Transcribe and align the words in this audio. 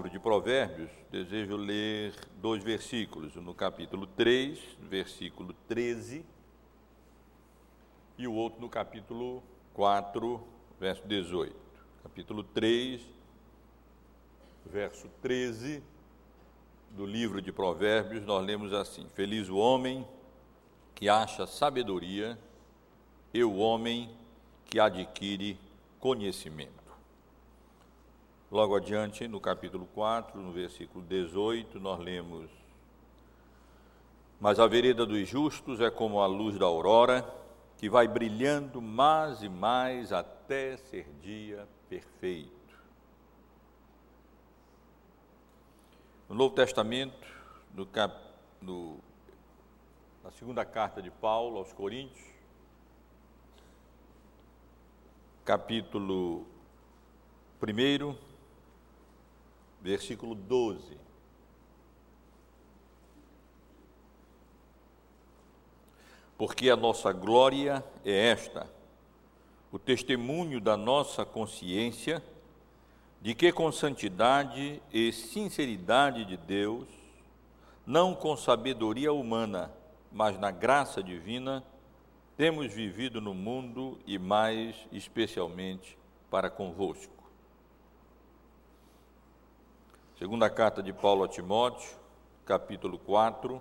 livro 0.00 0.08
de 0.08 0.18
Provérbios, 0.18 0.90
desejo 1.10 1.56
ler 1.56 2.14
dois 2.40 2.64
versículos, 2.64 3.34
no 3.34 3.52
capítulo 3.52 4.06
3, 4.06 4.58
versículo 4.88 5.54
13, 5.68 6.24
e 8.16 8.26
o 8.26 8.32
outro 8.32 8.62
no 8.62 8.68
capítulo 8.70 9.42
4, 9.74 10.42
verso 10.78 11.06
18. 11.06 11.54
Capítulo 12.02 12.42
3, 12.42 13.02
verso 14.64 15.06
13 15.20 15.82
do 16.92 17.04
livro 17.04 17.42
de 17.42 17.52
Provérbios, 17.52 18.24
nós 18.24 18.42
lemos 18.42 18.72
assim: 18.72 19.06
Feliz 19.14 19.50
o 19.50 19.56
homem 19.56 20.08
que 20.94 21.10
acha 21.10 21.46
sabedoria 21.46 22.38
e 23.34 23.44
o 23.44 23.56
homem 23.56 24.08
que 24.64 24.80
adquire 24.80 25.58
conhecimento. 25.98 26.79
Logo 28.50 28.74
adiante, 28.74 29.28
no 29.28 29.40
capítulo 29.40 29.86
4, 29.94 30.40
no 30.40 30.50
versículo 30.50 31.04
18, 31.04 31.78
nós 31.78 32.00
lemos: 32.00 32.50
Mas 34.40 34.58
a 34.58 34.66
vereda 34.66 35.06
dos 35.06 35.28
justos 35.28 35.80
é 35.80 35.88
como 35.88 36.20
a 36.20 36.26
luz 36.26 36.58
da 36.58 36.66
aurora, 36.66 37.24
que 37.78 37.88
vai 37.88 38.08
brilhando 38.08 38.82
mais 38.82 39.40
e 39.44 39.48
mais 39.48 40.12
até 40.12 40.76
ser 40.76 41.08
dia 41.22 41.68
perfeito. 41.88 42.50
No 46.28 46.34
Novo 46.34 46.52
Testamento, 46.52 47.28
no 47.72 47.86
cap, 47.86 48.20
no, 48.60 48.98
na 50.24 50.32
segunda 50.32 50.64
carta 50.64 51.00
de 51.00 51.10
Paulo 51.12 51.58
aos 51.58 51.72
Coríntios, 51.72 52.26
capítulo 55.44 56.44
1, 57.62 58.29
versículo 59.80 60.34
12. 60.34 60.98
Porque 66.36 66.70
a 66.70 66.76
nossa 66.76 67.12
glória 67.12 67.84
é 68.04 68.28
esta, 68.28 68.66
o 69.70 69.78
testemunho 69.78 70.60
da 70.60 70.76
nossa 70.76 71.24
consciência 71.24 72.22
de 73.20 73.34
que 73.34 73.52
com 73.52 73.70
santidade 73.70 74.82
e 74.90 75.12
sinceridade 75.12 76.24
de 76.24 76.38
Deus, 76.38 76.88
não 77.86 78.14
com 78.14 78.36
sabedoria 78.36 79.12
humana, 79.12 79.70
mas 80.10 80.38
na 80.38 80.50
graça 80.50 81.02
divina, 81.02 81.62
temos 82.36 82.72
vivido 82.72 83.20
no 83.20 83.34
mundo 83.34 83.98
e 84.06 84.18
mais 84.18 84.74
especialmente 84.90 85.98
para 86.30 86.48
convosco. 86.48 87.19
Segunda 90.20 90.50
carta 90.50 90.82
de 90.82 90.92
Paulo 90.92 91.24
a 91.24 91.28
Timóteo, 91.28 91.96
capítulo 92.44 92.98
4, 92.98 93.58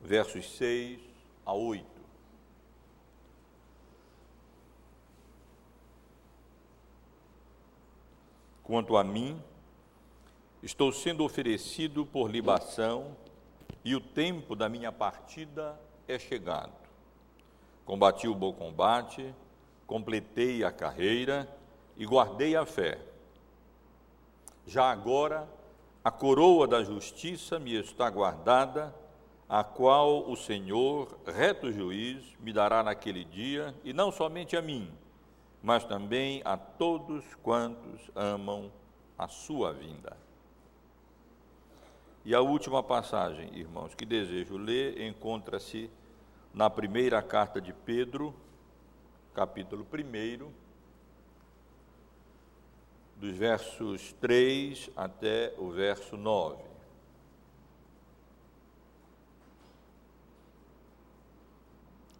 versos 0.00 0.48
6 0.56 1.00
a 1.44 1.52
8. 1.52 1.84
Quanto 8.62 8.96
a 8.96 9.02
mim, 9.02 9.42
estou 10.62 10.92
sendo 10.92 11.24
oferecido 11.24 12.06
por 12.06 12.30
libação 12.30 13.16
e 13.84 13.96
o 13.96 14.00
tempo 14.00 14.54
da 14.54 14.68
minha 14.68 14.92
partida 14.92 15.76
é 16.06 16.20
chegado. 16.20 16.70
Combati 17.84 18.28
o 18.28 18.34
bom 18.34 18.52
combate, 18.52 19.34
completei 19.88 20.62
a 20.62 20.70
carreira 20.70 21.52
e 21.96 22.06
guardei 22.06 22.54
a 22.54 22.64
fé. 22.64 23.17
Já 24.68 24.90
agora, 24.90 25.48
a 26.04 26.10
coroa 26.10 26.68
da 26.68 26.84
justiça 26.84 27.58
me 27.58 27.72
está 27.74 28.10
guardada, 28.10 28.94
a 29.48 29.64
qual 29.64 30.30
o 30.30 30.36
Senhor, 30.36 31.18
reto 31.24 31.72
juiz, 31.72 32.36
me 32.38 32.52
dará 32.52 32.82
naquele 32.82 33.24
dia, 33.24 33.74
e 33.82 33.94
não 33.94 34.12
somente 34.12 34.58
a 34.58 34.60
mim, 34.60 34.92
mas 35.62 35.86
também 35.86 36.42
a 36.44 36.58
todos 36.58 37.24
quantos 37.36 38.10
amam 38.14 38.70
a 39.16 39.26
sua 39.26 39.72
vinda. 39.72 40.14
E 42.22 42.34
a 42.34 42.42
última 42.42 42.82
passagem, 42.82 43.48
irmãos, 43.54 43.94
que 43.94 44.04
desejo 44.04 44.58
ler, 44.58 45.00
encontra-se 45.00 45.90
na 46.52 46.68
primeira 46.68 47.22
carta 47.22 47.58
de 47.58 47.72
Pedro, 47.72 48.34
capítulo 49.32 49.86
1, 49.90 50.67
dos 53.20 53.36
versos 53.36 54.12
3 54.20 54.90
até 54.96 55.52
o 55.58 55.70
verso 55.70 56.16
9. 56.16 56.62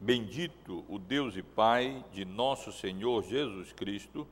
Bendito 0.00 0.84
o 0.88 0.98
Deus 0.98 1.36
e 1.36 1.42
Pai 1.42 2.04
de 2.12 2.24
nosso 2.24 2.72
Senhor 2.72 3.22
Jesus 3.24 3.72
Cristo, 3.72 4.26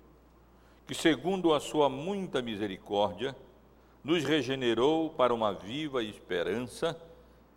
que, 0.87 0.95
segundo 0.95 1.53
a 1.53 1.61
sua 1.61 1.89
muita 1.89 2.41
misericórdia, 2.43 3.35
nos 4.03 4.25
regenerou 4.25 5.11
para 5.11 5.35
uma 5.35 5.53
viva 5.53 6.03
esperança, 6.03 6.97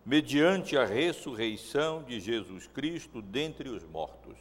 mediante 0.04 0.76
a 0.76 0.86
ressurreição 0.86 2.02
de 2.04 2.20
Jesus 2.20 2.66
Cristo 2.68 3.22
dentre 3.22 3.70
os 3.70 3.84
mortos, 3.84 4.38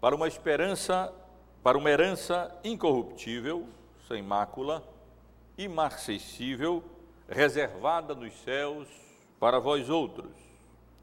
para 0.00 0.14
uma 0.14 0.28
esperança 0.28 1.12
para 1.66 1.76
uma 1.76 1.90
herança 1.90 2.56
incorruptível, 2.62 3.66
sem 4.06 4.22
mácula, 4.22 4.84
imarcessível, 5.58 6.80
reservada 7.28 8.14
nos 8.14 8.32
céus 8.44 8.86
para 9.40 9.58
vós 9.58 9.90
outros, 9.90 10.30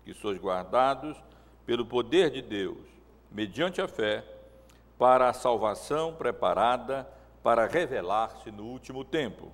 que 0.06 0.14
sois 0.14 0.40
guardados 0.40 1.22
pelo 1.66 1.86
poder 1.86 2.30
de 2.30 2.42
Deus, 2.42 2.78
mediante 3.30 3.82
a 3.82 3.90
fé, 3.90 4.24
para 4.98 5.28
a 5.28 5.34
salvação 5.34 6.16
preparada 6.16 7.10
para 7.44 7.68
revelar-se 7.68 8.50
no 8.50 8.64
último 8.64 9.04
tempo. 9.04 9.52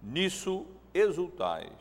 Nisso 0.00 0.68
exultais, 0.94 1.72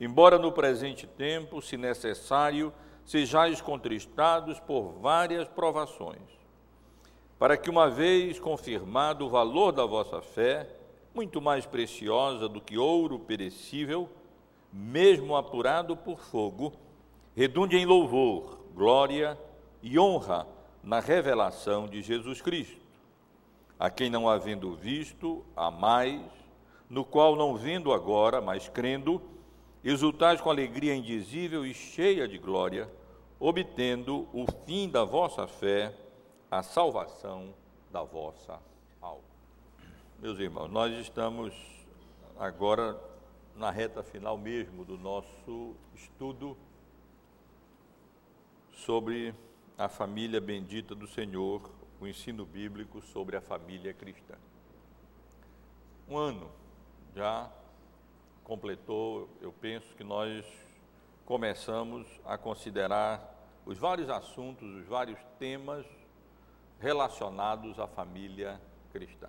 embora 0.00 0.38
no 0.38 0.50
presente 0.50 1.06
tempo, 1.06 1.60
se 1.60 1.76
necessário, 1.76 2.72
sejais 3.04 3.60
contristados 3.60 4.58
por 4.58 4.92
várias 4.92 5.46
provações 5.46 6.37
para 7.38 7.56
que, 7.56 7.70
uma 7.70 7.88
vez 7.88 8.40
confirmado 8.40 9.24
o 9.24 9.28
valor 9.28 9.72
da 9.72 9.86
vossa 9.86 10.20
fé, 10.20 10.68
muito 11.14 11.40
mais 11.40 11.64
preciosa 11.64 12.48
do 12.48 12.60
que 12.60 12.76
ouro 12.76 13.18
perecível, 13.18 14.08
mesmo 14.72 15.36
apurado 15.36 15.96
por 15.96 16.18
fogo, 16.18 16.72
redunde 17.34 17.76
em 17.76 17.86
louvor, 17.86 18.58
glória 18.74 19.38
e 19.82 19.98
honra 19.98 20.46
na 20.82 21.00
revelação 21.00 21.86
de 21.86 22.02
Jesus 22.02 22.42
Cristo, 22.42 22.80
a 23.78 23.88
quem 23.88 24.10
não 24.10 24.28
havendo 24.28 24.74
visto, 24.74 25.44
a 25.56 25.70
mais, 25.70 26.20
no 26.90 27.04
qual 27.04 27.36
não 27.36 27.54
vendo 27.54 27.92
agora, 27.92 28.40
mas 28.40 28.68
crendo, 28.68 29.22
exultais 29.84 30.40
com 30.40 30.50
alegria 30.50 30.94
indizível 30.94 31.64
e 31.64 31.72
cheia 31.72 32.26
de 32.26 32.38
glória, 32.38 32.90
obtendo 33.38 34.26
o 34.32 34.44
fim 34.66 34.88
da 34.88 35.04
vossa 35.04 35.46
fé, 35.46 35.94
a 36.50 36.62
salvação 36.62 37.54
da 37.90 38.02
vossa 38.02 38.58
alma. 39.02 39.22
Meus 40.18 40.38
irmãos, 40.38 40.68
nós 40.70 40.92
estamos 40.98 41.54
agora 42.38 42.98
na 43.54 43.70
reta 43.70 44.02
final 44.02 44.38
mesmo 44.38 44.82
do 44.82 44.96
nosso 44.96 45.76
estudo 45.94 46.56
sobre 48.72 49.34
a 49.76 49.88
família 49.90 50.40
bendita 50.40 50.94
do 50.94 51.06
Senhor, 51.06 51.70
o 52.00 52.06
ensino 52.06 52.46
bíblico 52.46 53.02
sobre 53.02 53.36
a 53.36 53.42
família 53.42 53.92
cristã. 53.92 54.34
Um 56.08 56.16
ano 56.16 56.50
já 57.14 57.52
completou, 58.42 59.28
eu 59.42 59.52
penso 59.52 59.94
que 59.94 60.02
nós 60.02 60.46
começamos 61.26 62.06
a 62.24 62.38
considerar 62.38 63.34
os 63.66 63.76
vários 63.76 64.08
assuntos, 64.08 64.66
os 64.76 64.86
vários 64.86 65.18
temas 65.38 65.84
relacionados 66.80 67.78
à 67.78 67.86
família 67.86 68.60
cristã. 68.92 69.28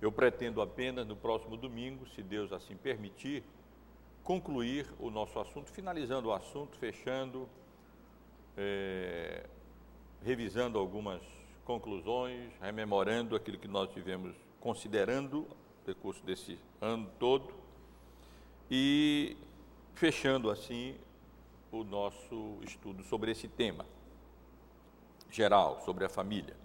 Eu 0.00 0.12
pretendo 0.12 0.60
apenas 0.62 1.06
no 1.06 1.16
próximo 1.16 1.56
domingo, 1.56 2.06
se 2.14 2.22
Deus 2.22 2.52
assim 2.52 2.76
permitir, 2.76 3.42
concluir 4.22 4.86
o 5.00 5.10
nosso 5.10 5.38
assunto, 5.40 5.70
finalizando 5.72 6.28
o 6.28 6.32
assunto, 6.32 6.76
fechando, 6.78 7.48
é, 8.56 9.46
revisando 10.22 10.78
algumas 10.78 11.20
conclusões, 11.64 12.52
rememorando 12.60 13.34
aquilo 13.34 13.58
que 13.58 13.68
nós 13.68 13.90
tivemos 13.90 14.36
considerando 14.60 15.40
no 15.40 15.86
decurso 15.86 16.24
desse 16.24 16.58
ano 16.80 17.10
todo 17.18 17.52
e 18.70 19.36
fechando 19.94 20.50
assim 20.50 20.94
o 21.72 21.82
nosso 21.82 22.58
estudo 22.62 23.02
sobre 23.02 23.32
esse 23.32 23.48
tema 23.48 23.84
geral 25.30 25.80
sobre 25.84 26.04
a 26.04 26.08
família. 26.08 26.56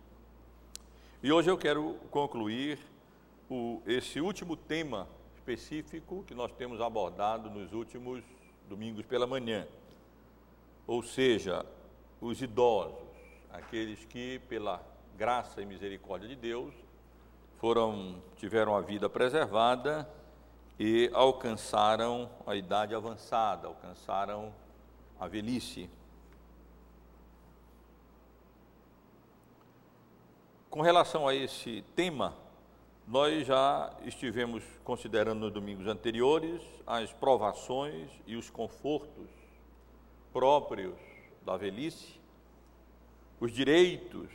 E 1.21 1.31
hoje 1.31 1.49
eu 1.49 1.57
quero 1.57 1.95
concluir 2.11 2.79
o, 3.49 3.81
esse 3.85 4.19
último 4.19 4.55
tema 4.55 5.07
específico 5.35 6.23
que 6.27 6.33
nós 6.33 6.51
temos 6.53 6.81
abordado 6.81 7.49
nos 7.49 7.73
últimos 7.73 8.23
domingos 8.67 9.05
pela 9.05 9.27
manhã. 9.27 9.67
Ou 10.87 11.01
seja, 11.03 11.65
os 12.19 12.41
idosos, 12.41 13.07
aqueles 13.51 14.03
que, 14.05 14.39
pela 14.49 14.81
graça 15.17 15.61
e 15.61 15.65
misericórdia 15.65 16.27
de 16.27 16.35
Deus, 16.35 16.73
foram, 17.57 18.21
tiveram 18.37 18.75
a 18.75 18.81
vida 18.81 19.09
preservada 19.09 20.09
e 20.79 21.09
alcançaram 21.13 22.29
a 22.45 22.55
idade 22.55 22.95
avançada, 22.95 23.67
alcançaram 23.67 24.53
a 25.19 25.27
velhice. 25.27 25.89
Com 30.73 30.81
relação 30.81 31.27
a 31.27 31.35
esse 31.35 31.83
tema, 31.95 32.35
nós 33.07 33.45
já 33.45 33.95
estivemos 34.05 34.63
considerando 34.83 35.41
nos 35.41 35.53
domingos 35.53 35.85
anteriores 35.85 36.63
as 36.87 37.13
provações 37.13 38.09
e 38.25 38.35
os 38.35 38.49
confortos 38.49 39.29
próprios 40.31 40.95
da 41.45 41.55
velhice, 41.55 42.19
os 43.39 43.51
direitos 43.51 44.31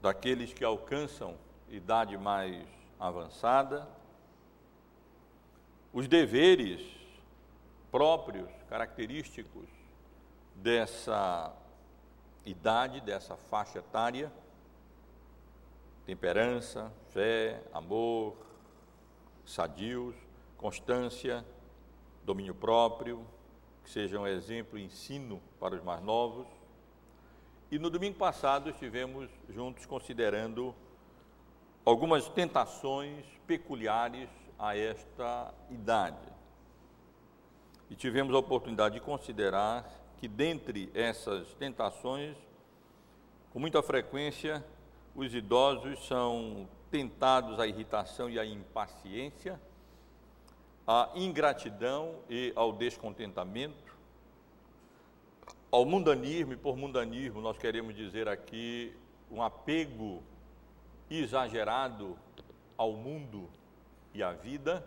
daqueles 0.00 0.52
que 0.52 0.62
alcançam 0.62 1.34
idade 1.68 2.16
mais 2.16 2.64
avançada, 3.00 3.88
os 5.92 6.06
deveres 6.06 6.80
próprios, 7.90 8.48
característicos 8.68 9.66
dessa 10.54 11.52
idade, 12.44 13.00
dessa 13.00 13.36
faixa 13.36 13.78
etária, 13.78 14.32
temperança, 16.06 16.92
fé, 17.10 17.62
amor, 17.72 18.36
sadios, 19.44 20.14
constância, 20.56 21.44
domínio 22.24 22.54
próprio, 22.54 23.26
que 23.84 23.90
seja 23.90 24.18
um 24.18 24.26
exemplo 24.26 24.78
e 24.78 24.84
ensino 24.84 25.40
para 25.58 25.74
os 25.74 25.82
mais 25.82 26.02
novos. 26.02 26.46
E 27.70 27.78
no 27.78 27.88
domingo 27.88 28.18
passado 28.18 28.70
estivemos 28.70 29.30
juntos 29.48 29.86
considerando 29.86 30.74
algumas 31.84 32.28
tentações 32.28 33.24
peculiares 33.46 34.28
a 34.58 34.76
esta 34.76 35.54
idade. 35.70 36.28
E 37.88 37.96
tivemos 37.96 38.34
a 38.34 38.38
oportunidade 38.38 38.94
de 38.94 39.00
considerar 39.00 39.88
que, 40.20 40.28
dentre 40.28 40.90
essas 40.94 41.54
tentações, 41.54 42.36
com 43.50 43.58
muita 43.58 43.82
frequência, 43.82 44.64
os 45.14 45.34
idosos 45.34 46.06
são 46.06 46.68
tentados 46.90 47.58
à 47.58 47.66
irritação 47.66 48.28
e 48.28 48.38
à 48.38 48.44
impaciência, 48.44 49.58
à 50.86 51.10
ingratidão 51.14 52.16
e 52.28 52.52
ao 52.54 52.72
descontentamento, 52.72 53.96
ao 55.70 55.86
mundanismo, 55.86 56.52
e 56.52 56.56
por 56.56 56.76
mundanismo 56.76 57.40
nós 57.40 57.56
queremos 57.56 57.94
dizer 57.94 58.28
aqui 58.28 58.94
um 59.30 59.40
apego 59.40 60.22
exagerado 61.08 62.18
ao 62.76 62.92
mundo 62.92 63.48
e 64.12 64.22
à 64.22 64.32
vida, 64.32 64.84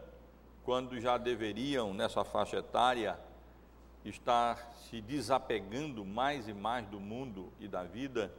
quando 0.63 0.99
já 0.99 1.17
deveriam, 1.17 1.93
nessa 1.93 2.23
faixa 2.23 2.57
etária, 2.57 3.19
estar 4.05 4.73
se 4.89 5.01
desapegando 5.01 6.03
mais 6.03 6.47
e 6.47 6.53
mais 6.53 6.85
do 6.87 6.99
mundo 6.99 7.51
e 7.59 7.67
da 7.67 7.83
vida 7.83 8.33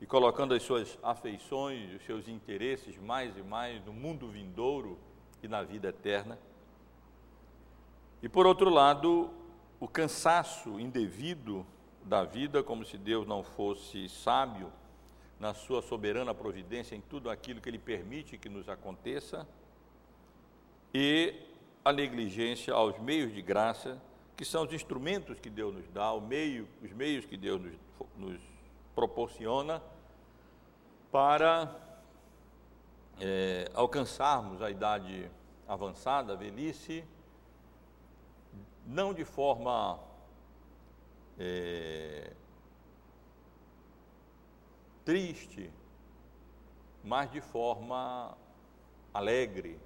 e 0.00 0.06
colocando 0.06 0.54
as 0.54 0.62
suas 0.62 0.98
afeições, 1.02 1.94
os 1.94 2.04
seus 2.04 2.28
interesses 2.28 2.98
mais 2.98 3.36
e 3.36 3.42
mais 3.42 3.82
no 3.84 3.92
mundo 3.92 4.28
vindouro 4.28 4.98
e 5.42 5.48
na 5.48 5.62
vida 5.62 5.88
eterna. 5.88 6.38
E 8.22 8.28
por 8.28 8.46
outro 8.46 8.68
lado, 8.68 9.30
o 9.80 9.88
cansaço 9.88 10.78
indevido 10.78 11.66
da 12.04 12.24
vida, 12.24 12.62
como 12.62 12.84
se 12.84 12.98
Deus 12.98 13.26
não 13.26 13.42
fosse 13.42 14.08
sábio 14.08 14.70
na 15.40 15.54
sua 15.54 15.82
soberana 15.82 16.34
providência 16.34 16.94
em 16.94 17.00
tudo 17.00 17.30
aquilo 17.30 17.60
que 17.60 17.68
Ele 17.68 17.78
permite 17.78 18.38
que 18.38 18.48
nos 18.48 18.68
aconteça, 18.68 19.46
e 20.92 21.34
a 21.84 21.92
negligência 21.92 22.72
aos 22.72 22.98
meios 22.98 23.32
de 23.32 23.42
graça 23.42 24.00
que 24.36 24.44
são 24.44 24.64
os 24.64 24.72
instrumentos 24.72 25.38
que 25.38 25.48
Deus 25.48 25.74
nos 25.74 25.88
dá, 25.88 26.12
meio, 26.20 26.68
os 26.82 26.92
meios 26.92 27.24
que 27.24 27.36
Deus 27.36 27.60
nos, 27.60 27.74
nos 28.16 28.40
proporciona 28.94 29.82
para 31.10 31.74
é, 33.20 33.70
alcançarmos 33.74 34.60
a 34.60 34.70
idade 34.70 35.30
avançada, 35.68 36.32
a 36.32 36.36
velhice, 36.36 37.04
não 38.86 39.14
de 39.14 39.24
forma 39.24 39.98
é, 41.38 42.32
triste, 45.04 45.70
mas 47.02 47.30
de 47.30 47.40
forma 47.40 48.36
alegre, 49.12 49.78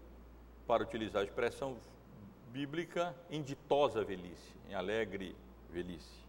para 0.67 0.83
utilizar 0.83 1.23
a 1.23 1.25
expressão 1.25 1.77
bíblica 2.53 3.15
em 3.31 3.43
ditosa 3.43 4.03
velhice, 4.05 4.55
em 4.69 4.75
alegre 4.75 5.35
velhice. 5.71 6.27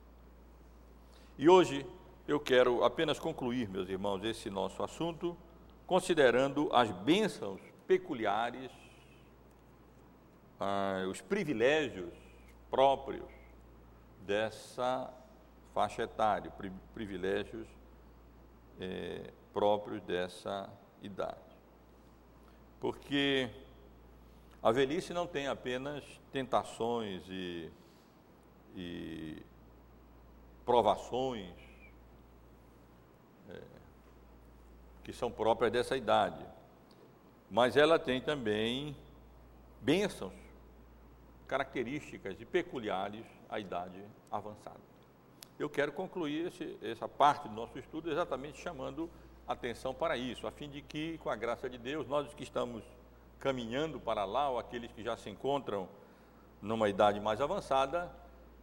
E 1.38 1.50
hoje 1.50 1.86
eu 2.27 2.39
quero 2.39 2.83
apenas 2.83 3.18
concluir, 3.18 3.69
meus 3.69 3.89
irmãos, 3.89 4.24
esse 4.24 4.50
nosso 4.50 4.83
assunto, 4.83 5.36
considerando 5.88 6.69
as 6.74 6.92
bênçãos 6.92 7.62
peculiares, 7.88 8.71
ah, 10.60 11.06
os 11.10 11.21
privilégios 11.21 12.13
próprios 12.69 13.25
dessa 14.25 15.12
faixa 15.74 16.04
etária, 16.04 16.51
privilégios 16.94 17.68
eh, 18.80 19.31
próprios 19.54 20.01
dessa 20.03 20.70
idade. 21.01 21.38
Porque 22.79 23.50
a 24.62 24.72
velhice 24.72 25.13
não 25.13 25.25
tem 25.25 25.48
apenas 25.48 26.04
tentações 26.32 27.24
e, 27.30 27.72
e 28.75 29.42
provações 30.66 31.54
é, 33.50 33.62
que 35.04 35.13
são 35.13 35.32
próprias 35.32 35.72
dessa 35.72 35.96
idade, 35.96 36.46
mas 37.50 37.78
ela 37.78 37.98
tem 37.98 38.20
também 38.20 38.96
bênçãos 39.82 40.34
características 41.48 42.39
e 42.39 42.46
peculiares 42.46 43.25
à 43.50 43.60
idade 43.60 44.04
avançada. 44.30 44.80
Eu 45.58 45.70
quero 45.70 45.92
concluir 45.92 46.48
esse, 46.48 46.78
essa 46.82 47.08
parte 47.08 47.48
do 47.48 47.56
nosso 47.56 47.80
estudo 47.80 48.12
exatamente 48.12 48.62
chamando 48.62 49.10
atenção 49.48 49.94
para 49.94 50.16
isso, 50.16 50.46
a 50.46 50.51
fim 50.51 50.70
de 50.70 50.82
que, 50.82 51.18
com 51.20 51.30
a 51.30 51.36
graça 51.36 51.70
de 51.70 51.78
Deus, 51.78 52.08
nós 52.08 52.32
que 52.34 52.44
estamos 52.44 52.84
caminhando 53.39 54.00
para 54.00 54.25
lá, 54.25 54.50
ou 54.50 54.60
aqueles 54.60 54.91
que 54.91 55.03
já 55.03 55.15
se 55.15 55.29
encontram 55.29 55.88
numa 56.62 56.89
idade 56.89 57.19
mais 57.19 57.39
avançada, 57.39 58.12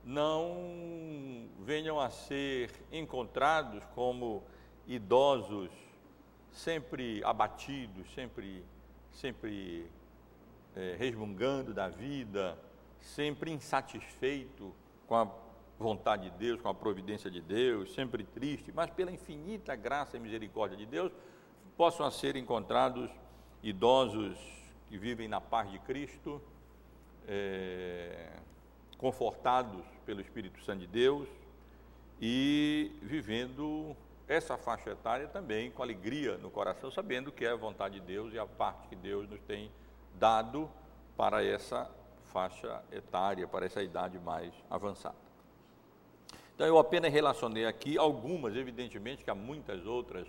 não 0.04 1.48
venham 1.60 1.98
a 1.98 2.10
ser 2.10 2.70
encontrados 2.92 3.82
como 3.94 4.44
idosos 4.86 5.70
sempre 6.52 7.22
abatidos, 7.24 8.08
sempre, 8.14 8.64
sempre 9.12 9.90
é, 10.74 10.94
resmungando 10.98 11.74
da 11.74 11.88
vida, 11.88 12.58
sempre 13.00 13.50
insatisfeito 13.50 14.74
com 15.06 15.16
a 15.16 15.28
vontade 15.78 16.30
de 16.30 16.36
Deus, 16.38 16.60
com 16.60 16.68
a 16.68 16.74
providência 16.74 17.30
de 17.30 17.40
Deus, 17.40 17.92
sempre 17.94 18.24
triste, 18.24 18.72
mas 18.72 18.90
pela 18.90 19.10
infinita 19.10 19.74
graça 19.76 20.16
e 20.16 20.20
misericórdia 20.20 20.76
de 20.76 20.86
Deus, 20.86 21.12
possam 21.76 22.10
ser 22.10 22.36
encontrados 22.36 23.10
idosos 23.62 24.38
que 24.88 24.98
vivem 24.98 25.28
na 25.28 25.40
paz 25.40 25.70
de 25.70 25.78
Cristo, 25.80 26.40
é, 27.26 28.30
confortados 28.98 29.84
pelo 30.04 30.20
Espírito 30.20 30.62
Santo 30.62 30.80
de 30.80 30.86
Deus 30.86 31.28
e 32.20 32.92
vivendo 33.02 33.96
essa 34.28 34.56
faixa 34.56 34.90
etária 34.90 35.28
também 35.28 35.70
com 35.70 35.82
alegria 35.82 36.36
no 36.38 36.50
coração, 36.50 36.90
sabendo 36.90 37.30
que 37.30 37.44
é 37.44 37.50
a 37.50 37.56
vontade 37.56 38.00
de 38.00 38.06
Deus 38.06 38.32
e 38.32 38.38
a 38.38 38.46
parte 38.46 38.88
que 38.88 38.96
Deus 38.96 39.28
nos 39.28 39.40
tem 39.42 39.70
dado 40.18 40.68
para 41.16 41.44
essa 41.44 41.90
faixa 42.32 42.82
etária, 42.90 43.46
para 43.46 43.66
essa 43.66 43.82
idade 43.82 44.18
mais 44.18 44.52
avançada. 44.68 45.16
Então, 46.54 46.66
eu 46.66 46.78
apenas 46.78 47.12
relacionei 47.12 47.66
aqui 47.66 47.98
algumas, 47.98 48.56
evidentemente 48.56 49.22
que 49.22 49.30
há 49.30 49.34
muitas 49.34 49.84
outras 49.86 50.26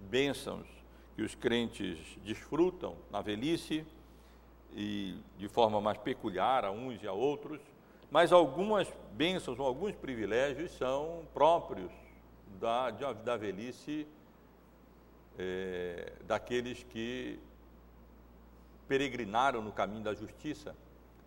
bênçãos 0.00 0.66
que 1.14 1.22
os 1.22 1.34
crentes 1.34 1.98
desfrutam 2.24 2.96
na 3.10 3.20
velhice, 3.20 3.86
e 4.72 5.18
de 5.38 5.48
forma 5.48 5.80
mais 5.80 5.98
peculiar 5.98 6.64
a 6.64 6.70
uns 6.70 7.02
e 7.02 7.06
a 7.06 7.12
outros, 7.12 7.60
mas 8.10 8.32
algumas 8.32 8.88
bênçãos, 9.12 9.58
alguns 9.58 9.94
privilégios 9.94 10.72
são 10.72 11.26
próprios 11.32 11.90
da, 12.60 12.90
da 12.90 13.36
velhice 13.36 14.06
é, 15.38 16.12
daqueles 16.26 16.82
que 16.84 17.38
peregrinaram 18.88 19.60
no 19.60 19.72
caminho 19.72 20.02
da 20.02 20.14
justiça 20.14 20.74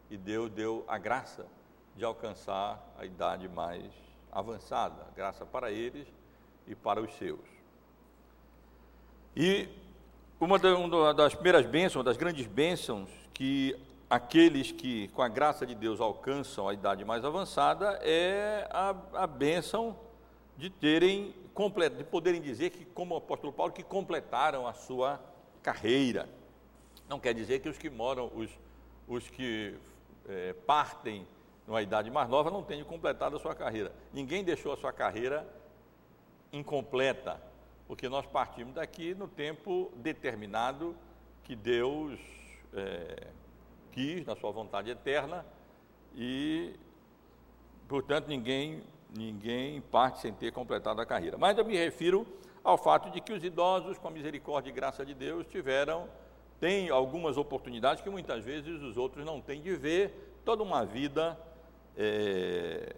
e 0.10 0.17
Deus 0.17 0.50
deu 0.50 0.84
a 0.88 0.98
graça 0.98 1.46
de 1.96 2.03
alcançar 2.03 2.81
a 2.98 3.05
idade 3.05 3.48
mais 3.48 3.91
avançada, 4.31 5.05
graça 5.15 5.46
para 5.46 5.72
eles 5.72 6.08
e 6.65 6.75
para 6.75 7.01
os 7.01 7.13
seus. 7.15 7.48
E 9.36 9.67
uma 10.39 10.58
das 11.13 11.36
primeiras 11.36 11.65
bênçãos, 11.65 12.05
das 12.05 12.15
grandes 12.15 12.48
bênçãos 12.48 13.10
que 13.34 13.75
aqueles 14.10 14.72
que, 14.72 15.08
com 15.10 15.22
a 15.22 15.27
graça 15.27 15.65
de 15.65 15.75
Deus, 15.75 16.01
alcançam 16.01 16.67
a 16.67 16.74
idade 16.74 17.05
mais 17.05 17.24
avançada 17.24 18.00
é 18.01 18.67
a, 18.72 18.96
a 19.13 19.27
bênção 19.27 19.96
de 20.58 20.69
terem, 20.69 21.34
de 21.98 22.03
poderem 22.05 22.41
dizer 22.41 22.72
que, 22.72 22.86
como 22.86 23.13
o 23.13 23.17
apóstolo 23.17 23.53
Paulo, 23.53 23.72
que 23.72 23.84
completaram 23.84 24.67
a 24.67 24.74
sua 24.74 25.19
carreira. 25.62 26.27
Não 27.08 27.19
quer 27.19 27.34
dizer 27.34 27.60
que 27.60 27.69
os 27.69 27.77
que 27.77 27.89
moram, 27.89 28.31
os, 28.36 28.50
os 29.08 29.29
que 29.29 29.75
é, 30.27 30.53
partem 30.65 31.27
numa 31.67 31.81
idade 31.81 32.10
mais 32.10 32.27
nova 32.29 32.50
não 32.50 32.63
tenham 32.63 32.86
completado 32.86 33.36
a 33.36 33.39
sua 33.39 33.53
carreira. 33.53 33.91
Ninguém 34.12 34.43
deixou 34.43 34.74
a 34.74 34.77
sua 34.77 34.91
carreira 34.91 35.48
incompleta, 36.51 37.39
porque 37.89 38.08
nós 38.08 38.24
partimos 38.27 38.75
daqui 38.75 39.15
no 39.15 39.27
tempo 39.27 39.91
determinado 39.96 40.96
que 41.43 41.55
Deus 41.55 42.19
é, 42.72 43.27
quis, 43.91 44.24
na 44.27 44.36
sua 44.36 44.51
vontade 44.51 44.91
eterna, 44.91 45.43
e, 46.15 46.75
portanto, 47.88 48.27
ninguém, 48.27 48.84
ninguém 49.17 49.81
parte 49.81 50.19
sem 50.19 50.31
ter 50.31 50.51
completado 50.51 51.01
a 51.01 51.05
carreira. 51.05 51.36
Mas 51.36 51.58
eu 51.58 51.65
me 51.65 51.75
refiro 51.75 52.27
ao 52.63 52.77
fato 52.77 53.10
de 53.10 53.19
que 53.19 53.34
os 53.34 53.43
idosos, 53.43 53.98
com 53.98 54.08
a 54.08 54.12
misericórdia 54.12 54.69
e 54.69 54.74
graça 54.74 55.03
de 55.03 55.15
Deus, 55.15 55.48
tiveram, 55.48 56.08
têm 56.60 56.91
algumas 56.91 57.38
oportunidades 57.38 58.03
que 58.03 58.10
muitas 58.12 58.46
vezes 58.46 58.84
os 58.84 58.98
outros 58.98 59.25
não 59.25 59.41
têm 59.41 59.63
de 59.63 59.75
ver 59.75 60.39
toda 60.46 60.62
uma 60.62 60.86
vida 60.86 61.36
é, 61.98 62.98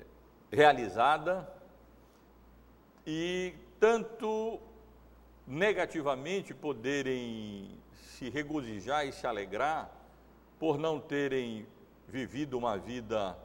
realizada 0.52 1.50
e 3.08 3.54
tanto 3.80 4.60
negativamente 5.46 6.54
poderem 6.54 7.80
se 7.94 8.30
regozijar 8.30 9.06
e 9.06 9.12
se 9.12 9.26
alegrar 9.26 9.90
por 10.60 10.78
não 10.78 11.00
terem 11.00 11.66
vivido 12.08 12.58
uma 12.58 12.78
vida 12.78 13.38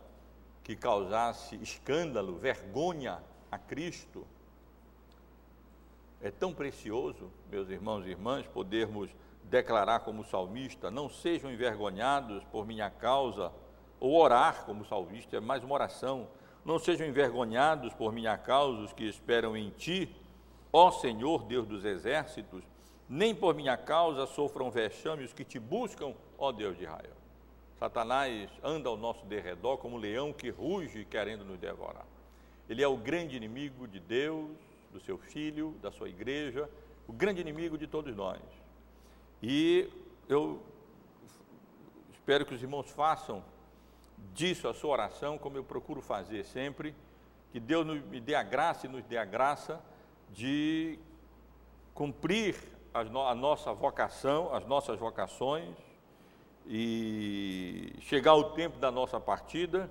que 0.62 0.74
causasse 0.76 1.56
escândalo, 1.56 2.36
vergonha 2.36 3.22
a 3.50 3.58
Cristo. 3.58 4.26
É 6.20 6.30
tão 6.30 6.52
precioso, 6.52 7.30
meus 7.50 7.68
irmãos 7.70 8.04
e 8.04 8.10
irmãs, 8.10 8.46
podermos 8.46 9.10
declarar 9.44 10.00
como 10.00 10.24
salmista: 10.24 10.90
não 10.90 11.08
sejam 11.08 11.50
envergonhados 11.50 12.42
por 12.44 12.66
minha 12.66 12.90
causa, 12.90 13.52
ou 14.00 14.14
orar 14.20 14.64
como 14.64 14.84
salmista, 14.84 15.36
é 15.36 15.40
mais 15.40 15.62
uma 15.62 15.74
oração. 15.74 16.28
Não 16.64 16.78
sejam 16.78 17.06
envergonhados 17.06 17.94
por 17.94 18.12
minha 18.12 18.36
causa 18.36 18.82
os 18.82 18.92
que 18.92 19.04
esperam 19.04 19.56
em 19.56 19.70
ti, 19.70 20.14
ó 20.76 20.90
Senhor, 20.90 21.42
Deus 21.44 21.66
dos 21.66 21.86
exércitos, 21.86 22.62
nem 23.08 23.34
por 23.34 23.54
minha 23.54 23.78
causa 23.78 24.26
sofram 24.26 24.70
vexame 24.70 25.24
os 25.24 25.32
que 25.32 25.42
te 25.42 25.58
buscam, 25.58 26.12
ó 26.36 26.52
Deus 26.52 26.76
de 26.76 26.84
Israel. 26.84 27.16
Satanás 27.78 28.50
anda 28.62 28.90
ao 28.90 28.96
nosso 28.96 29.24
derredor 29.24 29.78
como 29.78 29.96
um 29.96 29.98
leão 29.98 30.34
que 30.34 30.50
ruge 30.50 31.06
querendo 31.06 31.46
nos 31.46 31.58
devorar. 31.58 32.04
Ele 32.68 32.82
é 32.82 32.86
o 32.86 32.94
grande 32.94 33.34
inimigo 33.34 33.88
de 33.88 33.98
Deus, 33.98 34.50
do 34.92 35.00
seu 35.00 35.16
filho, 35.16 35.74
da 35.80 35.90
sua 35.90 36.10
igreja, 36.10 36.68
o 37.08 37.12
grande 37.12 37.40
inimigo 37.40 37.78
de 37.78 37.86
todos 37.86 38.14
nós. 38.14 38.42
E 39.42 39.88
eu 40.28 40.62
espero 42.12 42.44
que 42.44 42.54
os 42.54 42.62
irmãos 42.62 42.90
façam 42.90 43.42
disso 44.34 44.68
a 44.68 44.74
sua 44.74 44.90
oração, 44.90 45.38
como 45.38 45.56
eu 45.56 45.64
procuro 45.64 46.02
fazer 46.02 46.44
sempre, 46.44 46.94
que 47.50 47.60
Deus 47.60 47.86
me 47.86 48.20
dê 48.20 48.34
a 48.34 48.42
graça 48.42 48.86
e 48.86 48.90
nos 48.90 49.04
dê 49.04 49.16
a 49.16 49.24
graça 49.24 49.80
de 50.30 50.98
cumprir 51.94 52.56
a 52.92 53.34
nossa 53.34 53.72
vocação, 53.72 54.54
as 54.54 54.66
nossas 54.66 54.98
vocações, 54.98 55.76
e 56.66 57.92
chegar 58.00 58.34
o 58.34 58.50
tempo 58.50 58.78
da 58.78 58.90
nossa 58.90 59.20
partida 59.20 59.90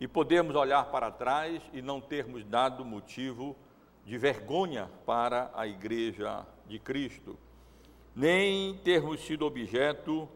e 0.00 0.08
podermos 0.08 0.56
olhar 0.56 0.90
para 0.90 1.10
trás 1.10 1.62
e 1.72 1.82
não 1.82 2.00
termos 2.00 2.44
dado 2.44 2.84
motivo 2.84 3.54
de 4.04 4.16
vergonha 4.16 4.90
para 5.04 5.50
a 5.54 5.66
igreja 5.66 6.46
de 6.66 6.78
Cristo, 6.78 7.38
nem 8.16 8.74
termos 8.78 9.20
sido 9.20 9.44
objeto 9.44 10.28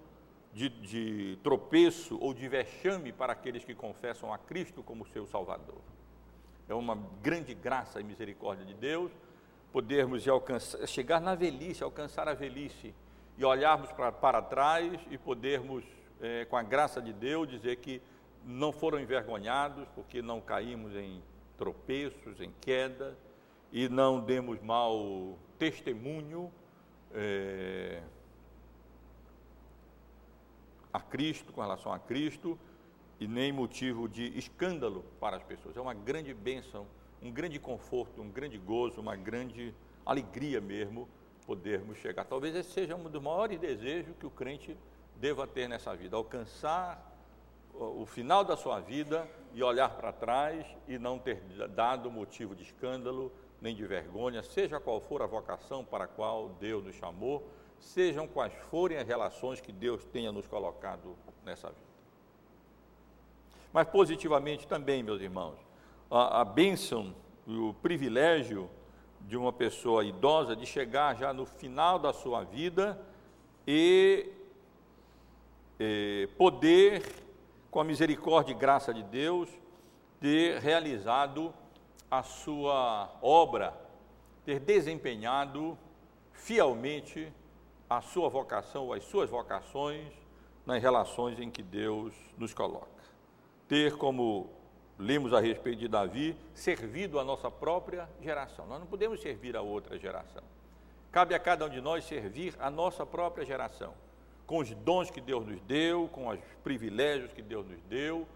de, 0.52 0.68
de 0.68 1.38
tropeço 1.42 2.18
ou 2.20 2.34
de 2.34 2.46
vexame 2.46 3.12
para 3.12 3.32
aqueles 3.32 3.64
que 3.64 3.74
confessam 3.74 4.32
a 4.32 4.38
Cristo 4.38 4.82
como 4.82 5.06
seu 5.06 5.26
Salvador. 5.26 5.80
É 6.68 6.74
uma 6.74 6.96
grande 7.22 7.54
graça 7.54 8.00
e 8.00 8.04
misericórdia 8.04 8.64
de 8.64 8.74
Deus 8.74 9.12
podermos 9.72 10.26
alcançar, 10.28 10.86
chegar 10.86 11.20
na 11.20 11.34
velhice, 11.34 11.82
alcançar 11.82 12.28
a 12.28 12.34
velhice 12.34 12.94
e 13.36 13.44
olharmos 13.44 13.90
pra, 13.92 14.12
para 14.12 14.40
trás 14.40 15.00
e 15.10 15.18
podermos, 15.18 15.84
é, 16.20 16.44
com 16.44 16.56
a 16.56 16.62
graça 16.62 17.02
de 17.02 17.12
Deus, 17.12 17.48
dizer 17.48 17.76
que 17.76 18.00
não 18.44 18.72
foram 18.72 19.00
envergonhados 19.00 19.86
porque 19.94 20.22
não 20.22 20.40
caímos 20.40 20.94
em 20.94 21.22
tropeços, 21.58 22.40
em 22.40 22.52
queda 22.60 23.16
e 23.72 23.88
não 23.88 24.20
demos 24.20 24.60
mau 24.62 25.36
testemunho 25.58 26.52
é, 27.12 28.00
a 30.92 31.00
Cristo, 31.00 31.52
com 31.52 31.60
relação 31.60 31.92
a 31.92 31.98
Cristo, 31.98 32.56
e 33.20 33.26
nem 33.26 33.52
motivo 33.52 34.08
de 34.08 34.36
escândalo 34.36 35.04
para 35.20 35.36
as 35.36 35.42
pessoas. 35.42 35.76
É 35.76 35.80
uma 35.80 35.94
grande 35.94 36.34
bênção, 36.34 36.86
um 37.22 37.30
grande 37.30 37.58
conforto, 37.58 38.20
um 38.20 38.30
grande 38.30 38.58
gozo, 38.58 39.00
uma 39.00 39.16
grande 39.16 39.74
alegria 40.04 40.60
mesmo 40.60 41.08
podermos 41.46 41.98
chegar. 41.98 42.24
Talvez 42.24 42.54
esse 42.54 42.70
seja 42.70 42.96
um 42.96 43.04
dos 43.04 43.22
maiores 43.22 43.58
desejos 43.58 44.14
que 44.16 44.26
o 44.26 44.30
crente 44.30 44.76
deva 45.16 45.46
ter 45.46 45.68
nessa 45.68 45.94
vida, 45.94 46.16
alcançar 46.16 47.12
o 47.72 48.06
final 48.06 48.44
da 48.44 48.56
sua 48.56 48.80
vida 48.80 49.28
e 49.52 49.62
olhar 49.62 49.90
para 49.90 50.12
trás 50.12 50.66
e 50.86 50.98
não 50.98 51.18
ter 51.18 51.40
dado 51.70 52.10
motivo 52.10 52.54
de 52.54 52.62
escândalo 52.62 53.32
nem 53.60 53.74
de 53.74 53.84
vergonha, 53.86 54.42
seja 54.42 54.78
qual 54.78 55.00
for 55.00 55.22
a 55.22 55.26
vocação 55.26 55.84
para 55.84 56.04
a 56.04 56.08
qual 56.08 56.50
Deus 56.60 56.84
nos 56.84 56.94
chamou, 56.94 57.48
sejam 57.80 58.28
quais 58.28 58.52
forem 58.70 58.98
as 58.98 59.06
relações 59.06 59.60
que 59.60 59.72
Deus 59.72 60.04
tenha 60.04 60.30
nos 60.30 60.46
colocado 60.46 61.16
nessa 61.44 61.68
vida. 61.68 61.93
Mas 63.74 63.88
positivamente 63.88 64.68
também, 64.68 65.02
meus 65.02 65.20
irmãos, 65.20 65.56
a, 66.08 66.42
a 66.42 66.44
bênção 66.44 67.12
e 67.44 67.56
o 67.56 67.74
privilégio 67.74 68.70
de 69.22 69.36
uma 69.36 69.52
pessoa 69.52 70.04
idosa 70.04 70.54
de 70.54 70.64
chegar 70.64 71.16
já 71.16 71.32
no 71.32 71.44
final 71.44 71.98
da 71.98 72.12
sua 72.12 72.44
vida 72.44 72.96
e, 73.66 74.30
e 75.80 76.28
poder, 76.38 77.02
com 77.68 77.80
a 77.80 77.84
misericórdia 77.84 78.52
e 78.52 78.54
graça 78.54 78.94
de 78.94 79.02
Deus, 79.02 79.48
ter 80.20 80.60
realizado 80.60 81.52
a 82.08 82.22
sua 82.22 83.10
obra, 83.20 83.74
ter 84.44 84.60
desempenhado 84.60 85.76
fielmente 86.32 87.32
a 87.90 88.00
sua 88.00 88.28
vocação, 88.28 88.92
as 88.92 89.02
suas 89.02 89.28
vocações 89.28 90.12
nas 90.64 90.80
relações 90.80 91.40
em 91.40 91.50
que 91.50 91.62
Deus 91.62 92.14
nos 92.38 92.54
coloca. 92.54 92.93
Ter 93.68 93.96
como 93.96 94.50
lemos 94.98 95.32
a 95.32 95.40
respeito 95.40 95.78
de 95.78 95.88
Davi, 95.88 96.36
servido 96.54 97.18
a 97.18 97.24
nossa 97.24 97.50
própria 97.50 98.08
geração. 98.20 98.66
Nós 98.66 98.78
não 98.78 98.86
podemos 98.86 99.20
servir 99.20 99.56
a 99.56 99.62
outra 99.62 99.98
geração. 99.98 100.42
Cabe 101.10 101.34
a 101.34 101.38
cada 101.38 101.66
um 101.66 101.68
de 101.68 101.80
nós 101.80 102.04
servir 102.04 102.54
a 102.58 102.70
nossa 102.70 103.06
própria 103.06 103.44
geração, 103.44 103.94
com 104.46 104.58
os 104.58 104.70
dons 104.74 105.10
que 105.10 105.20
Deus 105.20 105.46
nos 105.46 105.60
deu, 105.62 106.08
com 106.08 106.28
os 106.28 106.38
privilégios 106.62 107.32
que 107.32 107.42
Deus 107.42 107.66
nos 107.66 107.80
deu, 107.82 108.26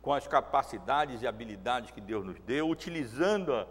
com 0.00 0.12
as 0.12 0.26
capacidades 0.26 1.20
e 1.22 1.26
habilidades 1.26 1.90
que 1.90 2.00
Deus 2.00 2.24
nos 2.24 2.38
deu, 2.40 2.68
utilizando-a 2.68 3.66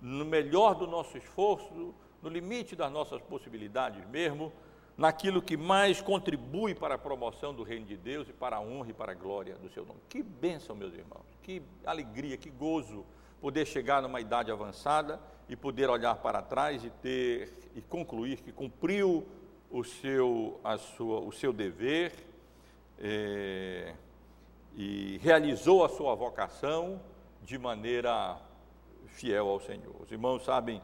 no 0.00 0.24
melhor 0.24 0.74
do 0.74 0.86
nosso 0.86 1.18
esforço, 1.18 1.94
no 2.22 2.28
limite 2.28 2.76
das 2.76 2.90
nossas 2.90 3.20
possibilidades 3.22 4.06
mesmo, 4.06 4.52
naquilo 4.96 5.40
que 5.40 5.56
mais 5.56 6.00
contribui 6.00 6.74
para 6.74 6.94
a 6.94 6.98
promoção 6.98 7.54
do 7.54 7.62
reino 7.62 7.86
de 7.86 7.96
Deus 7.96 8.28
e 8.28 8.32
para 8.32 8.56
a 8.56 8.60
honra 8.60 8.90
e 8.90 8.92
para 8.92 9.12
a 9.12 9.14
glória 9.14 9.56
do 9.56 9.68
seu 9.70 9.84
nome. 9.84 10.00
Que 10.08 10.22
bênção, 10.22 10.76
meus 10.76 10.94
irmãos, 10.94 11.24
que 11.42 11.62
alegria, 11.84 12.36
que 12.36 12.50
gozo 12.50 13.04
poder 13.40 13.66
chegar 13.66 14.02
numa 14.02 14.20
idade 14.20 14.50
avançada 14.50 15.20
e 15.48 15.56
poder 15.56 15.90
olhar 15.90 16.16
para 16.16 16.40
trás 16.40 16.84
e 16.84 16.90
ter 16.90 17.52
e 17.74 17.80
concluir 17.80 18.40
que 18.40 18.52
cumpriu 18.52 19.26
o 19.70 19.82
seu, 19.82 20.60
a 20.62 20.76
sua, 20.76 21.20
o 21.20 21.32
seu 21.32 21.52
dever 21.52 22.12
é, 22.98 23.94
e 24.76 25.18
realizou 25.22 25.84
a 25.84 25.88
sua 25.88 26.14
vocação 26.14 27.00
de 27.42 27.58
maneira 27.58 28.36
fiel 29.08 29.48
ao 29.48 29.60
Senhor. 29.60 29.94
Os 30.00 30.12
irmãos 30.12 30.44
sabem, 30.44 30.80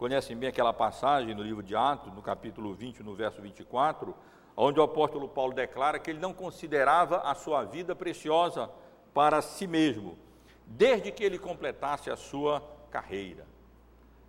conhecem 0.00 0.34
bem 0.34 0.48
aquela 0.48 0.72
passagem 0.72 1.34
no 1.34 1.42
livro 1.42 1.62
de 1.62 1.76
Atos, 1.76 2.10
no 2.14 2.22
capítulo 2.22 2.72
20, 2.72 3.02
no 3.02 3.14
verso 3.14 3.42
24, 3.42 4.16
onde 4.56 4.80
o 4.80 4.82
apóstolo 4.82 5.28
Paulo 5.28 5.52
declara 5.52 5.98
que 5.98 6.08
ele 6.08 6.18
não 6.18 6.32
considerava 6.32 7.18
a 7.18 7.34
sua 7.34 7.64
vida 7.64 7.94
preciosa 7.94 8.70
para 9.12 9.42
si 9.42 9.66
mesmo, 9.66 10.16
desde 10.64 11.12
que 11.12 11.22
ele 11.22 11.38
completasse 11.38 12.10
a 12.10 12.16
sua 12.16 12.66
carreira, 12.90 13.46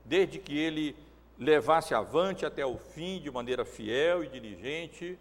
desde 0.04 0.40
que 0.40 0.58
ele 0.58 0.94
levasse 1.40 1.94
avante 1.94 2.46
até 2.46 2.66
o 2.66 2.76
fim 2.76 3.22
de 3.22 3.32
maneira 3.32 3.64
fiel 3.64 4.26
e 4.26 4.28
diligente 4.28 5.18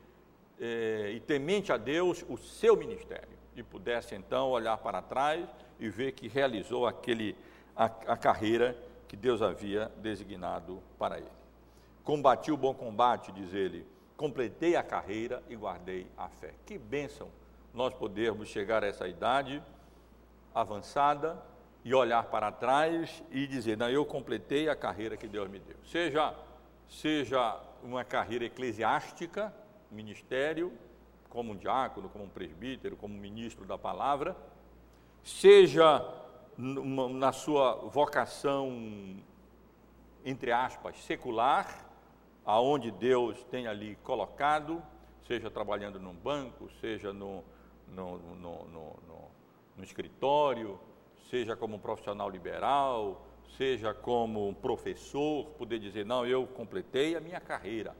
eh, 0.60 1.12
e 1.14 1.20
temente 1.20 1.72
a 1.72 1.76
Deus 1.76 2.24
o 2.28 2.36
seu 2.36 2.76
ministério 2.76 3.38
e 3.54 3.62
pudesse 3.62 4.16
então 4.16 4.50
olhar 4.50 4.78
para 4.78 5.00
trás 5.00 5.48
e 5.78 5.88
ver 5.88 6.10
que 6.10 6.26
realizou 6.26 6.88
aquele 6.88 7.36
a, 7.76 7.84
a 7.84 8.16
carreira 8.16 8.89
que 9.10 9.16
Deus 9.16 9.42
havia 9.42 9.90
designado 9.96 10.80
para 10.96 11.18
ele. 11.18 11.32
Combati 12.04 12.52
o 12.52 12.56
bom 12.56 12.72
combate, 12.72 13.32
diz 13.32 13.52
ele, 13.52 13.84
completei 14.16 14.76
a 14.76 14.84
carreira 14.84 15.42
e 15.48 15.56
guardei 15.56 16.06
a 16.16 16.28
fé. 16.28 16.54
Que 16.64 16.78
bênção 16.78 17.28
nós 17.74 17.92
podermos 17.92 18.46
chegar 18.46 18.84
a 18.84 18.86
essa 18.86 19.08
idade 19.08 19.60
avançada 20.54 21.42
e 21.84 21.92
olhar 21.92 22.22
para 22.26 22.52
trás 22.52 23.20
e 23.32 23.48
dizer: 23.48 23.76
Não, 23.76 23.90
eu 23.90 24.06
completei 24.06 24.68
a 24.68 24.76
carreira 24.76 25.16
que 25.16 25.26
Deus 25.26 25.50
me 25.50 25.58
deu. 25.58 25.76
Seja, 25.84 26.32
seja 26.88 27.60
uma 27.82 28.04
carreira 28.04 28.44
eclesiástica, 28.44 29.52
ministério, 29.90 30.72
como 31.28 31.50
um 31.50 31.56
diácono, 31.56 32.08
como 32.08 32.26
um 32.26 32.28
presbítero, 32.28 32.96
como 32.96 33.12
um 33.12 33.18
ministro 33.18 33.64
da 33.64 33.76
palavra, 33.76 34.36
seja 35.24 35.98
na 36.60 37.32
sua 37.32 37.74
vocação, 37.74 39.16
entre 40.24 40.52
aspas, 40.52 41.02
secular, 41.02 41.88
aonde 42.44 42.90
Deus 42.90 43.42
tem 43.44 43.66
ali 43.66 43.96
colocado, 44.02 44.82
seja 45.26 45.50
trabalhando 45.50 45.98
num 45.98 46.14
banco, 46.14 46.68
seja 46.80 47.12
no, 47.12 47.42
no, 47.88 48.18
no, 48.18 48.64
no, 48.68 48.96
no 49.76 49.84
escritório, 49.84 50.78
seja 51.30 51.56
como 51.56 51.76
um 51.76 51.78
profissional 51.78 52.28
liberal, 52.28 53.26
seja 53.56 53.94
como 53.94 54.48
um 54.48 54.54
professor, 54.54 55.46
poder 55.58 55.78
dizer, 55.78 56.04
não, 56.04 56.26
eu 56.26 56.46
completei 56.46 57.16
a 57.16 57.20
minha 57.20 57.40
carreira, 57.40 57.96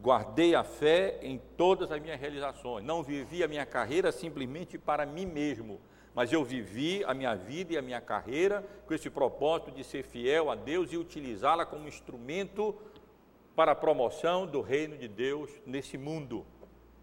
guardei 0.00 0.54
a 0.54 0.64
fé 0.64 1.18
em 1.22 1.38
todas 1.56 1.92
as 1.92 2.00
minhas 2.00 2.18
realizações, 2.18 2.84
não 2.84 3.02
vivi 3.02 3.42
a 3.42 3.48
minha 3.48 3.66
carreira 3.66 4.10
simplesmente 4.10 4.78
para 4.78 5.04
mim 5.04 5.26
mesmo, 5.26 5.80
mas 6.14 6.32
eu 6.32 6.44
vivi 6.44 7.04
a 7.04 7.14
minha 7.14 7.34
vida 7.34 7.72
e 7.72 7.78
a 7.78 7.82
minha 7.82 8.00
carreira 8.00 8.64
com 8.86 8.94
esse 8.94 9.08
propósito 9.08 9.70
de 9.70 9.84
ser 9.84 10.02
fiel 10.02 10.50
a 10.50 10.54
Deus 10.54 10.92
e 10.92 10.96
utilizá-la 10.96 11.64
como 11.64 11.86
instrumento 11.86 12.76
para 13.54 13.72
a 13.72 13.76
promoção 13.76 14.46
do 14.46 14.60
reino 14.60 14.96
de 14.96 15.06
Deus 15.06 15.50
nesse 15.64 15.96
mundo. 15.96 16.44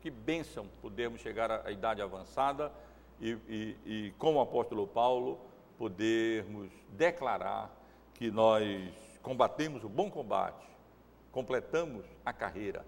Que 0.02 0.10
bênção 0.10 0.68
podermos 0.82 1.22
chegar 1.22 1.66
à 1.66 1.72
idade 1.72 2.02
avançada 2.02 2.72
e, 3.20 3.38
e, 3.48 3.78
e 3.86 4.14
como 4.18 4.40
o 4.40 4.42
apóstolo 4.42 4.86
Paulo, 4.88 5.40
podermos 5.78 6.70
declarar 6.90 7.76
que 8.14 8.30
nós 8.32 8.92
combatemos 9.22 9.84
o 9.84 9.90
bom 9.90 10.10
combate, 10.10 10.68
completamos 11.32 12.06
a 12.26 12.34
carreira 12.34 12.86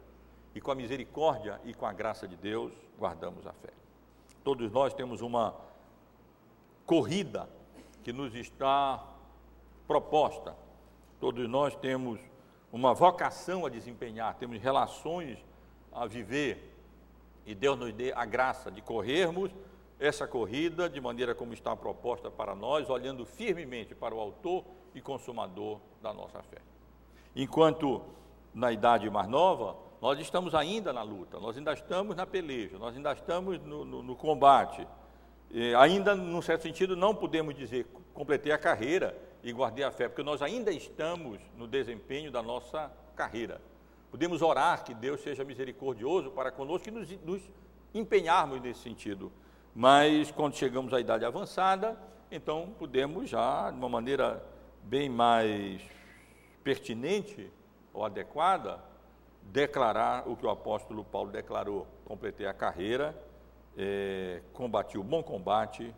e 0.55 0.61
com 0.61 0.71
a 0.71 0.75
misericórdia 0.75 1.59
e 1.63 1.73
com 1.73 1.85
a 1.85 1.93
graça 1.93 2.27
de 2.27 2.35
Deus 2.35 2.73
guardamos 2.97 3.45
a 3.45 3.53
fé. 3.53 3.69
Todos 4.43 4.71
nós 4.71 4.93
temos 4.93 5.21
uma 5.21 5.55
corrida 6.89 7.47
que 8.03 8.11
nos 8.11 8.33
está 8.33 9.05
proposta. 9.87 10.55
Todos 11.19 11.47
nós 11.47 11.75
temos 11.75 12.19
uma 12.73 12.95
vocação 12.95 13.63
a 13.63 13.69
desempenhar, 13.69 14.33
temos 14.39 14.59
relações 14.59 15.37
a 15.91 16.07
viver 16.07 16.75
e 17.45 17.53
Deus 17.53 17.77
nos 17.77 17.93
dê 17.93 18.11
a 18.11 18.25
graça 18.25 18.71
de 18.71 18.81
corrermos 18.81 19.51
essa 19.99 20.27
corrida 20.27 20.89
de 20.89 20.99
maneira 20.99 21.35
como 21.35 21.53
está 21.53 21.75
proposta 21.75 22.31
para 22.31 22.55
nós, 22.55 22.89
olhando 22.89 23.23
firmemente 23.23 23.93
para 23.93 24.15
o 24.15 24.19
autor 24.19 24.65
e 24.95 24.99
consumador 24.99 25.79
da 26.01 26.11
nossa 26.11 26.41
fé. 26.41 26.57
Enquanto 27.35 28.01
na 28.51 28.71
idade 28.71 29.07
mais 29.11 29.27
nova, 29.27 29.77
nós 30.01 30.17
estamos 30.17 30.55
ainda 30.55 30.91
na 30.91 31.03
luta, 31.03 31.39
nós 31.39 31.55
ainda 31.55 31.71
estamos 31.71 32.15
na 32.15 32.25
peleja, 32.25 32.79
nós 32.79 32.95
ainda 32.95 33.13
estamos 33.13 33.59
no, 33.59 33.85
no, 33.85 34.01
no 34.01 34.15
combate, 34.15 34.87
e 35.51 35.73
ainda, 35.75 36.15
num 36.15 36.41
certo 36.41 36.63
sentido, 36.63 36.95
não 36.95 37.15
podemos 37.15 37.55
dizer 37.55 37.87
completei 38.13 38.51
a 38.51 38.57
carreira 38.57 39.17
e 39.41 39.51
guardei 39.51 39.83
a 39.83 39.91
fé, 39.91 40.07
porque 40.07 40.21
nós 40.21 40.41
ainda 40.41 40.71
estamos 40.71 41.39
no 41.57 41.67
desempenho 41.67 42.31
da 42.31 42.43
nossa 42.43 42.91
carreira. 43.15 43.61
Podemos 44.11 44.41
orar 44.41 44.83
que 44.83 44.93
Deus 44.93 45.21
seja 45.21 45.43
misericordioso 45.43 46.29
para 46.31 46.51
conosco 46.51 46.89
e 46.89 46.91
nos, 46.91 47.09
nos 47.23 47.41
empenharmos 47.93 48.61
nesse 48.61 48.81
sentido. 48.81 49.31
Mas 49.73 50.31
quando 50.31 50.55
chegamos 50.55 50.93
à 50.93 50.99
idade 50.99 51.23
avançada, 51.23 51.97
então 52.31 52.73
podemos 52.77 53.29
já, 53.29 53.71
de 53.71 53.77
uma 53.77 53.89
maneira 53.89 54.43
bem 54.83 55.09
mais 55.09 55.81
pertinente 56.63 57.51
ou 57.93 58.03
adequada, 58.03 58.79
declarar 59.43 60.27
o 60.27 60.35
que 60.35 60.45
o 60.45 60.49
apóstolo 60.49 61.03
Paulo 61.03 61.31
declarou: 61.31 61.87
completei 62.05 62.45
a 62.45 62.53
carreira 62.53 63.15
é, 63.81 64.41
combati 64.51 64.97
o 64.97 65.03
bom 65.03 65.23
combate, 65.23 65.95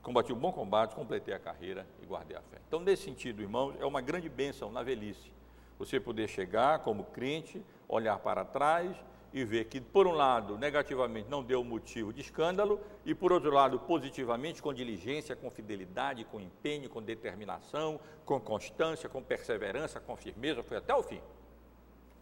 combati 0.00 0.32
o 0.32 0.36
bom 0.36 0.52
combate, 0.52 0.94
completei 0.94 1.34
a 1.34 1.40
carreira 1.40 1.84
e 2.00 2.06
guardei 2.06 2.36
a 2.36 2.40
fé. 2.40 2.58
Então, 2.68 2.78
nesse 2.78 3.02
sentido, 3.02 3.42
irmãos, 3.42 3.74
é 3.80 3.84
uma 3.84 4.00
grande 4.00 4.28
bênção 4.28 4.70
na 4.70 4.80
velhice. 4.80 5.32
Você 5.76 5.98
poder 5.98 6.28
chegar 6.28 6.78
como 6.78 7.02
crente, 7.06 7.60
olhar 7.88 8.16
para 8.20 8.44
trás 8.44 8.96
e 9.32 9.44
ver 9.44 9.64
que, 9.64 9.80
por 9.80 10.06
um 10.06 10.12
lado, 10.12 10.56
negativamente 10.56 11.28
não 11.28 11.42
deu 11.42 11.64
motivo 11.64 12.12
de 12.12 12.20
escândalo, 12.20 12.80
e 13.04 13.12
por 13.12 13.32
outro 13.32 13.50
lado, 13.50 13.80
positivamente, 13.80 14.62
com 14.62 14.72
diligência, 14.72 15.34
com 15.34 15.50
fidelidade, 15.50 16.24
com 16.24 16.40
empenho, 16.40 16.88
com 16.88 17.02
determinação, 17.02 17.98
com 18.24 18.38
constância, 18.38 19.08
com 19.08 19.20
perseverança, 19.20 19.98
com 19.98 20.16
firmeza, 20.16 20.62
foi 20.62 20.76
até 20.76 20.94
o 20.94 21.02
fim, 21.02 21.20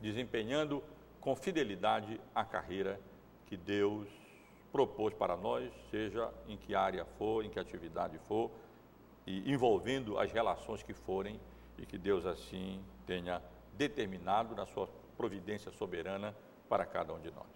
desempenhando 0.01 0.83
com 1.21 1.37
fidelidade 1.37 2.19
a 2.35 2.43
carreira 2.43 2.99
que 3.47 3.57
Deus 3.57 4.24
propôs 4.75 5.15
para 5.15 5.37
nós, 5.37 5.73
seja 5.89 6.29
em 6.49 6.57
que 6.57 6.75
área 6.75 7.05
for, 7.17 7.45
em 7.45 7.49
que 7.49 7.61
atividade 7.61 8.19
for, 8.27 8.51
e 9.25 9.53
envolvendo 9.53 10.19
as 10.19 10.33
relações 10.33 10.83
que 10.83 10.93
forem, 10.93 11.39
e 11.79 11.87
que 11.87 11.97
Deus 11.97 12.27
assim 12.27 12.83
tenha 13.07 13.41
determinado 13.75 14.53
na 14.57 14.67
sua 14.67 14.89
providência 15.17 15.71
soberana 15.71 16.35
para 16.69 16.85
cada 16.85 17.15
um 17.15 17.21
de 17.21 17.31
nós. 17.31 17.47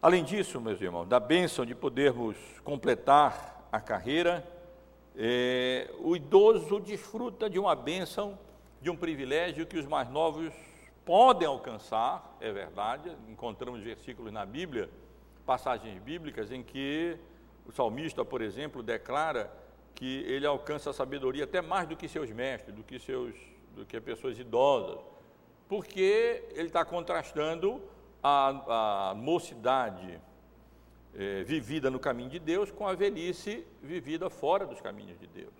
Além 0.00 0.22
disso, 0.22 0.60
meus 0.60 0.80
irmãos, 0.80 1.08
da 1.08 1.18
bênção 1.18 1.66
de 1.66 1.74
podermos 1.74 2.36
completar 2.62 3.68
a 3.72 3.80
carreira, 3.80 4.48
é, 5.16 5.92
o 5.98 6.14
idoso 6.14 6.78
desfruta 6.78 7.50
de 7.50 7.58
uma 7.58 7.74
bênção, 7.74 8.38
de 8.80 8.88
um 8.88 8.96
privilégio 8.96 9.66
que 9.66 9.78
os 9.78 9.86
mais 9.86 10.08
novos 10.08 10.54
podem 11.04 11.48
alcançar, 11.48 12.36
é 12.40 12.52
verdade, 12.52 13.10
encontramos 13.28 13.82
versículos 13.82 14.32
na 14.32 14.46
Bíblia 14.46 14.88
passagens 15.46 16.00
bíblicas 16.02 16.50
em 16.50 16.62
que 16.62 17.16
o 17.66 17.72
salmista, 17.72 18.24
por 18.24 18.42
exemplo, 18.42 18.82
declara 18.82 19.52
que 19.94 20.22
ele 20.24 20.46
alcança 20.46 20.90
a 20.90 20.92
sabedoria 20.92 21.44
até 21.44 21.60
mais 21.60 21.88
do 21.88 21.96
que 21.96 22.08
seus 22.08 22.30
mestres, 22.30 22.74
do 22.74 22.82
que 22.82 22.98
seus, 22.98 23.34
do 23.74 23.84
que 23.84 24.00
pessoas 24.00 24.38
idosas, 24.38 24.98
porque 25.68 26.44
ele 26.54 26.68
está 26.68 26.84
contrastando 26.84 27.82
a, 28.22 29.10
a 29.10 29.14
mocidade 29.14 30.20
é, 31.14 31.42
vivida 31.42 31.90
no 31.90 31.98
caminho 31.98 32.30
de 32.30 32.38
Deus 32.38 32.70
com 32.70 32.86
a 32.86 32.94
velhice 32.94 33.66
vivida 33.82 34.30
fora 34.30 34.66
dos 34.66 34.80
caminhos 34.80 35.18
de 35.18 35.26
Deus. 35.26 35.54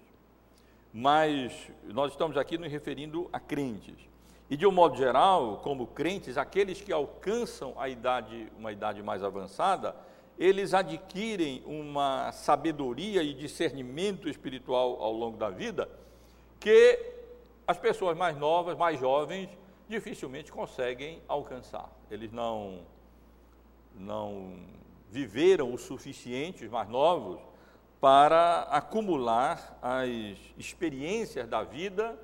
Mas 0.93 1.71
nós 1.85 2.13
estamos 2.13 2.37
aqui 2.37 2.59
nos 2.59 2.71
referindo 2.71 3.29
a 3.33 3.39
crentes. 3.39 4.09
E 4.51 4.57
de 4.57 4.67
um 4.67 4.73
modo 4.73 4.97
geral, 4.97 5.61
como 5.63 5.87
crentes, 5.87 6.37
aqueles 6.37 6.81
que 6.81 6.93
alcançam 6.93 7.73
a 7.79 7.89
idade, 7.89 8.51
uma 8.59 8.73
idade 8.73 9.01
mais 9.01 9.23
avançada, 9.23 9.95
eles 10.37 10.75
adquirem 10.75 11.63
uma 11.65 12.33
sabedoria 12.33 13.23
e 13.23 13.33
discernimento 13.33 14.29
espiritual 14.29 15.01
ao 15.01 15.13
longo 15.13 15.37
da 15.37 15.51
vida 15.51 15.89
que 16.59 16.99
as 17.65 17.79
pessoas 17.79 18.17
mais 18.17 18.37
novas, 18.37 18.77
mais 18.77 18.99
jovens, 18.99 19.49
dificilmente 19.89 20.51
conseguem 20.51 21.23
alcançar. 21.29 21.89
Eles 22.11 22.33
não 22.33 22.81
não 23.95 24.57
viveram 25.11 25.73
o 25.73 25.79
suficiente, 25.79 26.65
os 26.65 26.71
mais 26.71 26.89
novos, 26.89 27.39
para 28.01 28.63
acumular 28.63 29.79
as 29.83 30.39
experiências 30.57 31.49
da 31.49 31.63
vida 31.63 32.19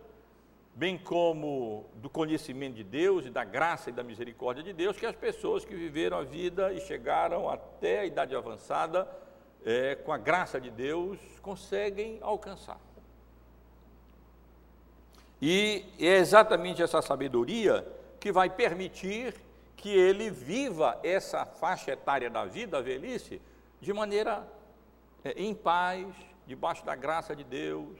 bem 0.77 0.99
como 0.99 1.87
do 1.95 2.11
conhecimento 2.11 2.75
de 2.75 2.85
Deus 2.85 3.25
e 3.25 3.31
da 3.31 3.43
graça 3.43 3.89
e 3.89 3.93
da 3.95 4.05
misericórdia 4.05 4.63
de 4.63 4.75
Deus, 4.75 4.99
que 4.99 5.07
as 5.07 5.17
pessoas 5.17 5.65
que 5.65 5.75
viveram 5.75 6.19
a 6.19 6.23
vida 6.23 6.71
e 6.71 6.81
chegaram 6.83 7.49
até 7.49 8.01
a 8.01 8.05
idade 8.05 8.37
avançada, 8.37 9.09
é, 9.65 9.95
com 9.95 10.13
a 10.13 10.19
graça 10.19 10.61
de 10.61 10.71
Deus, 10.71 11.19
conseguem 11.41 12.19
alcançar. 12.21 12.79
E 15.41 15.87
é 15.99 16.19
exatamente 16.19 16.83
essa 16.83 17.01
sabedoria 17.01 17.87
que 18.21 18.31
vai 18.31 18.51
permitir 18.51 19.35
que 19.79 19.89
ele 19.89 20.31
viva 20.31 21.01
essa 21.03 21.47
faixa 21.47 21.93
etária 21.93 22.29
da 22.29 22.45
vida, 22.45 22.77
a 22.77 22.83
velhice, 22.83 23.41
de 23.81 23.95
maneira 23.95 24.47
é, 25.25 25.33
em 25.43 25.55
paz, 25.55 26.07
debaixo 26.47 26.85
da 26.85 26.95
graça 26.95 27.35
de 27.35 27.45
Deus, 27.45 27.99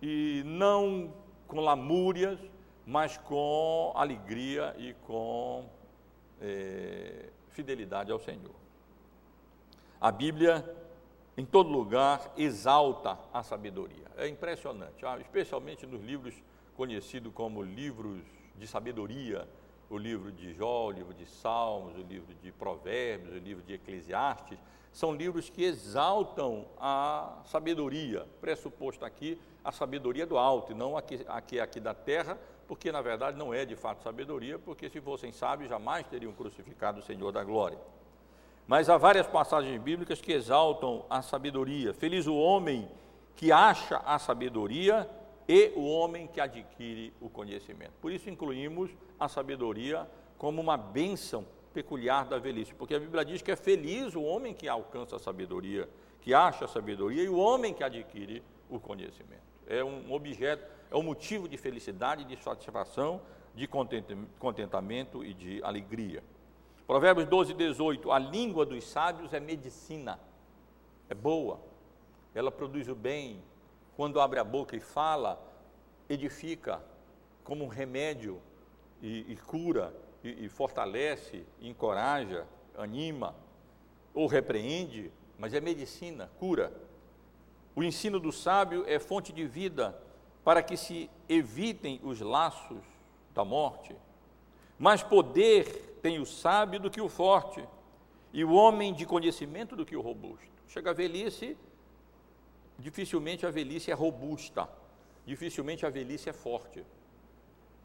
e 0.00 0.42
não 0.46 1.12
com 1.48 1.60
lamúrias, 1.60 2.38
mas 2.86 3.16
com 3.16 3.92
alegria 3.96 4.74
e 4.78 4.94
com 5.06 5.68
é, 6.40 7.30
fidelidade 7.48 8.12
ao 8.12 8.20
Senhor. 8.20 8.54
A 10.00 10.12
Bíblia, 10.12 10.64
em 11.36 11.44
todo 11.44 11.68
lugar, 11.70 12.32
exalta 12.36 13.18
a 13.32 13.42
sabedoria. 13.42 14.06
É 14.16 14.28
impressionante, 14.28 15.04
ah, 15.04 15.18
especialmente 15.18 15.86
nos 15.86 16.02
livros 16.02 16.34
conhecidos 16.76 17.32
como 17.34 17.62
livros 17.62 18.22
de 18.56 18.66
sabedoria, 18.66 19.48
o 19.90 19.96
livro 19.96 20.30
de 20.30 20.54
Jó, 20.54 20.86
o 20.86 20.90
livro 20.90 21.14
de 21.14 21.26
Salmos, 21.26 21.96
o 21.96 22.02
livro 22.02 22.32
de 22.42 22.52
Provérbios, 22.52 23.34
o 23.34 23.38
livro 23.38 23.64
de 23.64 23.72
Eclesiastes, 23.72 24.58
são 24.92 25.14
livros 25.14 25.48
que 25.48 25.64
exaltam 25.64 26.66
a 26.78 27.40
sabedoria, 27.44 28.26
pressuposto 28.40 29.04
aqui 29.04 29.38
a 29.68 29.72
sabedoria 29.72 30.24
do 30.24 30.38
alto, 30.38 30.72
e 30.72 30.74
não 30.74 30.96
aqui, 30.96 31.20
aqui, 31.28 31.60
aqui 31.60 31.78
da 31.78 31.92
terra, 31.92 32.38
porque 32.66 32.90
na 32.90 33.02
verdade 33.02 33.36
não 33.36 33.52
é 33.52 33.66
de 33.66 33.76
fato 33.76 34.02
sabedoria, 34.02 34.58
porque 34.58 34.88
se 34.88 34.98
fossem 34.98 35.30
sábios 35.30 35.68
jamais 35.68 36.06
teriam 36.06 36.32
crucificado 36.32 37.00
o 37.00 37.02
Senhor 37.02 37.30
da 37.32 37.44
glória. 37.44 37.78
Mas 38.66 38.88
há 38.88 38.96
várias 38.96 39.26
passagens 39.26 39.78
bíblicas 39.78 40.22
que 40.22 40.32
exaltam 40.32 41.04
a 41.10 41.20
sabedoria. 41.20 41.92
Feliz 41.92 42.26
o 42.26 42.34
homem 42.34 42.90
que 43.36 43.52
acha 43.52 43.98
a 44.06 44.18
sabedoria 44.18 45.06
e 45.46 45.70
o 45.76 45.84
homem 45.84 46.26
que 46.26 46.40
adquire 46.40 47.12
o 47.20 47.28
conhecimento. 47.28 47.92
Por 48.00 48.10
isso 48.10 48.30
incluímos 48.30 48.90
a 49.20 49.28
sabedoria 49.28 50.08
como 50.38 50.62
uma 50.62 50.78
bênção 50.78 51.44
peculiar 51.74 52.24
da 52.24 52.38
velhice, 52.38 52.74
porque 52.74 52.94
a 52.94 53.00
Bíblia 53.00 53.22
diz 53.22 53.42
que 53.42 53.50
é 53.50 53.56
feliz 53.56 54.14
o 54.14 54.22
homem 54.22 54.54
que 54.54 54.66
alcança 54.66 55.16
a 55.16 55.18
sabedoria, 55.18 55.86
que 56.22 56.32
acha 56.32 56.64
a 56.64 56.68
sabedoria, 56.68 57.22
e 57.22 57.28
o 57.28 57.36
homem 57.36 57.74
que 57.74 57.84
adquire 57.84 58.42
o 58.70 58.80
conhecimento. 58.80 59.47
É 59.68 59.84
um 59.84 60.12
objeto, 60.12 60.64
é 60.90 60.96
um 60.96 61.02
motivo 61.02 61.48
de 61.48 61.56
felicidade, 61.56 62.24
de 62.24 62.36
satisfação, 62.42 63.20
de 63.54 63.68
contentamento 64.38 65.22
e 65.22 65.34
de 65.34 65.62
alegria. 65.62 66.24
Provérbios 66.86 67.28
12, 67.28 67.54
18: 67.54 68.10
A 68.10 68.18
língua 68.18 68.64
dos 68.64 68.82
sábios 68.84 69.32
é 69.34 69.38
medicina, 69.38 70.18
é 71.10 71.14
boa, 71.14 71.60
ela 72.34 72.50
produz 72.50 72.88
o 72.88 72.94
bem, 72.94 73.42
quando 73.96 74.20
abre 74.20 74.40
a 74.40 74.44
boca 74.44 74.74
e 74.74 74.80
fala, 74.80 75.38
edifica 76.08 76.82
como 77.44 77.64
um 77.64 77.68
remédio 77.68 78.40
e, 79.02 79.32
e 79.32 79.36
cura 79.36 79.94
e, 80.22 80.46
e 80.46 80.48
fortalece, 80.48 81.44
encoraja, 81.60 82.46
anima, 82.76 83.34
ou 84.14 84.26
repreende, 84.26 85.10
mas 85.38 85.52
é 85.52 85.60
medicina, 85.60 86.30
cura. 86.38 86.72
O 87.78 87.82
ensino 87.84 88.18
do 88.18 88.32
sábio 88.32 88.82
é 88.88 88.98
fonte 88.98 89.32
de 89.32 89.46
vida 89.46 89.96
para 90.42 90.60
que 90.64 90.76
se 90.76 91.08
evitem 91.28 92.00
os 92.02 92.20
laços 92.20 92.82
da 93.32 93.44
morte. 93.44 93.94
Mais 94.76 95.00
poder 95.00 95.96
tem 96.02 96.18
o 96.18 96.26
sábio 96.26 96.80
do 96.80 96.90
que 96.90 97.00
o 97.00 97.08
forte, 97.08 97.64
e 98.32 98.42
o 98.42 98.52
homem 98.52 98.92
de 98.92 99.06
conhecimento 99.06 99.76
do 99.76 99.86
que 99.86 99.94
o 99.94 100.00
robusto. 100.00 100.50
Chega 100.66 100.90
a 100.90 100.92
velhice, 100.92 101.56
dificilmente 102.76 103.46
a 103.46 103.50
velhice 103.50 103.92
é 103.92 103.94
robusta, 103.94 104.68
dificilmente 105.24 105.86
a 105.86 105.88
velhice 105.88 106.28
é 106.28 106.32
forte. 106.32 106.84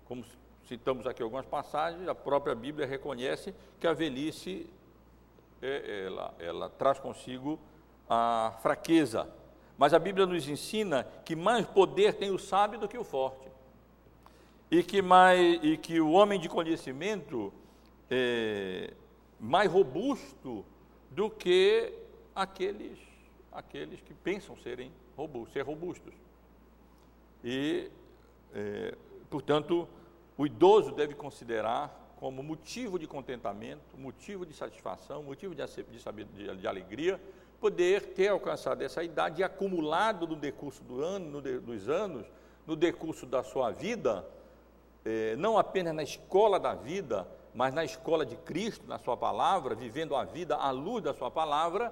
Como 0.05 0.25
citamos 0.67 1.05
aqui 1.05 1.21
algumas 1.21 1.45
passagens, 1.45 2.07
a 2.07 2.15
própria 2.15 2.55
Bíblia 2.55 2.87
reconhece 2.87 3.53
que 3.79 3.85
a 3.85 3.93
velhice 3.93 4.67
é, 5.61 6.05
ela, 6.07 6.33
ela 6.39 6.67
traz 6.67 6.97
consigo 6.97 7.59
a 8.09 8.57
fraqueza. 8.59 9.42
Mas 9.77 9.93
a 9.93 9.99
Bíblia 9.99 10.25
nos 10.25 10.47
ensina 10.47 11.03
que 11.25 11.35
mais 11.35 11.65
poder 11.65 12.13
tem 12.13 12.31
o 12.31 12.37
sábio 12.37 12.79
do 12.79 12.87
que 12.87 12.97
o 12.97 13.03
forte. 13.03 13.47
E 14.69 14.83
que, 14.83 15.01
mais, 15.01 15.59
e 15.63 15.77
que 15.77 15.99
o 15.99 16.11
homem 16.11 16.39
de 16.39 16.49
conhecimento 16.49 17.53
é 18.09 18.93
mais 19.39 19.69
robusto 19.69 20.65
do 21.11 21.29
que 21.29 21.93
aqueles, 22.33 22.97
aqueles 23.51 23.99
que 24.01 24.13
pensam 24.13 24.57
serem 24.57 24.91
robustos, 25.17 25.53
ser 25.53 25.61
robustos. 25.61 26.13
E, 27.43 27.91
é, 28.53 28.95
portanto, 29.29 29.87
o 30.37 30.45
idoso 30.45 30.91
deve 30.91 31.13
considerar 31.13 31.99
como 32.15 32.41
motivo 32.41 32.97
de 32.97 33.05
contentamento, 33.05 33.97
motivo 33.97 34.45
de 34.45 34.53
satisfação, 34.53 35.23
motivo 35.23 35.53
de, 35.53 35.61
de, 35.65 36.57
de 36.57 36.67
alegria, 36.67 37.19
poder 37.63 38.07
ter 38.07 38.27
alcançado 38.27 38.81
essa 38.81 39.01
idade 39.01 39.39
e 39.39 39.43
acumulado 39.43 40.27
no 40.27 40.35
decurso 40.35 40.83
do 40.83 41.01
ano, 41.01 41.31
no 41.31 41.41
de, 41.41 41.59
dos 41.59 41.87
anos, 41.87 42.25
no 42.67 42.75
decurso 42.75 43.25
da 43.25 43.41
sua 43.41 43.71
vida, 43.71 44.27
eh, 45.05 45.37
não 45.37 45.57
apenas 45.57 45.95
na 45.95 46.03
escola 46.03 46.59
da 46.59 46.75
vida, 46.75 47.25
mas 47.55 47.73
na 47.73 47.85
escola 47.85 48.25
de 48.25 48.35
Cristo, 48.35 48.85
na 48.85 48.99
sua 48.99 49.15
palavra, 49.15 49.75
vivendo 49.75 50.13
a 50.13 50.25
vida 50.25 50.57
à 50.57 50.71
luz 50.71 51.01
da 51.05 51.13
sua 51.13 51.31
palavra, 51.31 51.89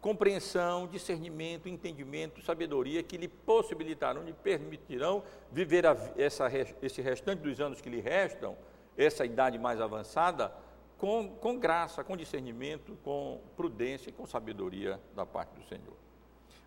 compreensão, 0.00 0.86
discernimento, 0.86 1.68
entendimento, 1.68 2.40
sabedoria 2.40 3.02
que 3.02 3.18
lhe 3.18 3.28
possibilitarão, 3.28 4.22
lhe 4.22 4.32
permitirão 4.32 5.22
viver 5.50 5.86
a, 5.86 5.94
essa, 6.16 6.50
esse 6.80 7.02
restante 7.02 7.40
dos 7.40 7.60
anos 7.60 7.82
que 7.82 7.90
lhe 7.90 8.00
restam, 8.00 8.56
essa 8.96 9.26
idade 9.26 9.58
mais 9.58 9.78
avançada, 9.78 10.50
com, 11.02 11.30
com 11.30 11.58
graça, 11.58 12.04
com 12.04 12.16
discernimento, 12.16 12.96
com 13.02 13.40
prudência 13.56 14.08
e 14.08 14.12
com 14.12 14.24
sabedoria 14.24 15.00
da 15.16 15.26
parte 15.26 15.50
do 15.56 15.64
Senhor. 15.64 15.96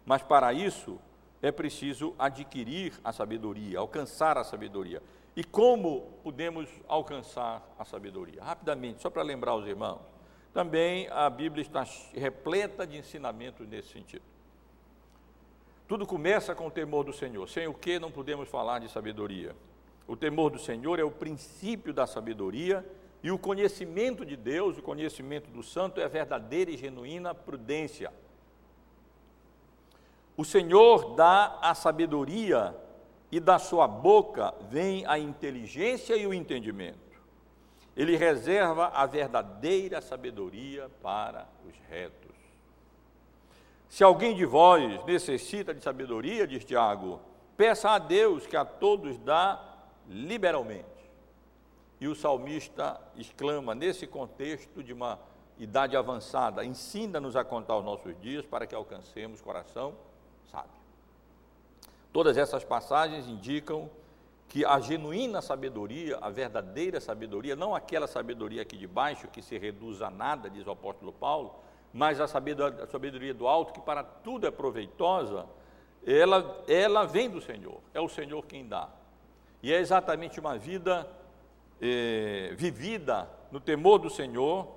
Mas 0.06 0.24
para 0.24 0.52
isso 0.52 1.00
é 1.41 1.54
preciso 1.54 2.13
adquirir 2.19 3.00
a 3.02 3.13
sabedoria, 3.13 3.80
alcançar 3.80 4.38
a 4.38 4.43
sabedoria. 4.43 5.02
E 5.38 5.43
como 5.45 6.19
podemos 6.21 6.69
alcançar 6.86 7.65
a 7.80 7.86
sabedoria? 7.86 8.43
Rapidamente, 8.43 9.02
só 9.02 9.10
para 9.10 9.24
lembrar 9.24 9.56
os 9.56 9.65
irmãos 9.65 10.02
também 10.54 11.08
a 11.12 11.30
Bíblia 11.30 11.62
está 11.62 11.86
repleta 12.13 12.86
de 12.86 12.98
ensinamentos 12.98 13.65
nesse 13.65 13.88
sentido. 13.88 14.24
Tudo 15.88 16.06
começa 16.06 16.54
com 16.54 16.67
o 16.67 16.71
temor 16.71 17.06
do 17.06 17.13
Senhor, 17.13 17.48
sem 17.48 17.67
o 17.67 17.74
que 17.74 18.00
não 18.00 18.12
podemos 18.12 18.50
falar 18.50 18.80
de 18.80 18.91
sabedoria. 18.91 19.56
O 20.06 20.17
temor 20.17 20.50
do 20.50 20.60
Senhor 20.60 21.00
é 21.00 21.04
o 21.06 21.12
princípio 21.12 21.93
da 21.93 22.06
sabedoria 22.06 22.86
e 23.26 23.32
o 23.32 23.40
conhecimento 23.40 24.24
de 24.24 24.38
Deus, 24.38 24.78
o 24.78 24.84
conhecimento 24.84 25.50
do 25.50 25.64
Santo, 25.64 26.00
é 26.00 26.08
verdadeira 26.08 26.70
e 26.70 26.78
genuína 26.78 27.34
prudência. 27.34 28.14
O 30.38 30.46
Senhor 30.46 31.16
dá 31.16 31.58
a 31.60 31.74
sabedoria 31.74 32.78
e 33.32 33.40
da 33.40 33.58
sua 33.58 33.88
boca 33.88 34.54
vem 34.70 35.08
a 35.08 35.18
inteligência 35.18 36.16
e 36.16 36.28
o 36.28 36.36
entendimento. 36.36 37.00
Ele 37.98 38.16
reserva 38.16 38.90
a 38.90 39.08
verdadeira 39.08 40.02
sabedoria 40.02 40.88
para 41.02 41.48
os 41.68 41.76
retos. 41.90 42.36
Se 43.90 44.04
alguém 44.04 44.36
de 44.36 44.46
vós 44.46 45.04
necessita 45.06 45.74
de 45.74 45.82
sabedoria, 45.82 46.46
diz 46.46 46.64
Tiago, 46.64 47.20
peça 47.58 47.90
a 47.90 47.98
Deus 47.98 48.46
que 48.46 48.56
a 48.56 48.64
todos 48.64 49.18
dá 49.18 49.60
liberalmente. 50.08 50.95
E 52.06 52.08
o 52.08 52.13
salmista 52.13 53.02
exclama, 53.18 53.74
nesse 53.74 54.06
contexto 54.06 54.84
de 54.84 54.94
uma 54.94 55.18
idade 55.58 55.98
avançada, 55.98 56.63
ensina-nos 56.63 57.36
a 57.36 57.44
contar 57.44 57.78
os 57.78 57.84
nossos 57.84 58.15
dias 58.22 58.46
para 58.46 58.68
que 58.68 58.76
alcancemos 58.76 59.41
coração 59.41 59.96
sábio. 60.52 60.70
Todas 62.13 62.38
essas 62.38 62.63
passagens 62.63 63.28
indicam 63.28 63.89
que 64.48 64.63
a 64.63 64.80
genuína 64.80 65.41
sabedoria, 65.41 66.20
a 66.22 66.30
verdadeira 66.30 67.02
sabedoria, 67.02 67.56
não 67.56 67.74
aquela 67.74 68.06
sabedoria 68.06 68.62
aqui 68.62 68.78
de 68.78 68.86
baixo 68.86 69.28
que 69.30 69.41
se 69.41 69.58
reduz 69.58 70.04
a 70.04 70.12
nada, 70.12 70.48
diz 70.48 70.68
o 70.68 70.72
apóstolo 70.72 71.12
Paulo, 71.12 71.56
mas 71.91 72.22
a 72.22 72.28
sabedoria, 72.28 72.84
a 72.84 72.86
sabedoria 72.86 73.34
do 73.34 73.48
alto, 73.48 73.74
que 73.74 73.82
para 73.82 74.04
tudo 74.04 74.46
é 74.46 74.52
proveitosa, 74.52 75.48
ela, 76.06 76.63
ela 76.68 77.04
vem 77.04 77.32
do 77.32 77.41
Senhor, 77.41 77.82
é 77.96 78.00
o 78.00 78.08
Senhor 78.08 78.46
quem 78.46 78.68
dá. 78.68 78.89
E 79.63 79.74
é 79.74 79.80
exatamente 79.80 80.39
uma 80.39 80.56
vida 80.56 81.10
é, 81.82 82.54
vivida 82.56 83.30
no 83.52 83.60
temor 83.60 84.00
do 84.00 84.10
Senhor, 84.10 84.68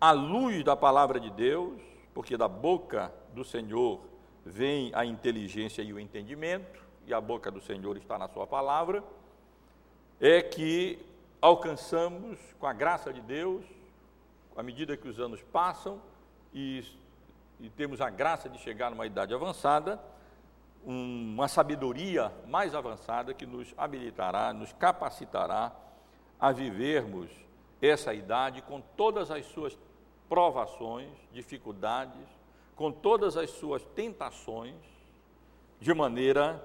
à 0.00 0.12
luz 0.12 0.64
da 0.64 0.76
palavra 0.76 1.18
de 1.18 1.30
Deus, 1.30 1.80
porque 2.14 2.36
da 2.36 2.48
boca 2.48 3.12
do 3.34 3.44
Senhor 3.44 4.00
vem 4.44 4.90
a 4.94 5.04
inteligência 5.04 5.82
e 5.82 5.92
o 5.92 6.00
entendimento, 6.00 6.80
e 7.06 7.14
a 7.14 7.20
boca 7.20 7.50
do 7.50 7.60
Senhor 7.60 7.96
está 7.96 8.18
na 8.18 8.28
Sua 8.28 8.46
palavra, 8.46 9.02
é 10.20 10.42
que 10.42 10.98
alcançamos, 11.40 12.38
com 12.58 12.66
a 12.66 12.72
graça 12.72 13.12
de 13.12 13.20
Deus, 13.20 13.64
à 14.56 14.62
medida 14.62 14.96
que 14.96 15.08
os 15.08 15.20
anos 15.20 15.40
passam 15.52 16.00
e, 16.52 16.84
e 17.60 17.70
temos 17.70 18.00
a 18.00 18.10
graça 18.10 18.48
de 18.48 18.58
chegar 18.58 18.90
numa 18.90 19.06
idade 19.06 19.32
avançada, 19.32 20.00
uma 20.90 21.48
sabedoria 21.48 22.32
mais 22.46 22.74
avançada 22.74 23.34
que 23.34 23.44
nos 23.44 23.74
habilitará, 23.76 24.54
nos 24.54 24.72
capacitará 24.72 25.70
a 26.40 26.50
vivermos 26.50 27.30
essa 27.82 28.14
idade 28.14 28.62
com 28.62 28.80
todas 28.80 29.30
as 29.30 29.44
suas 29.44 29.78
provações, 30.30 31.10
dificuldades, 31.30 32.26
com 32.74 32.90
todas 32.90 33.36
as 33.36 33.50
suas 33.50 33.84
tentações, 33.84 34.76
de 35.78 35.92
maneira 35.92 36.64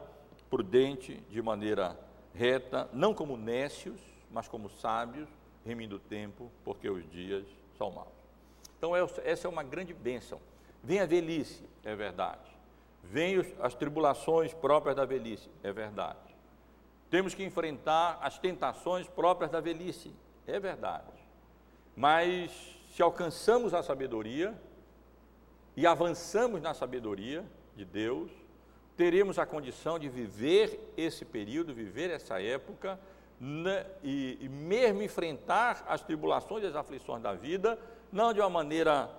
prudente, 0.50 1.16
de 1.30 1.42
maneira 1.42 2.00
reta, 2.34 2.90
não 2.94 3.14
como 3.14 3.36
nécios, 3.36 4.00
mas 4.32 4.48
como 4.48 4.70
sábios, 4.70 5.28
remindo 5.66 5.98
o 5.98 6.00
tempo, 6.00 6.50
porque 6.64 6.90
os 6.90 7.04
dias 7.12 7.46
são 7.78 7.92
maus. 7.92 8.08
Então, 8.78 8.94
essa 8.96 9.48
é 9.48 9.50
uma 9.50 9.64
grande 9.64 9.94
bênção. 9.94 10.40
Vem 10.82 11.02
a 11.02 11.06
velhice, 11.06 11.68
é 11.84 11.94
verdade. 11.94 12.53
Vem 13.04 13.46
as 13.62 13.76
tribulações 13.76 14.54
próprias 14.54 14.96
da 14.96 15.06
velhice, 15.06 15.50
é 15.62 15.72
verdade. 15.72 16.34
Temos 17.10 17.36
que 17.36 17.44
enfrentar 17.44 18.18
as 18.22 18.40
tentações 18.40 19.08
próprias 19.08 19.52
da 19.52 19.60
velhice, 19.60 20.12
é 20.48 20.60
verdade. 20.60 21.12
Mas 21.96 22.52
se 22.96 23.04
alcançamos 23.04 23.74
a 23.74 23.84
sabedoria 23.84 24.60
e 25.76 25.86
avançamos 25.86 26.62
na 26.62 26.74
sabedoria 26.74 27.46
de 27.76 27.86
Deus, 27.86 28.32
teremos 28.96 29.38
a 29.38 29.46
condição 29.46 30.00
de 30.00 30.08
viver 30.10 30.94
esse 30.96 31.26
período, 31.26 31.74
viver 31.74 32.10
essa 32.10 32.42
época 32.42 33.00
né, 33.40 33.86
e, 34.04 34.38
e 34.40 34.50
mesmo 34.50 35.02
enfrentar 35.02 35.84
as 35.88 36.02
tribulações 36.02 36.64
e 36.64 36.68
as 36.68 36.76
aflições 36.76 37.22
da 37.22 37.34
vida, 37.34 37.78
não 38.12 38.34
de 38.34 38.40
uma 38.40 38.50
maneira 38.50 39.10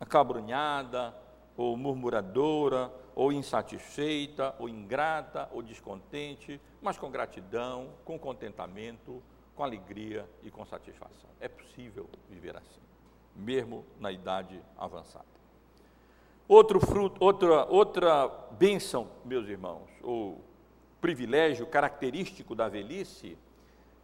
acabrunhada, 0.00 1.14
ou 1.56 1.76
murmuradora, 1.76 2.90
ou 3.14 3.32
insatisfeita, 3.32 4.54
ou 4.58 4.68
ingrata, 4.68 5.48
ou 5.52 5.62
descontente, 5.62 6.60
mas 6.80 6.98
com 6.98 7.10
gratidão, 7.10 7.90
com 8.04 8.18
contentamento, 8.18 9.22
com 9.54 9.62
alegria 9.62 10.28
e 10.42 10.50
com 10.50 10.64
satisfação. 10.64 11.30
É 11.40 11.48
possível 11.48 12.08
viver 12.28 12.56
assim, 12.56 12.80
mesmo 13.36 13.84
na 14.00 14.10
idade 14.10 14.60
avançada. 14.76 15.26
Outro 16.48 16.80
fruto, 16.80 17.22
outra, 17.22 17.64
outra 17.66 18.28
bênção, 18.52 19.08
meus 19.24 19.48
irmãos, 19.48 19.88
ou 20.02 20.40
privilégio 21.00 21.66
característico 21.66 22.54
da 22.54 22.68
velhice, 22.68 23.36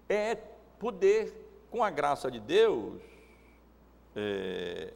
é 0.08 0.34
poder, 0.78 1.32
com 1.70 1.82
a 1.82 1.90
graça 1.90 2.30
de 2.30 2.40
Deus, 2.40 3.02
é, 4.16 4.92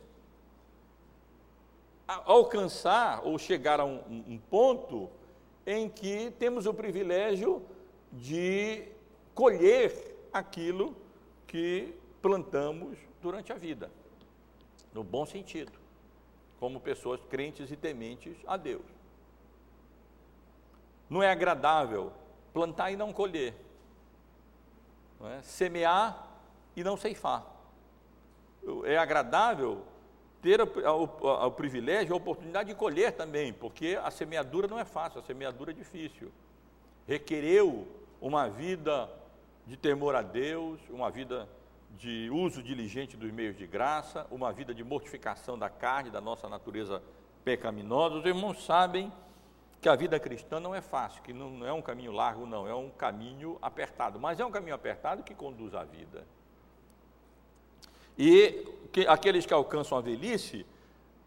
alcançar 2.06 3.22
ou 3.24 3.38
chegar 3.38 3.80
a 3.80 3.84
um, 3.84 4.24
um 4.28 4.38
ponto 4.38 5.08
em 5.66 5.88
que 5.88 6.30
temos 6.38 6.66
o 6.66 6.74
privilégio 6.74 7.62
de 8.12 8.88
colher 9.34 10.16
aquilo 10.32 10.96
que 11.46 11.94
plantamos 12.20 12.98
durante 13.20 13.52
a 13.52 13.56
vida, 13.56 13.90
no 14.92 15.02
bom 15.04 15.24
sentido, 15.24 15.72
como 16.58 16.80
pessoas 16.80 17.20
crentes 17.28 17.70
e 17.70 17.76
tementes 17.76 18.36
a 18.46 18.56
Deus. 18.56 18.84
Não 21.08 21.22
é 21.22 21.30
agradável 21.30 22.12
plantar 22.52 22.90
e 22.90 22.96
não 22.96 23.12
colher, 23.12 23.54
não 25.20 25.28
é? 25.28 25.42
semear 25.42 26.26
e 26.76 26.82
não 26.82 26.96
ceifar. 26.96 27.46
É 28.84 28.96
agradável 28.96 29.82
ter 30.42 30.60
o, 30.60 31.50
privilégio, 31.52 32.12
a 32.12 32.16
oportunidade 32.16 32.68
de 32.68 32.74
colher 32.74 33.12
também, 33.12 33.52
porque 33.52 33.98
a 34.02 34.10
semeadura 34.10 34.66
não 34.66 34.78
é 34.78 34.84
fácil, 34.84 35.20
a 35.20 35.22
semeadura 35.22 35.70
é 35.70 35.74
difícil. 35.74 36.32
Requereu 37.06 37.86
uma 38.20 38.48
vida 38.48 39.08
de 39.64 39.76
temor 39.76 40.16
a 40.16 40.22
Deus, 40.22 40.80
uma 40.90 41.10
vida 41.10 41.48
de 41.96 42.28
uso 42.30 42.60
diligente 42.60 43.16
dos 43.16 43.30
meios 43.30 43.56
de 43.56 43.66
graça, 43.68 44.26
uma 44.32 44.52
vida 44.52 44.74
de 44.74 44.82
mortificação 44.82 45.56
da 45.56 45.70
carne, 45.70 46.10
da 46.10 46.20
nossa 46.20 46.48
natureza 46.48 47.00
pecaminosa. 47.44 48.16
Os 48.16 48.24
irmãos 48.24 48.64
sabem 48.64 49.12
que 49.80 49.88
a 49.88 49.94
vida 49.94 50.18
cristã 50.18 50.58
não 50.58 50.74
é 50.74 50.80
fácil, 50.80 51.22
que 51.22 51.32
não 51.32 51.64
é 51.64 51.72
um 51.72 51.82
caminho 51.82 52.10
largo, 52.10 52.46
não, 52.46 52.66
é 52.66 52.74
um 52.74 52.90
caminho 52.90 53.58
apertado, 53.62 54.18
mas 54.18 54.40
é 54.40 54.44
um 54.44 54.50
caminho 54.50 54.74
apertado 54.74 55.22
que 55.22 55.34
conduz 55.34 55.72
à 55.74 55.84
vida. 55.84 56.24
E 58.18 58.66
que, 58.92 59.06
aqueles 59.06 59.46
que 59.46 59.54
alcançam 59.54 59.96
a 59.96 60.00
velhice 60.00 60.66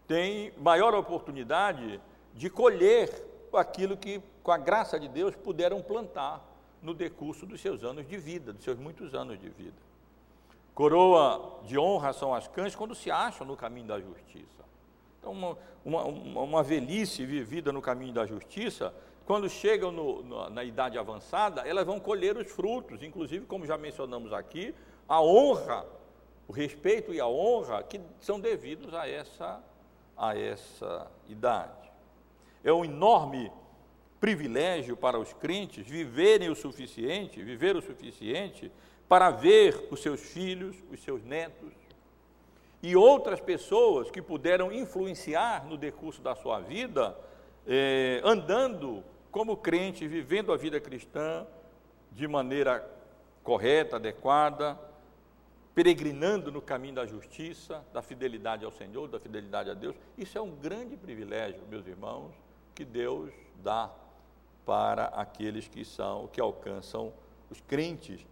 têm 0.06 0.52
maior 0.58 0.94
oportunidade 0.94 2.00
de 2.34 2.48
colher 2.48 3.10
aquilo 3.52 3.96
que, 3.96 4.20
com 4.42 4.52
a 4.52 4.58
graça 4.58 5.00
de 5.00 5.08
Deus, 5.08 5.34
puderam 5.34 5.82
plantar 5.82 6.44
no 6.82 6.94
decurso 6.94 7.46
dos 7.46 7.60
seus 7.60 7.82
anos 7.82 8.06
de 8.06 8.16
vida, 8.16 8.52
dos 8.52 8.62
seus 8.62 8.78
muitos 8.78 9.14
anos 9.14 9.40
de 9.40 9.48
vida. 9.48 9.76
Coroa 10.74 11.60
de 11.64 11.78
honra 11.78 12.12
são 12.12 12.34
as 12.34 12.46
cães 12.46 12.76
quando 12.76 12.94
se 12.94 13.10
acham 13.10 13.46
no 13.46 13.56
caminho 13.56 13.86
da 13.86 13.98
justiça. 13.98 14.46
Então, 15.18 15.32
uma, 15.32 15.56
uma, 15.84 16.04
uma 16.42 16.62
velhice 16.62 17.24
vivida 17.24 17.72
no 17.72 17.80
caminho 17.80 18.12
da 18.12 18.26
justiça, 18.26 18.94
quando 19.24 19.48
chegam 19.48 19.90
no, 19.90 20.22
no, 20.22 20.50
na 20.50 20.62
idade 20.62 20.98
avançada, 20.98 21.62
elas 21.62 21.84
vão 21.84 21.98
colher 21.98 22.36
os 22.36 22.48
frutos, 22.48 23.02
inclusive, 23.02 23.46
como 23.46 23.66
já 23.66 23.76
mencionamos 23.76 24.32
aqui, 24.32 24.74
a 25.08 25.20
honra 25.20 25.84
o 26.48 26.52
respeito 26.52 27.12
e 27.12 27.20
a 27.20 27.26
honra 27.26 27.82
que 27.82 28.00
são 28.20 28.38
devidos 28.38 28.94
a 28.94 29.08
essa, 29.08 29.62
a 30.16 30.38
essa 30.38 31.10
idade. 31.28 31.90
É 32.62 32.72
um 32.72 32.84
enorme 32.84 33.50
privilégio 34.20 34.96
para 34.96 35.18
os 35.18 35.32
crentes 35.32 35.86
viverem 35.86 36.48
o 36.48 36.54
suficiente, 36.54 37.42
viver 37.42 37.76
o 37.76 37.82
suficiente 37.82 38.70
para 39.08 39.30
ver 39.30 39.88
os 39.90 40.00
seus 40.00 40.20
filhos, 40.20 40.76
os 40.90 41.02
seus 41.02 41.22
netos 41.22 41.72
e 42.82 42.94
outras 42.94 43.40
pessoas 43.40 44.10
que 44.10 44.22
puderam 44.22 44.72
influenciar 44.72 45.64
no 45.66 45.76
decurso 45.76 46.20
da 46.20 46.34
sua 46.34 46.60
vida, 46.60 47.16
eh, 47.66 48.20
andando 48.22 49.02
como 49.30 49.56
crente, 49.56 50.06
vivendo 50.06 50.52
a 50.52 50.56
vida 50.56 50.78
cristã 50.80 51.46
de 52.12 52.28
maneira 52.28 52.88
correta, 53.42 53.96
adequada, 53.96 54.78
peregrinando 55.76 56.50
no 56.50 56.62
caminho 56.62 56.94
da 56.94 57.04
justiça, 57.04 57.84
da 57.92 58.00
fidelidade 58.00 58.64
ao 58.64 58.72
Senhor, 58.72 59.08
da 59.08 59.20
fidelidade 59.20 59.68
a 59.68 59.74
Deus. 59.74 59.94
Isso 60.16 60.38
é 60.38 60.40
um 60.40 60.56
grande 60.56 60.96
privilégio, 60.96 61.60
meus 61.68 61.86
irmãos, 61.86 62.32
que 62.74 62.82
Deus 62.82 63.30
dá 63.62 63.94
para 64.64 65.04
aqueles 65.08 65.68
que 65.68 65.84
são, 65.84 66.28
que 66.28 66.40
alcançam 66.40 67.12
os 67.50 67.60
crentes 67.60 68.26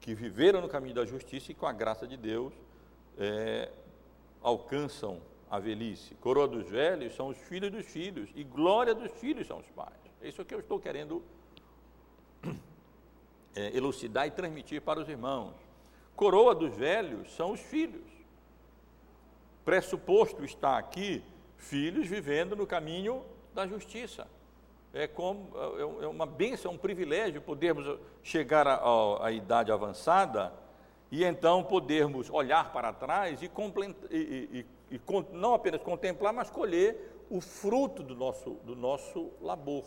que 0.00 0.14
viveram 0.14 0.60
no 0.60 0.68
caminho 0.68 0.94
da 0.94 1.04
justiça 1.04 1.50
e 1.50 1.54
com 1.54 1.66
a 1.66 1.72
graça 1.72 2.06
de 2.06 2.16
Deus 2.16 2.54
é, 3.18 3.72
alcançam 4.40 5.20
a 5.50 5.58
velhice. 5.58 6.14
Coroa 6.20 6.46
dos 6.46 6.68
velhos 6.68 7.16
são 7.16 7.26
os 7.26 7.38
filhos 7.38 7.72
dos 7.72 7.86
filhos 7.86 8.30
e 8.36 8.44
glória 8.44 8.94
dos 8.94 9.10
filhos 9.14 9.48
são 9.48 9.58
os 9.58 9.68
pais. 9.70 9.98
É 10.22 10.28
isso 10.28 10.44
que 10.44 10.54
eu 10.54 10.60
estou 10.60 10.78
querendo 10.78 11.24
é, 13.56 13.76
elucidar 13.76 14.28
e 14.28 14.30
transmitir 14.30 14.80
para 14.80 15.00
os 15.00 15.08
irmãos. 15.08 15.63
Coroa 16.16 16.54
dos 16.54 16.74
velhos 16.76 17.34
são 17.34 17.52
os 17.52 17.60
filhos. 17.60 18.02
Pressuposto 19.64 20.44
está 20.44 20.78
aqui 20.78 21.22
filhos 21.56 22.06
vivendo 22.06 22.54
no 22.54 22.66
caminho 22.66 23.24
da 23.52 23.66
justiça. 23.66 24.26
É, 24.92 25.08
como, 25.08 25.50
é, 26.00 26.04
é 26.04 26.08
uma 26.08 26.26
bênção, 26.26 26.72
um 26.72 26.78
privilégio 26.78 27.40
podermos 27.40 27.98
chegar 28.22 28.66
à 28.68 29.32
idade 29.32 29.72
avançada 29.72 30.52
e 31.10 31.24
então 31.24 31.64
podermos 31.64 32.30
olhar 32.30 32.72
para 32.72 32.92
trás 32.92 33.42
e, 33.42 33.50
e, 34.10 34.66
e, 34.90 34.96
e, 34.96 35.00
não 35.32 35.54
apenas 35.54 35.82
contemplar, 35.82 36.32
mas 36.32 36.50
colher 36.50 37.24
o 37.28 37.40
fruto 37.40 38.02
do 38.02 38.14
nosso, 38.14 38.50
do 38.64 38.76
nosso 38.76 39.30
labor 39.40 39.84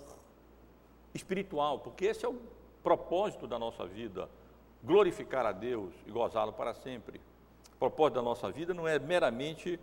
espiritual, 1.13 1.79
porque 1.79 2.05
esse 2.05 2.25
é 2.25 2.29
o 2.29 2.39
propósito 2.83 3.47
da 3.47 3.57
nossa 3.57 3.85
vida 3.85 4.29
glorificar 4.83 5.45
a 5.45 5.51
Deus 5.51 5.93
e 6.05 6.11
gozá-lo 6.11 6.53
para 6.53 6.73
sempre. 6.73 7.19
O 7.75 7.79
propósito 7.79 8.15
da 8.15 8.21
nossa 8.21 8.51
vida 8.51 8.73
não 8.73 8.87
é 8.87 8.97
meramente 8.97 9.79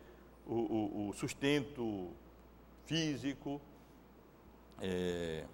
o, 0.46 0.54
o, 0.54 1.08
o 1.08 1.12
sustento 1.12 2.10
físico, 2.84 3.60
é, 4.80 5.44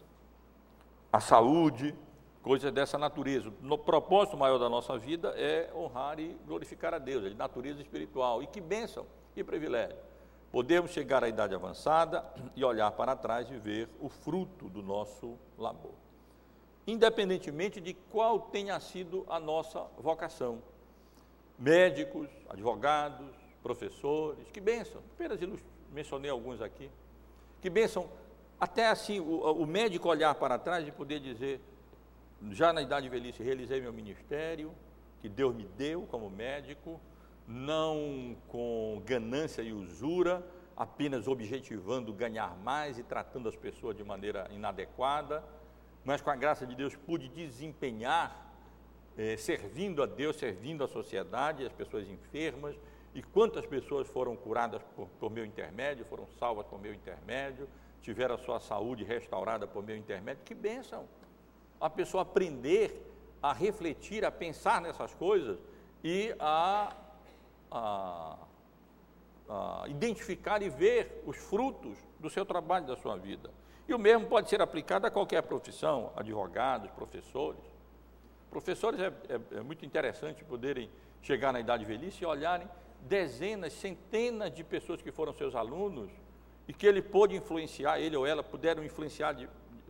a 1.13 1.21
saúde, 1.21 1.95
coisas 2.43 2.73
dessa 2.73 2.97
natureza. 2.97 3.53
O 3.63 3.79
propósito 3.79 4.37
maior 4.37 4.59
da 4.59 4.69
nossa 4.69 4.97
vida 4.97 5.35
é 5.37 5.71
honrar 5.75 6.19
e 6.19 6.37
glorificar 6.47 6.95
a 6.95 6.99
Deus, 6.99 7.25
é 7.25 7.29
de 7.29 7.35
natureza 7.35 7.81
espiritual. 7.81 8.43
E 8.43 8.47
que 8.47 8.61
bênção, 8.61 9.07
que 9.35 9.45
privilégio. 9.45 9.97
Podemos 10.51 10.91
chegar 10.91 11.23
à 11.23 11.29
idade 11.29 11.55
avançada 11.55 12.25
e 12.57 12.65
olhar 12.65 12.91
para 12.93 13.15
trás 13.15 13.49
e 13.51 13.57
ver 13.57 13.89
o 14.01 14.09
fruto 14.09 14.69
do 14.69 14.83
nosso 14.83 15.39
labor 15.57 16.10
independentemente 16.87 17.81
de 17.81 17.95
qual 17.95 18.41
tenha 18.41 18.79
sido 18.81 19.25
a 19.29 19.39
nossa 19.39 19.87
vocação. 19.99 20.63
Médicos, 21.59 22.29
advogados, 22.49 23.35
professores, 23.63 24.51
que 24.51 24.61
bênção, 24.61 25.03
apenas 25.15 25.39
mencionei 25.93 26.31
alguns 26.31 26.61
aqui, 26.61 26.91
que 27.61 27.69
bênção 27.69 28.09
até 28.59 28.89
assim, 28.89 29.21
o, 29.21 29.41
o 29.53 29.67
médico 29.67 30.09
olhar 30.09 30.35
para 30.35 30.59
trás 30.59 30.87
e 30.87 30.93
poder 30.93 31.21
dizer, 31.21 31.61
já 32.51 32.73
na 32.73 32.83
idade 32.83 33.05
de 33.05 33.09
velhice, 33.09 33.43
realizei 33.43 33.81
meu 33.81 33.93
ministério, 33.93 34.73
que 35.21 35.29
Deus 35.29 35.55
me 35.55 35.65
deu 35.65 36.03
como 36.11 36.29
médico, 36.31 37.01
não 37.47 38.37
com 38.49 39.03
ganância 39.05 39.63
e 39.63 39.73
usura, 39.73 40.47
apenas 40.77 41.27
objetivando 41.27 42.13
ganhar 42.13 42.57
mais 42.59 42.99
e 42.99 43.03
tratando 43.03 43.49
as 43.49 43.57
pessoas 43.57 43.97
de 43.97 44.05
maneira 44.05 44.49
inadequada, 44.51 45.45
mas 46.05 46.21
com 46.21 46.31
a 46.31 46.37
graça 46.37 46.67
de 46.67 46.75
Deus 46.75 46.97
pude 46.97 47.29
desempenhar, 47.29 48.53
eh, 49.17 49.37
servindo 49.37 50.03
a 50.03 50.07
Deus, 50.07 50.37
servindo 50.37 50.83
a 50.83 50.89
sociedade, 50.89 51.65
as 51.65 51.73
pessoas 51.73 52.09
enfermas, 52.09 52.77
e 53.15 53.23
quantas 53.23 53.67
pessoas 53.67 54.07
foram 54.09 54.37
curadas 54.37 54.83
por, 54.95 55.09
por 55.19 55.31
meu 55.31 55.45
intermédio, 55.45 56.05
foram 56.05 56.27
salvas 56.39 56.67
por 56.67 56.81
meu 56.81 56.95
intermédio, 56.95 57.69
tiveram 58.03 58.35
a 58.37 58.39
sua 58.39 58.61
saúde 58.61 59.05
restaurada 59.05 59.67
por 59.67 59.85
meu 59.85 59.97
intermédio, 59.97 60.43
que 60.45 60.55
bênção! 60.55 61.07
A 61.81 61.91
pessoa 61.91 62.23
aprender 62.23 63.11
a 63.43 63.53
refletir, 63.53 64.25
a 64.25 64.31
pensar 64.31 64.81
nessas 64.81 65.15
coisas 65.15 65.59
e 66.05 66.35
a, 66.39 66.95
a, 67.71 68.37
a 69.49 69.85
identificar 69.89 70.63
e 70.63 70.69
ver 70.69 71.23
os 71.27 71.37
frutos 71.37 71.99
do 72.19 72.29
seu 72.29 72.45
trabalho, 72.45 72.87
da 72.87 72.97
sua 72.97 73.17
vida. 73.17 73.51
E 73.91 73.93
o 73.93 73.99
mesmo 73.99 74.29
pode 74.29 74.49
ser 74.49 74.63
aplicado 74.63 75.05
a 75.05 75.11
qualquer 75.11 75.43
profissão, 75.43 76.13
advogados, 76.15 76.89
professores. 76.93 77.59
Professores 78.49 79.01
é, 79.01 79.13
é, 79.29 79.59
é 79.59 79.63
muito 79.63 79.85
interessante 79.85 80.45
poderem 80.45 80.89
chegar 81.21 81.53
na 81.53 81.59
idade 81.59 81.85
velhice 81.85 82.23
e 82.23 82.25
olharem 82.25 82.69
dezenas, 83.01 83.73
centenas 83.73 84.55
de 84.55 84.63
pessoas 84.63 85.03
que 85.03 85.11
foram 85.11 85.33
seus 85.33 85.57
alunos 85.57 86.09
e 86.69 86.73
que 86.73 86.87
ele 86.87 87.03
pôde 87.03 87.35
influenciar, 87.35 87.99
ele 87.99 88.17
ou 88.17 88.25
ela 88.25 88.45
puderam 88.45 88.85
influenciar 88.85 89.33
de, 89.33 89.49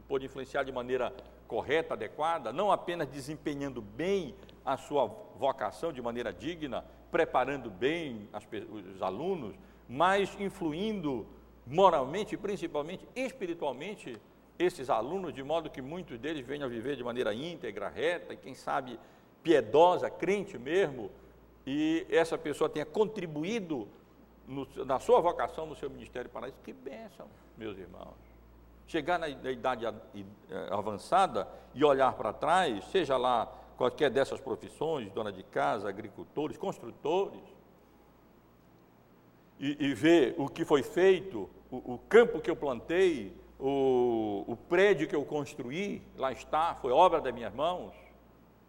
pôde 0.08 0.24
influenciar 0.24 0.62
de 0.62 0.72
maneira 0.72 1.12
correta, 1.46 1.92
adequada, 1.92 2.54
não 2.54 2.72
apenas 2.72 3.06
desempenhando 3.06 3.82
bem 3.82 4.34
a 4.64 4.78
sua 4.78 5.08
vocação 5.36 5.92
de 5.92 6.00
maneira 6.00 6.32
digna, 6.32 6.86
preparando 7.10 7.68
bem 7.70 8.30
as, 8.32 8.48
os 8.94 9.02
alunos, 9.02 9.54
mas 9.86 10.34
influindo 10.40 11.26
moralmente 11.66 12.34
e 12.34 12.38
principalmente 12.38 13.06
espiritualmente 13.14 14.20
esses 14.58 14.90
alunos, 14.90 15.32
de 15.32 15.42
modo 15.42 15.70
que 15.70 15.80
muitos 15.80 16.18
deles 16.18 16.46
venham 16.46 16.66
a 16.66 16.68
viver 16.68 16.96
de 16.96 17.02
maneira 17.02 17.32
íntegra, 17.32 17.88
reta 17.88 18.34
e 18.34 18.36
quem 18.36 18.54
sabe 18.54 18.98
piedosa, 19.42 20.10
crente 20.10 20.58
mesmo, 20.58 21.10
e 21.66 22.06
essa 22.10 22.36
pessoa 22.36 22.68
tenha 22.68 22.84
contribuído 22.84 23.88
no, 24.46 24.66
na 24.84 24.98
sua 24.98 25.20
vocação, 25.20 25.66
no 25.66 25.76
seu 25.76 25.88
ministério 25.88 26.28
para 26.30 26.48
isso, 26.48 26.58
que 26.62 26.72
bênção, 26.72 27.26
meus 27.56 27.78
irmãos. 27.78 28.16
Chegar 28.86 29.18
na, 29.18 29.28
idade 29.28 29.86
eh, 29.86 29.92
avançada 30.70 31.48
e 31.74 31.84
olhar 31.84 32.12
para 32.14 32.32
trás, 32.32 32.84
seja 32.86 33.16
lá 33.16 33.46
qualquer 33.78 34.10
dessas 34.10 34.40
profissões, 34.40 35.10
dona 35.12 35.32
de 35.32 35.44
casa, 35.44 35.88
agricultores, 35.88 36.58
construtores, 36.58 37.40
e, 39.60 39.76
e 39.78 39.94
ver 39.94 40.34
o 40.38 40.48
que 40.48 40.64
foi 40.64 40.82
feito, 40.82 41.48
o, 41.70 41.94
o 41.94 41.98
campo 42.08 42.40
que 42.40 42.50
eu 42.50 42.56
plantei, 42.56 43.36
o, 43.58 44.44
o, 44.48 44.56
prédio 44.56 45.06
que 45.06 45.14
eu 45.14 45.22
construí, 45.22 46.02
lá 46.16 46.32
está, 46.32 46.74
foi 46.74 46.90
obra 46.90 47.20
das 47.20 47.32
minhas 47.34 47.54
mãos, 47.54 47.92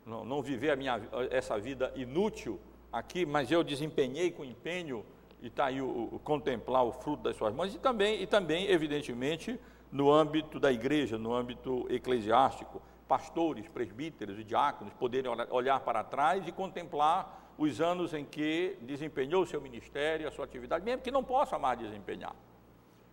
não, 0.06 0.26
não 0.26 0.42
viver 0.42 0.76
minha, 0.76 1.02
essa 1.32 1.58
vida 1.58 1.94
inútil 1.96 2.60
aqui, 2.92 3.26
mas 3.26 3.50
eu 3.50 3.64
desempenhei 3.64 4.32
com 4.32 4.44
empenho 4.44 5.06
e 5.42 5.48
está 5.48 5.68
aí 5.68 5.82
o, 5.82 6.10
o, 6.12 6.20
contemplar 6.20 6.84
o 6.84 6.92
fruto 6.92 7.24
das 7.24 7.38
suas 7.38 7.54
mãos 7.54 7.74
e 7.74 7.80
também, 7.80 8.22
e 8.22 8.28
também, 8.28 8.70
evidentemente, 8.70 9.58
no 9.90 10.12
âmbito 10.12 10.60
da 10.60 10.74
igreja, 10.74 11.18
no 11.18 11.34
âmbito 11.34 11.88
eclesiástico, 11.90 12.82
pastores, 13.08 13.68
presbíteros 13.70 14.38
e 14.38 14.44
diáconos 14.44 14.94
poderem 14.94 15.32
olhar 15.50 15.80
para 15.82 16.04
trás 16.04 16.46
e 16.46 16.52
contemplar 16.52 17.41
os 17.62 17.80
anos 17.80 18.12
em 18.13 18.26
que 18.26 18.76
desempenhou 18.82 19.43
o 19.43 19.45
seu 19.45 19.62
ministério, 19.62 20.28
a 20.28 20.32
sua 20.32 20.45
atividade, 20.45 20.84
mesmo 20.84 21.04
que 21.04 21.12
não 21.12 21.24
possa 21.24 21.60
mais 21.60 21.78
desempenhar. 21.78 22.36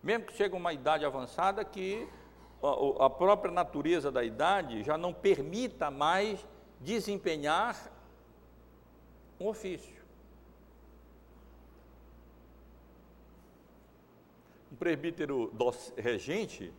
Mesmo 0.01 0.25
que 0.25 0.33
chegue 0.33 0.55
uma 0.55 0.73
idade 0.73 1.05
avançada 1.05 1.63
que 1.63 2.07
a 2.99 3.09
própria 3.09 3.51
natureza 3.51 4.11
da 4.11 4.23
idade 4.23 4.83
já 4.83 4.97
não 4.97 5.13
permita 5.13 5.91
mais 5.91 6.43
desempenhar 6.79 7.75
um 9.39 9.47
ofício. 9.47 9.99
Um 14.71 14.75
presbítero 14.75 15.53
regente, 15.95 16.73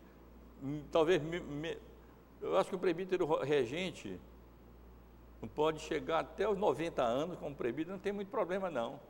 hum, 0.60 0.82
talvez, 0.90 1.22
eu 2.40 2.58
acho 2.58 2.68
que 2.68 2.76
o 2.76 2.80
presbítero 2.80 3.26
regente 3.42 4.18
pode 5.48 5.80
chegar 5.80 6.20
até 6.20 6.48
os 6.48 6.58
90 6.58 7.02
anos 7.02 7.38
como 7.38 7.54
presbítero, 7.54 7.92
não 7.92 8.00
tem 8.00 8.12
muito 8.12 8.28
problema 8.28 8.70
não. 8.70 9.00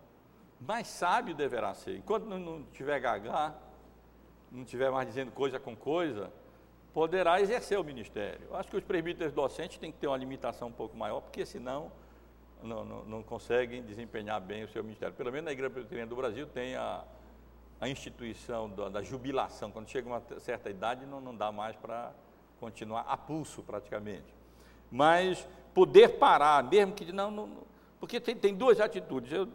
Mas 0.61 0.87
sábio 0.89 1.35
deverá 1.35 1.75
ser. 1.75 1.97
Enquanto 1.97 2.25
não, 2.25 2.39
não 2.39 2.63
tiver 2.65 3.01
gagá, 3.01 3.55
não 4.51 4.65
tiver 4.65 4.91
mais 4.91 5.09
dizendo 5.09 5.33
coisa 5.33 5.59
com 5.59 5.75
coisa, 5.75 6.31
poderá 6.93 7.41
exercer 7.41 7.79
o 7.79 7.85
ministério. 7.85 8.47
Eu 8.49 8.57
acho 8.57 8.69
que 8.69 8.77
os 8.77 8.85
presbíteros 8.85 9.33
docentes 9.33 9.79
têm 9.79 9.91
que 9.91 9.99
ter 9.99 10.07
uma 10.07 10.17
limitação 10.17 10.69
um 10.69 10.73
pouco 10.73 10.97
maior, 10.97 11.21
porque 11.21 11.47
senão 11.47 11.91
não, 12.63 12.85
não, 12.85 13.05
não, 13.05 13.23
conseguem 13.23 13.83
desempenhar 13.83 14.41
bem 14.41 14.65
o 14.65 14.69
seu 14.69 14.83
ministério. 14.83 15.15
Pelo 15.15 15.33
menos 15.33 15.47
na 15.47 15.53
Igreja 15.53 15.71
Presbiteriana 15.71 16.11
do 16.11 16.17
Brasil 16.17 16.47
tem 16.47 16.77
a, 16.77 17.05
a 17.81 17.89
instituição 17.89 18.69
da, 18.69 18.89
da, 18.89 19.03
jubilação. 19.03 19.71
Quando 19.71 19.89
chega 19.89 20.07
uma 20.07 20.23
certa 20.39 20.69
idade, 20.69 21.07
não, 21.07 21.21
não 21.21 21.35
dá 21.35 21.51
mais 21.51 21.75
para 21.77 22.13
continuar 22.59 23.03
a 23.09 23.17
pulso, 23.17 23.63
praticamente. 23.63 24.35
Mas 24.91 25.49
poder 25.75 26.19
parar, 26.19 26.63
mesmo 26.65 26.93
que 26.93 27.13
não. 27.13 27.31
não 27.31 27.51
porque 27.99 28.19
tem, 28.19 28.35
tem 28.35 28.55
duas 28.55 28.81
atitudes. 28.81 29.33
Eu, 29.33 29.49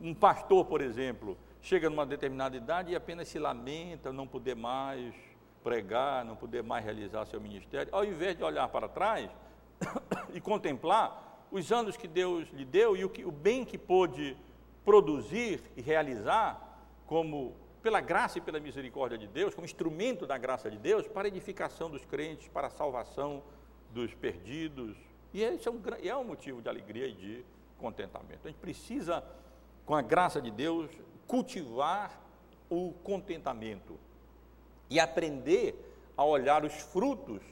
um 0.00 0.14
pastor, 0.14 0.64
por 0.66 0.80
exemplo, 0.80 1.36
chega 1.60 1.88
numa 1.88 2.04
determinada 2.04 2.56
idade 2.56 2.92
e 2.92 2.96
apenas 2.96 3.28
se 3.28 3.38
lamenta 3.38 4.12
não 4.12 4.26
poder 4.26 4.54
mais 4.54 5.14
pregar, 5.62 6.24
não 6.24 6.36
poder 6.36 6.62
mais 6.62 6.84
realizar 6.84 7.24
seu 7.24 7.40
ministério, 7.40 7.88
ao 7.90 8.04
invés 8.04 8.36
de 8.36 8.44
olhar 8.44 8.68
para 8.68 8.86
trás 8.86 9.30
e 10.34 10.40
contemplar 10.40 11.46
os 11.50 11.72
anos 11.72 11.96
que 11.96 12.06
Deus 12.06 12.48
lhe 12.52 12.64
deu 12.64 12.96
e 12.96 13.04
o, 13.04 13.08
que, 13.08 13.24
o 13.24 13.32
bem 13.32 13.64
que 13.64 13.78
pôde 13.78 14.36
produzir 14.84 15.62
e 15.76 15.80
realizar, 15.80 16.60
como 17.06 17.56
pela 17.82 18.00
graça 18.00 18.38
e 18.38 18.40
pela 18.40 18.60
misericórdia 18.60 19.16
de 19.16 19.26
Deus, 19.26 19.54
como 19.54 19.64
instrumento 19.64 20.26
da 20.26 20.36
graça 20.36 20.70
de 20.70 20.76
Deus, 20.76 21.06
para 21.06 21.26
a 21.26 21.28
edificação 21.28 21.90
dos 21.90 22.04
crentes, 22.04 22.48
para 22.48 22.66
a 22.66 22.70
salvação 22.70 23.42
dos 23.90 24.12
perdidos. 24.14 24.96
E 25.34 25.42
esse 25.42 25.66
é 25.66 25.70
um, 25.70 25.82
é 26.02 26.16
um 26.16 26.24
motivo 26.24 26.62
de 26.62 26.68
alegria 26.68 27.08
e 27.08 27.12
de 27.12 27.44
contentamento. 27.76 28.38
A 28.44 28.48
gente 28.48 28.60
precisa, 28.60 29.22
com 29.84 29.94
a 29.94 30.00
graça 30.00 30.40
de 30.40 30.50
Deus, 30.50 30.88
cultivar 31.26 32.20
o 32.70 32.92
contentamento 33.02 33.98
e 34.88 35.00
aprender 35.00 35.74
a 36.16 36.24
olhar 36.24 36.64
os 36.64 36.72
frutos 36.72 37.42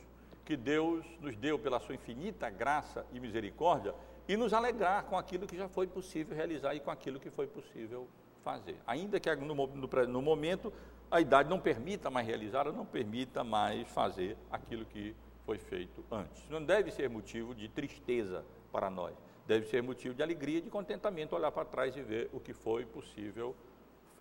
que 0.44 0.56
Deus 0.56 1.04
nos 1.20 1.36
deu 1.36 1.58
pela 1.58 1.80
sua 1.80 1.96
infinita 1.96 2.48
graça 2.48 3.04
e 3.12 3.18
misericórdia 3.18 3.94
e 4.28 4.36
nos 4.36 4.52
alegrar 4.52 5.04
com 5.06 5.18
aquilo 5.18 5.46
que 5.46 5.56
já 5.56 5.68
foi 5.68 5.88
possível 5.88 6.36
realizar 6.36 6.74
e 6.76 6.80
com 6.80 6.90
aquilo 6.90 7.18
que 7.18 7.30
foi 7.30 7.48
possível 7.48 8.06
fazer. 8.44 8.76
Ainda 8.86 9.18
que 9.18 9.34
no, 9.34 9.54
no, 9.54 10.06
no 10.06 10.22
momento 10.22 10.72
a 11.10 11.20
idade 11.20 11.48
não 11.48 11.58
permita 11.58 12.10
mais 12.10 12.26
realizar 12.26 12.68
ou 12.68 12.72
não 12.72 12.86
permita 12.86 13.42
mais 13.42 13.88
fazer 13.88 14.36
aquilo 14.50 14.84
que 14.84 15.14
foi 15.44 15.58
feito 15.58 16.04
antes. 16.10 16.48
Não 16.48 16.64
deve 16.64 16.90
ser 16.90 17.08
motivo 17.08 17.54
de 17.54 17.68
tristeza 17.68 18.44
para 18.70 18.88
nós, 18.88 19.14
deve 19.46 19.66
ser 19.66 19.82
motivo 19.82 20.14
de 20.14 20.22
alegria 20.22 20.58
e 20.58 20.62
de 20.62 20.70
contentamento 20.70 21.34
olhar 21.34 21.52
para 21.52 21.64
trás 21.64 21.96
e 21.96 22.02
ver 22.02 22.30
o 22.32 22.40
que 22.40 22.52
foi 22.52 22.84
possível 22.86 23.54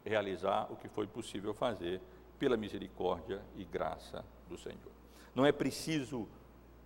realizar, 0.04 0.72
o 0.72 0.76
que 0.76 0.88
foi 0.88 1.08
possível 1.08 1.54
fazer 1.54 2.02
pela 2.40 2.58
misericórdia 2.58 3.42
e 3.56 3.64
graça 3.64 4.26
do 4.50 4.58
Senhor. 4.58 4.92
Não 5.34 5.46
é 5.46 5.52
preciso, 5.52 6.28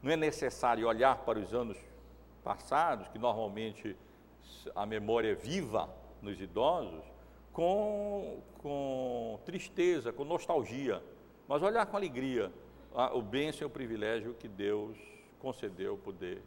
não 0.03 0.11
é 0.11 0.17
necessário 0.17 0.88
olhar 0.88 1.19
para 1.19 1.39
os 1.39 1.53
anos 1.53 1.77
passados, 2.43 3.07
que 3.07 3.17
normalmente 3.17 3.95
a 4.75 4.86
memória 4.86 5.31
é 5.31 5.36
viva 5.36 5.89
nos 6.21 6.39
idosos, 6.39 7.03
com, 7.51 8.41
com 8.61 9.39
tristeza, 9.45 10.11
com 10.11 10.25
nostalgia, 10.25 11.01
mas 11.47 11.61
olhar 11.63 11.86
com 11.86 11.95
alegria 11.95 12.51
o 13.14 13.22
bênção 13.22 13.66
e 13.66 13.68
o 13.68 13.70
privilégio 13.70 14.34
que 14.34 14.48
Deus 14.48 14.98
concedeu 15.39 15.98
poder 15.98 16.41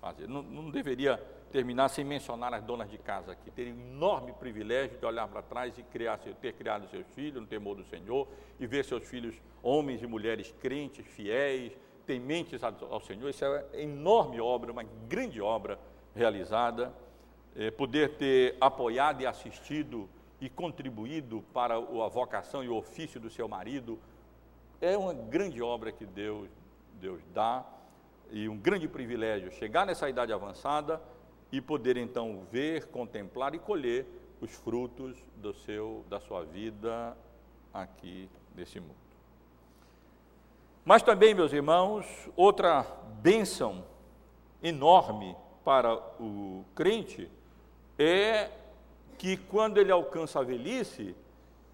fazer. 0.00 0.28
Não, 0.28 0.42
não, 0.42 0.70
deveria 0.70 1.16
terminar 1.50 1.88
sem 1.88 2.04
mencionar 2.04 2.52
as 2.52 2.62
donas 2.62 2.90
de 2.90 2.98
casa 2.98 3.32
aqui, 3.32 3.50
terem 3.50 3.72
um 3.72 3.80
enorme 3.80 4.32
privilégio 4.32 4.98
de 4.98 5.06
olhar 5.06 5.28
para 5.28 5.40
trás 5.40 5.78
e 5.78 5.82
criar, 5.84 6.18
ter 6.18 6.52
criado 6.52 6.88
seus 6.88 7.06
filhos 7.14 7.40
no 7.40 7.46
temor 7.46 7.76
do 7.76 7.84
Senhor 7.84 8.26
e 8.58 8.66
ver 8.66 8.84
seus 8.84 9.04
filhos 9.04 9.36
homens 9.62 10.02
e 10.02 10.06
mulheres 10.06 10.52
crentes, 10.60 11.06
fiéis, 11.06 11.72
tementes 12.04 12.60
ao 12.62 13.00
Senhor. 13.00 13.30
Isso 13.30 13.44
é 13.44 13.48
uma 13.48 13.80
enorme 13.80 14.40
obra, 14.40 14.72
uma 14.72 14.84
grande 15.08 15.40
obra 15.40 15.78
realizada. 16.14 16.92
É, 17.56 17.70
poder 17.70 18.16
ter 18.16 18.56
apoiado 18.60 19.20
e 19.20 19.26
assistido 19.26 20.08
e 20.40 20.48
contribuído 20.48 21.44
para 21.54 21.76
a 21.76 22.08
vocação 22.08 22.64
e 22.64 22.68
o 22.68 22.74
ofício 22.74 23.20
do 23.20 23.30
seu 23.30 23.46
marido 23.46 23.96
é 24.84 24.98
uma 24.98 25.14
grande 25.14 25.62
obra 25.62 25.90
que 25.90 26.04
Deus, 26.04 26.48
Deus 27.00 27.22
dá 27.32 27.64
e 28.30 28.48
um 28.48 28.56
grande 28.56 28.86
privilégio 28.86 29.50
chegar 29.50 29.86
nessa 29.86 30.08
idade 30.08 30.32
avançada 30.32 31.00
e 31.50 31.60
poder 31.60 31.96
então 31.96 32.46
ver, 32.50 32.86
contemplar 32.88 33.54
e 33.54 33.58
colher 33.58 34.06
os 34.40 34.50
frutos 34.50 35.16
do 35.36 35.54
seu, 35.54 36.04
da 36.08 36.20
sua 36.20 36.44
vida 36.44 37.16
aqui 37.72 38.28
nesse 38.54 38.78
mundo. 38.78 38.94
Mas 40.84 41.02
também, 41.02 41.34
meus 41.34 41.52
irmãos, 41.52 42.04
outra 42.36 42.82
bênção 43.22 43.84
enorme 44.62 45.34
para 45.64 45.96
o 46.20 46.62
crente 46.74 47.30
é 47.98 48.50
que 49.16 49.36
quando 49.36 49.78
ele 49.78 49.90
alcança 49.90 50.40
a 50.40 50.42
velhice, 50.42 51.16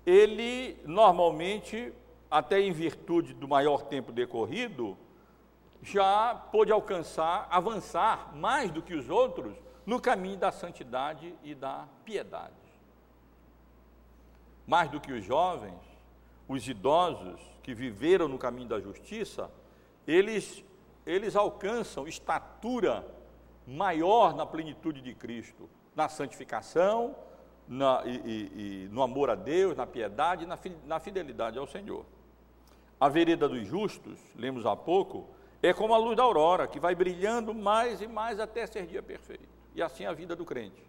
ele 0.06 0.76
normalmente, 0.84 1.92
até 2.30 2.60
em 2.60 2.72
virtude 2.72 3.34
do 3.34 3.48
maior 3.48 3.82
tempo 3.82 4.12
decorrido, 4.12 4.96
já 5.82 6.34
pôde 6.34 6.70
alcançar, 6.70 7.48
avançar 7.50 8.34
mais 8.36 8.70
do 8.70 8.82
que 8.82 8.94
os 8.94 9.08
outros 9.08 9.56
no 9.84 10.00
caminho 10.00 10.36
da 10.36 10.52
santidade 10.52 11.34
e 11.42 11.54
da 11.54 11.88
piedade. 12.04 12.54
Mais 14.66 14.90
do 14.90 15.00
que 15.00 15.12
os 15.12 15.24
jovens, 15.24 15.80
os 16.46 16.66
idosos 16.68 17.40
que 17.62 17.74
viveram 17.74 18.28
no 18.28 18.38
caminho 18.38 18.68
da 18.68 18.80
justiça, 18.80 19.50
eles, 20.06 20.64
eles 21.06 21.34
alcançam 21.34 22.06
estatura 22.06 23.06
maior 23.66 24.34
na 24.34 24.46
plenitude 24.46 25.00
de 25.00 25.14
Cristo, 25.14 25.68
na 25.94 26.08
santificação, 26.08 27.16
na, 27.66 28.02
e, 28.04 28.10
e, 28.10 28.84
e, 28.84 28.88
no 28.88 29.02
amor 29.02 29.30
a 29.30 29.34
Deus, 29.34 29.76
na 29.76 29.86
piedade 29.86 30.44
e 30.44 30.46
na, 30.46 30.58
na 30.86 31.00
fidelidade 31.00 31.58
ao 31.58 31.66
Senhor. 31.66 32.04
A 33.00 33.08
vereda 33.08 33.48
dos 33.48 33.66
justos, 33.66 34.20
lemos 34.36 34.66
há 34.66 34.76
pouco, 34.76 35.26
é 35.62 35.72
como 35.72 35.94
a 35.94 35.98
luz 35.98 36.16
da 36.16 36.22
aurora, 36.22 36.68
que 36.68 36.78
vai 36.78 36.94
brilhando 36.94 37.54
mais 37.54 38.02
e 38.02 38.06
mais 38.06 38.38
até 38.38 38.66
ser 38.66 38.86
dia 38.86 39.02
perfeito. 39.02 39.48
E 39.74 39.80
assim 39.80 40.04
a 40.04 40.12
vida 40.12 40.36
do 40.36 40.44
crente. 40.44 40.82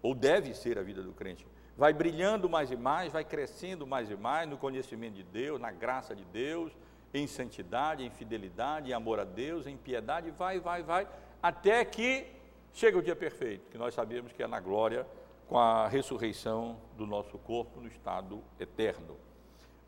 Ou 0.00 0.14
deve 0.14 0.54
ser 0.54 0.78
a 0.78 0.82
vida 0.82 1.02
do 1.02 1.12
crente. 1.12 1.44
Vai 1.76 1.92
brilhando 1.92 2.48
mais 2.48 2.70
e 2.70 2.76
mais, 2.76 3.12
vai 3.12 3.24
crescendo 3.24 3.86
mais 3.86 4.08
e 4.10 4.14
mais 4.14 4.48
no 4.48 4.56
conhecimento 4.56 5.14
de 5.14 5.24
Deus, 5.24 5.60
na 5.60 5.72
graça 5.72 6.14
de 6.14 6.24
Deus, 6.26 6.72
em 7.12 7.26
santidade, 7.26 8.04
em 8.04 8.10
fidelidade, 8.10 8.90
em 8.90 8.92
amor 8.92 9.18
a 9.18 9.24
Deus, 9.24 9.66
em 9.66 9.76
piedade, 9.76 10.30
vai, 10.30 10.60
vai, 10.60 10.82
vai, 10.82 11.08
até 11.42 11.84
que 11.84 12.26
chega 12.72 12.98
o 12.98 13.02
dia 13.02 13.16
perfeito, 13.16 13.68
que 13.70 13.78
nós 13.78 13.94
sabemos 13.94 14.32
que 14.32 14.42
é 14.42 14.46
na 14.46 14.60
glória, 14.60 15.06
com 15.48 15.58
a 15.58 15.88
ressurreição 15.88 16.76
do 16.96 17.04
nosso 17.04 17.36
corpo 17.38 17.80
no 17.80 17.88
estado 17.88 18.42
eterno. 18.60 19.16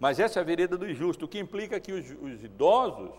Mas 0.02 0.18
essa 0.18 0.40
é 0.40 0.42
a 0.42 0.44
vereda 0.44 0.76
do 0.76 0.92
justo, 0.92 1.26
o 1.26 1.28
que 1.28 1.38
implica 1.38 1.78
que 1.78 1.92
os, 1.92 2.10
os 2.20 2.42
idosos 2.42 3.12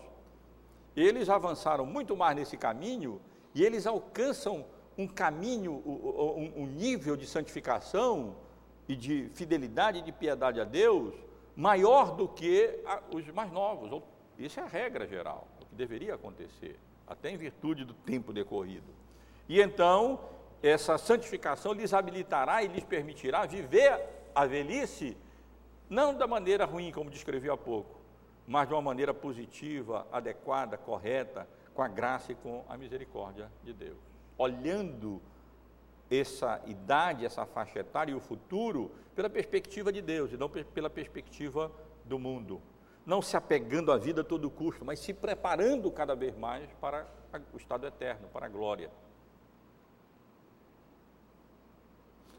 eles 0.94 1.30
avançaram 1.30 1.86
muito 1.86 2.14
mais 2.14 2.36
nesse 2.36 2.58
caminho 2.58 3.22
e 3.54 3.64
eles 3.64 3.86
alcançam 3.86 4.66
um 4.98 5.08
caminho, 5.08 5.82
um, 6.54 6.66
nível 6.66 7.16
de 7.16 7.26
santificação 7.26 8.36
e 8.86 8.94
de 8.94 9.30
fidelidade 9.30 10.00
e 10.00 10.02
de 10.02 10.12
piedade 10.12 10.60
a 10.60 10.64
Deus 10.64 11.14
maior 11.56 12.14
do 12.14 12.28
que 12.28 12.78
os 13.10 13.26
mais 13.28 13.50
novos. 13.50 14.02
Isso 14.38 14.60
é 14.60 14.62
a 14.62 14.66
regra 14.66 15.06
geral, 15.06 15.48
o 15.62 15.64
que 15.64 15.74
deveria 15.74 16.16
acontecer, 16.16 16.78
até 17.06 17.30
em 17.30 17.38
virtude 17.38 17.86
do 17.86 17.94
tempo 17.94 18.30
decorrido. 18.30 18.92
E 19.48 19.58
então, 19.58 20.20
essa 20.62 20.98
santificação 20.98 21.72
lhes 21.72 21.94
habilitará 21.94 22.62
e 22.62 22.68
lhes 22.68 22.84
permitirá 22.84 23.46
viver 23.46 23.98
a 24.34 24.44
velhice, 24.44 25.16
não 25.94 26.12
da 26.12 26.26
maneira 26.26 26.64
ruim, 26.64 26.90
como 26.90 27.08
descrevi 27.08 27.48
há 27.48 27.56
pouco, 27.56 28.00
mas 28.46 28.66
de 28.66 28.74
uma 28.74 28.82
maneira 28.82 29.14
positiva, 29.14 30.06
adequada, 30.10 30.76
correta, 30.76 31.48
com 31.72 31.82
a 31.82 31.88
graça 31.88 32.32
e 32.32 32.34
com 32.34 32.64
a 32.68 32.76
misericórdia 32.76 33.48
de 33.62 33.72
Deus. 33.72 33.98
Olhando 34.36 35.22
essa 36.10 36.60
idade, 36.66 37.24
essa 37.24 37.46
faixa 37.46 37.78
etária 37.78 38.12
e 38.12 38.14
o 38.14 38.20
futuro 38.20 38.90
pela 39.14 39.30
perspectiva 39.30 39.92
de 39.92 40.02
Deus 40.02 40.32
e 40.32 40.36
não 40.36 40.48
pela 40.48 40.90
perspectiva 40.90 41.70
do 42.04 42.18
mundo. 42.18 42.60
Não 43.06 43.22
se 43.22 43.36
apegando 43.36 43.92
à 43.92 43.96
vida 43.96 44.22
a 44.22 44.24
todo 44.24 44.50
custo, 44.50 44.84
mas 44.84 44.98
se 44.98 45.14
preparando 45.14 45.90
cada 45.92 46.16
vez 46.16 46.36
mais 46.36 46.68
para 46.80 47.06
o 47.52 47.56
estado 47.56 47.86
eterno, 47.86 48.28
para 48.32 48.46
a 48.46 48.48
glória. 48.48 48.90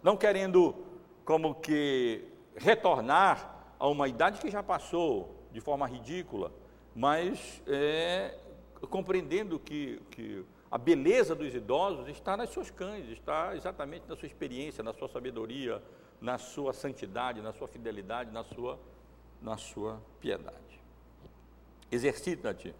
Não 0.03 0.18
querendo 0.18 0.76
como 1.24 1.56
que 1.56 2.35
retornar 2.56 3.74
a 3.78 3.88
uma 3.88 4.08
idade 4.08 4.39
que 4.39 4.49
já 4.49 4.64
passou, 4.64 5.36
de 5.51 5.62
forma 5.62 5.88
ridícula, 5.88 6.51
mas 6.95 7.62
é, 7.68 8.38
compreendendo 8.89 9.60
que, 9.60 10.01
que 10.12 10.45
a 10.72 10.78
beleza 10.78 11.36
dos 11.36 11.53
idosos 11.53 12.08
está 12.08 12.36
nas 12.36 12.49
suas 12.49 12.70
cães, 12.70 13.08
está 13.10 13.56
exatamente 13.56 14.08
na 14.08 14.16
sua 14.16 14.28
experiência, 14.28 14.84
na 14.84 14.93
sua 14.93 15.08
sabedoria, 15.08 15.82
na 16.20 16.38
sua 16.38 16.74
santidade, 16.74 17.41
na 17.41 17.53
sua 17.53 17.68
fidelidade, 17.68 18.32
na 18.32 18.43
sua, 18.43 18.80
na 19.41 19.58
sua 19.58 20.01
piedade. 20.20 20.82
Exercita-te, 21.91 22.74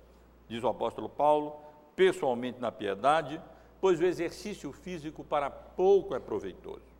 diz 0.48 0.64
o 0.64 0.68
apóstolo 0.68 1.08
Paulo, 1.08 1.56
pessoalmente 1.96 2.60
na 2.60 2.72
piedade, 2.72 3.42
pois 3.80 4.00
o 4.00 4.06
exercício 4.06 4.72
físico 4.72 5.24
para 5.24 5.50
pouco 5.50 6.16
é 6.16 6.20
proveitoso, 6.20 6.95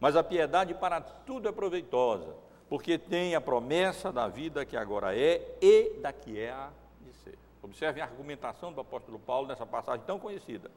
mas 0.00 0.16
a 0.16 0.24
piedade 0.24 0.74
para 0.74 1.00
tudo 1.00 1.48
é 1.48 1.52
proveitosa 1.52 2.34
porque 2.70 2.96
tem 2.96 3.34
a 3.34 3.40
promessa 3.40 4.12
da 4.12 4.28
vida 4.28 4.64
que 4.64 4.76
agora 4.76 5.12
é 5.18 5.58
e 5.60 5.98
da 5.98 6.12
que 6.12 6.38
é 6.38 6.52
a 6.52 6.70
de 7.00 7.12
ser. 7.12 7.36
Observe 7.60 8.00
a 8.00 8.04
argumentação 8.04 8.72
do 8.72 8.80
apóstolo 8.80 9.18
Paulo 9.18 9.48
nessa 9.48 9.66
passagem 9.66 10.06
tão 10.06 10.20
conhecida. 10.20 10.70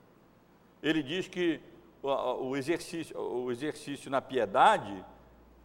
Ele 0.82 1.04
diz 1.04 1.28
que 1.28 1.62
o 2.02 2.58
exercício, 2.58 3.16
o 3.16 3.52
exercício 3.52 4.10
na 4.10 4.20
piedade 4.22 5.06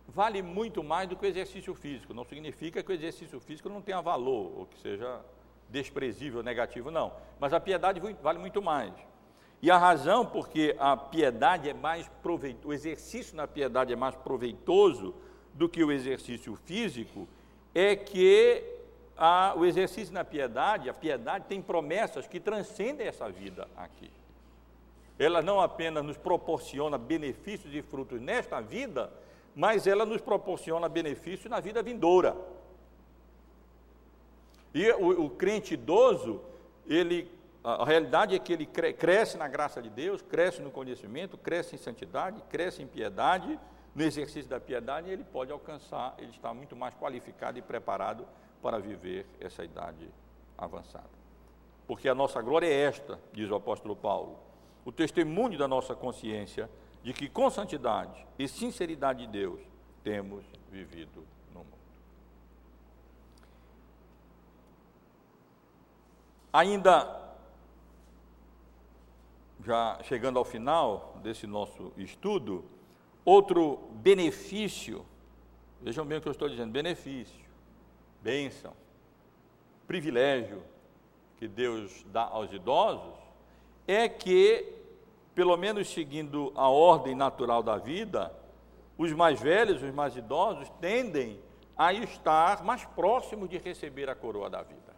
vale 0.07 0.43
muito 0.43 0.85
mais 0.85 1.09
do 1.09 1.17
que 1.17 1.25
o 1.25 1.29
exercício 1.29 1.75
físico. 1.75 2.13
Não 2.13 2.27
significa 2.27 2.83
que 2.83 2.93
o 2.93 2.95
exercício 2.95 3.41
físico 3.41 3.71
não 3.71 3.81
tenha 3.81 4.03
valor, 4.03 4.53
ou 4.59 4.67
que 4.67 4.79
seja 4.79 5.21
desprezível, 5.71 6.43
negativo, 6.43 6.91
não. 6.91 7.11
Mas 7.41 7.55
a 7.55 7.59
piedade 7.61 8.01
vale 8.23 8.39
muito 8.39 8.61
mais. 8.61 8.93
E 9.61 9.71
a 9.71 9.79
razão 9.79 10.25
porque 10.25 10.77
a 10.79 10.97
piedade 10.97 11.69
é 11.69 11.75
mais 11.75 12.09
proveitoso, 12.23 12.69
o 12.69 12.73
exercício 12.73 13.37
na 13.37 13.47
piedade 13.47 13.93
é 13.93 13.97
mais 13.97 14.15
proveitoso 14.15 15.15
do 15.53 15.69
que 15.69 15.83
o 15.83 15.91
exercício 15.91 16.55
físico 16.65 17.29
é 17.75 17.97
que 17.97 18.63
a, 19.17 19.55
o 19.57 19.65
exercício 19.65 20.15
na 20.15 20.25
piedade, 20.25 20.89
a 20.89 20.95
piedade 20.95 21.47
tem 21.49 21.61
promessas 21.61 22.27
que 22.29 22.39
transcendem 22.39 23.07
essa 23.07 23.29
vida 23.29 23.69
aqui. 23.77 24.11
Ela 25.19 25.43
não 25.43 25.61
apenas 25.61 26.05
nos 26.05 26.17
proporciona 26.17 26.97
benefícios 26.97 27.75
e 27.75 27.83
frutos 27.83 28.21
nesta 28.21 28.61
vida, 28.61 29.13
mas 29.57 29.89
ela 29.89 30.07
nos 30.07 30.21
proporciona 30.21 30.89
benefícios 30.89 31.51
na 31.51 31.59
vida 31.59 31.83
vindoura. 31.83 32.37
E 34.73 34.89
o, 34.93 35.25
o 35.25 35.31
crente 35.31 35.75
idoso, 35.75 36.41
ele, 36.87 37.29
a, 37.63 37.85
realidade 37.85 38.35
é 38.35 38.39
que 38.39 38.53
ele 38.53 38.67
cre, 38.67 38.93
cresce 38.93 39.37
na 39.37 39.49
graça 39.49 39.83
de 39.83 39.91
Deus, 39.91 40.23
cresce 40.23 40.63
no 40.63 40.71
conhecimento, 40.71 41.37
cresce 41.37 41.75
em 41.75 41.79
santidade, 41.79 42.43
cresce 42.49 42.83
em 42.83 42.87
piedade, 42.87 43.59
no 43.95 44.03
exercício 44.03 44.49
da 44.49 44.61
piedade, 44.61 45.11
ele 45.11 45.25
pode 45.25 45.51
alcançar, 45.51 46.15
ele 46.19 46.31
está 46.31 46.55
muito 46.55 46.77
mais 46.77 46.95
qualificado 46.95 47.59
e 47.59 47.63
preparado 47.63 48.27
para 48.63 48.79
viver 48.79 49.27
essa 49.41 49.65
idade 49.65 50.09
avançada. 50.57 51.11
Porque 51.87 52.09
a 52.09 52.15
nossa 52.15 52.41
glória 52.41 52.67
é 52.67 52.83
esta, 52.83 53.19
diz 53.33 53.51
o 53.51 53.55
apóstolo 53.57 53.97
Paulo, 53.97 54.39
o 54.85 54.93
testemunho 54.93 55.59
da 55.59 55.67
nossa 55.67 55.95
consciência 55.95 56.71
de 57.03 57.13
que 57.13 57.29
com 57.29 57.51
santidade 57.51 58.27
e 58.39 58.47
sinceridade 58.47 59.27
de 59.27 59.33
Deus 59.33 59.61
temos 60.05 60.45
vivido 60.71 61.27
no 61.53 61.61
mundo. 61.61 61.79
Ainda 66.53 67.28
já 69.65 69.99
chegando 70.03 70.39
ao 70.39 70.45
final 70.45 71.19
desse 71.23 71.47
nosso 71.47 71.93
estudo, 71.97 72.65
Outro 73.29 73.91
benefício, 73.93 75.05
vejam 75.83 76.03
bem 76.07 76.17
o 76.17 76.21
que 76.23 76.29
eu 76.29 76.33
estou 76.33 76.49
dizendo: 76.49 76.73
benefício, 76.73 77.45
bênção, 78.23 78.73
privilégio 79.87 80.63
que 81.37 81.47
Deus 81.47 82.07
dá 82.07 82.23
aos 82.23 82.51
idosos, 82.51 83.13
é 83.87 84.09
que, 84.09 84.73
pelo 85.35 85.55
menos 85.59 85.93
seguindo 85.93 86.51
a 86.57 86.71
ordem 86.71 87.15
natural 87.15 87.63
da 87.63 87.77
vida, 87.77 88.33
os 88.97 89.13
mais 89.13 89.39
velhos, 89.39 89.83
os 89.83 89.93
mais 89.93 90.17
idosos, 90.17 90.71
tendem 90.81 91.39
a 91.77 91.93
estar 91.93 92.65
mais 92.65 92.87
próximos 92.87 93.51
de 93.51 93.59
receber 93.59 94.09
a 94.09 94.15
coroa 94.15 94.49
da 94.49 94.63
vida. 94.63 94.97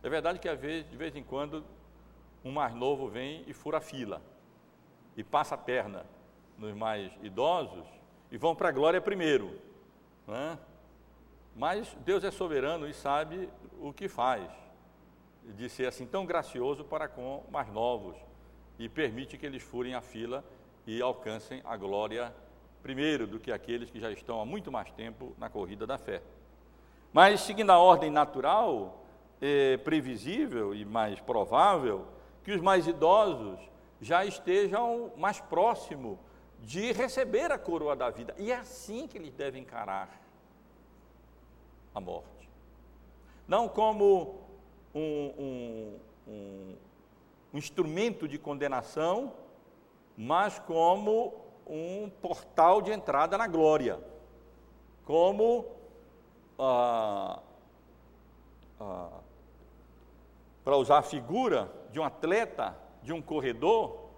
É 0.00 0.08
verdade 0.08 0.38
que, 0.38 0.48
de 0.48 0.96
vez 0.96 1.16
em 1.16 1.24
quando, 1.24 1.64
um 2.44 2.50
mais 2.50 2.74
novo 2.74 3.08
vem 3.08 3.44
e 3.46 3.52
fura 3.52 3.78
a 3.78 3.80
fila, 3.80 4.22
e 5.16 5.22
passa 5.22 5.54
a 5.54 5.58
perna, 5.58 6.04
nos 6.56 6.74
mais 6.74 7.10
idosos 7.22 7.86
e 8.30 8.36
vão 8.36 8.54
para 8.54 8.68
a 8.68 8.72
glória 8.72 9.00
primeiro. 9.00 9.58
Né? 10.26 10.58
Mas 11.56 11.96
Deus 12.04 12.22
é 12.22 12.30
soberano 12.30 12.88
e 12.88 12.94
sabe 12.94 13.48
o 13.80 13.92
que 13.92 14.08
faz, 14.08 14.50
de 15.56 15.68
ser 15.68 15.86
assim 15.86 16.06
tão 16.06 16.26
gracioso 16.26 16.84
para 16.84 17.08
com 17.08 17.42
mais 17.50 17.72
novos 17.72 18.16
e 18.78 18.88
permite 18.88 19.36
que 19.36 19.46
eles 19.46 19.62
furem 19.62 19.94
a 19.94 20.00
fila 20.00 20.44
e 20.86 21.00
alcancem 21.02 21.60
a 21.64 21.76
glória 21.76 22.32
primeiro 22.82 23.26
do 23.26 23.38
que 23.38 23.52
aqueles 23.52 23.90
que 23.90 24.00
já 24.00 24.10
estão 24.10 24.40
há 24.40 24.44
muito 24.44 24.70
mais 24.70 24.90
tempo 24.92 25.34
na 25.38 25.48
corrida 25.48 25.86
da 25.86 25.98
fé. 25.98 26.22
Mas, 27.12 27.40
seguindo 27.40 27.70
a 27.70 27.78
ordem 27.78 28.10
natural, 28.10 29.04
é 29.40 29.76
previsível 29.78 30.74
e 30.74 30.84
mais 30.84 31.18
provável 31.20 32.06
que 32.50 32.56
os 32.56 32.60
mais 32.60 32.84
idosos 32.88 33.60
já 34.00 34.24
estejam 34.24 35.12
mais 35.16 35.40
próximos 35.40 36.18
de 36.58 36.90
receber 36.90 37.52
a 37.52 37.56
coroa 37.58 37.94
da 37.94 38.10
vida. 38.10 38.34
E 38.36 38.50
é 38.50 38.56
assim 38.56 39.06
que 39.06 39.16
eles 39.16 39.32
devem 39.32 39.62
encarar 39.62 40.20
a 41.94 42.00
morte. 42.00 42.50
Não 43.46 43.68
como 43.68 44.40
um, 44.92 45.00
um, 45.38 46.00
um, 46.26 46.76
um 47.54 47.58
instrumento 47.58 48.26
de 48.26 48.36
condenação, 48.36 49.32
mas 50.16 50.58
como 50.58 51.32
um 51.64 52.10
portal 52.20 52.82
de 52.82 52.90
entrada 52.90 53.38
na 53.38 53.46
glória. 53.46 54.00
Como 55.04 55.66
ah, 56.58 57.38
ah, 58.80 59.20
para 60.64 60.76
usar 60.76 60.98
a 60.98 61.02
figura 61.02 61.78
de 61.92 62.00
um 62.00 62.04
atleta, 62.04 62.76
de 63.02 63.12
um 63.12 63.20
corredor, 63.20 64.10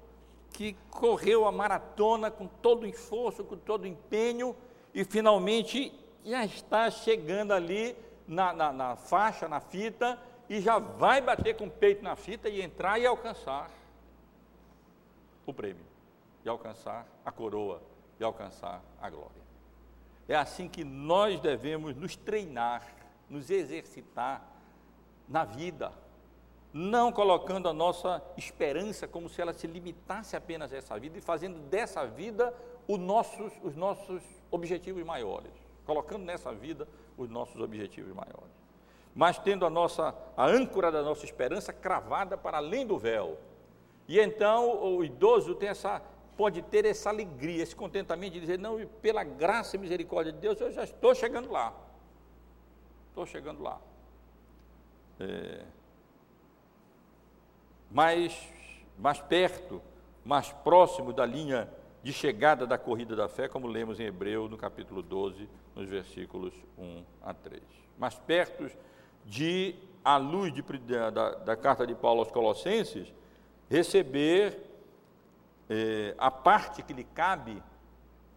que 0.53 0.77
correu 0.91 1.47
a 1.47 1.53
maratona 1.53 2.31
com 2.31 2.47
todo 2.47 2.83
o 2.83 2.87
esforço, 2.87 3.45
com 3.45 3.57
todo 3.57 3.85
o 3.85 3.87
empenho, 3.87 4.55
e 4.95 5.05
finalmente 5.05 5.93
já 6.25 6.45
está 6.45 6.91
chegando 6.91 7.53
ali 7.53 7.97
na, 8.27 8.53
na, 8.53 8.73
na 8.73 8.97
faixa, 8.97 9.49
na 9.49 9.61
fita, 9.61 10.19
e 10.49 10.61
já 10.61 10.79
vai 10.79 11.21
bater 11.21 11.57
com 11.57 11.67
o 11.67 11.71
peito 11.71 12.05
na 12.05 12.15
fita 12.15 12.49
e 12.49 12.61
entrar 12.61 12.99
e 12.99 13.07
alcançar 13.07 13.71
o 15.47 15.55
prêmio, 15.55 15.85
e 16.45 16.49
alcançar 16.49 17.07
a 17.25 17.33
coroa, 17.33 17.83
e 18.21 18.25
alcançar 18.25 18.83
a 19.01 19.09
glória. 19.09 19.43
É 20.29 20.37
assim 20.37 20.69
que 20.69 20.85
nós 20.85 21.41
devemos 21.41 21.97
nos 21.97 22.15
treinar, 22.15 22.87
nos 23.29 23.51
exercitar 23.51 24.47
na 25.29 25.45
vida, 25.45 25.93
não 26.73 27.13
colocando 27.13 27.69
a 27.69 27.73
nossa 27.73 28.23
esperança 28.37 29.07
como 29.07 29.29
se 29.29 29.41
ela 29.41 29.53
se 29.53 29.67
limitasse 29.67 30.35
apenas 30.37 30.73
a 30.73 30.77
essa 30.77 30.99
vida 30.99 31.19
e 31.19 31.21
fazendo 31.21 31.59
dessa 31.69 32.07
vida 32.07 32.55
nossos, 32.89 33.53
os 33.63 33.77
nossos 33.77 34.23
objetivos 34.51 35.05
maiores, 35.05 35.53
colocando 35.85 36.25
nessa 36.25 36.53
vida 36.53 36.89
os 37.17 37.29
nossos 37.29 37.61
objetivos 37.61 38.15
maiores. 38.15 38.53
Mas 39.15 39.39
tendo 39.39 39.67
a 39.67 39.71
nossa 39.71 40.15
a 40.37 40.47
âncora 40.47 40.91
da 40.91 41.03
nossa 41.03 41.25
esperança 41.25 41.73
cravada 41.73 42.37
para 42.37 42.57
além 42.57 42.87
do 42.87 42.99
véu. 42.99 43.39
E 44.09 44.19
então 44.19 44.97
o 44.97 45.05
idoso 45.05 45.55
tem 45.55 45.69
essa 45.69 46.03
pode 46.35 46.63
ter 46.63 46.87
essa 46.87 47.11
alegria, 47.11 47.63
esse 47.63 47.77
contentamento 47.77 48.33
de 48.33 48.41
dizer: 48.41 48.59
"Não, 48.59 48.85
pela 49.03 49.23
graça 49.23 49.77
e 49.77 49.79
misericórdia 49.79 50.33
de 50.33 50.39
Deus, 50.39 50.59
eu 50.61 50.73
já 50.73 50.85
estou 50.85 51.15
chegando 51.15 51.51
lá". 51.51 51.75
Estou 53.11 53.27
chegando 53.27 53.63
lá. 53.63 53.79
É, 55.21 55.63
mais, 57.93 58.49
mais 58.99 59.21
perto, 59.21 59.81
mais 60.25 60.51
próximo 60.51 61.13
da 61.13 61.27
linha 61.27 61.69
de 62.03 62.13
chegada 62.13 62.67
da 62.67 62.79
corrida 62.79 63.15
da 63.15 63.29
fé, 63.29 63.49
como 63.49 63.67
lemos 63.67 64.01
em 64.01 64.05
Hebreu, 64.05 64.49
no 64.49 64.57
capítulo 64.57 65.03
12, 65.03 65.49
nos 65.75 65.89
versículos 65.89 66.55
1 66.79 67.05
a 67.23 67.35
3. 67.35 67.63
Mais 67.99 68.15
perto 68.15 68.69
de, 69.25 69.75
à 70.05 70.17
luz 70.17 70.53
de, 70.53 70.63
da, 70.87 71.11
da, 71.11 71.57
carta 71.57 71.87
de 71.87 71.95
Paulo 71.95 72.21
aos 72.21 72.31
Colossenses, 72.31 73.13
receber 73.71 74.59
eh, 75.71 76.15
a 76.19 76.31
parte 76.31 76.83
que 76.83 76.93
lhe 76.93 77.05
cabe 77.05 77.63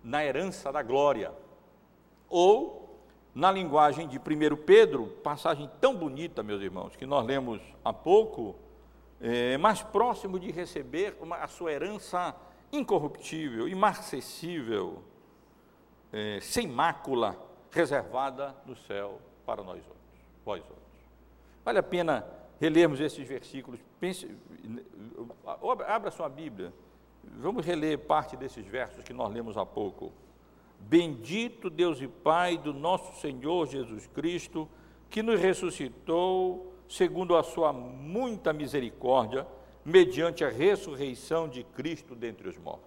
na 0.04 0.24
herança 0.24 0.72
da 0.72 0.84
glória. 0.84 1.32
Ou, 2.30 3.00
na 3.34 3.52
linguagem 3.52 4.08
de 4.08 4.18
1 4.18 4.22
Pedro, 4.58 5.08
passagem 5.24 5.70
tão 5.82 5.96
bonita, 5.96 6.44
meus 6.44 6.62
irmãos, 6.62 6.96
que 6.96 7.06
nós 7.06 7.26
lemos 7.26 7.62
há 7.84 7.92
pouco, 7.92 8.56
é, 9.22 9.58
mais 9.58 9.82
próximo 9.82 10.40
de 10.40 10.52
receber 10.52 11.18
uma, 11.20 11.38
a 11.38 11.48
sua 11.48 11.72
herança 11.72 12.36
incorruptível, 12.72 13.68
imarcessível, 13.68 15.04
é, 16.12 16.40
sem 16.42 16.68
mácula, 16.68 17.38
reservada 17.72 18.56
no 18.66 18.76
céu 18.76 19.20
para 19.46 19.64
nós 19.64 19.78
outros, 19.78 20.22
vós 20.46 20.62
outros. 20.62 20.86
Vale 21.64 21.80
a 21.80 21.84
pena 21.84 22.26
relermos 22.60 23.00
esses 23.00 23.28
versículos. 23.28 23.80
Pense, 24.00 24.30
abra 25.88 26.12
sua 26.12 26.30
Bíblia. 26.30 26.74
Vamos 27.24 27.66
reler 27.66 28.00
parte 28.00 28.38
desses 28.38 28.66
versos 28.66 29.04
que 29.04 29.14
nós 29.14 29.34
lemos 29.34 29.58
há 29.58 29.66
pouco. 29.66 30.14
Bendito 30.80 31.70
Deus 31.70 32.00
e 32.00 32.08
Pai 32.08 32.58
do 32.58 32.74
nosso 32.74 33.20
Senhor 33.20 33.68
Jesus 33.68 34.08
Cristo, 34.08 34.70
que 35.10 35.24
nos 35.24 35.40
ressuscitou 35.40 36.75
segundo 36.88 37.36
a 37.36 37.44
sua 37.44 37.74
muita 37.74 38.54
misericórdia, 38.54 39.46
mediante 39.84 40.44
a 40.44 40.50
ressurreição 40.50 41.48
de 41.48 41.64
Cristo 41.64 42.16
dentre 42.16 42.50
os 42.50 42.58
mortos. 42.58 42.86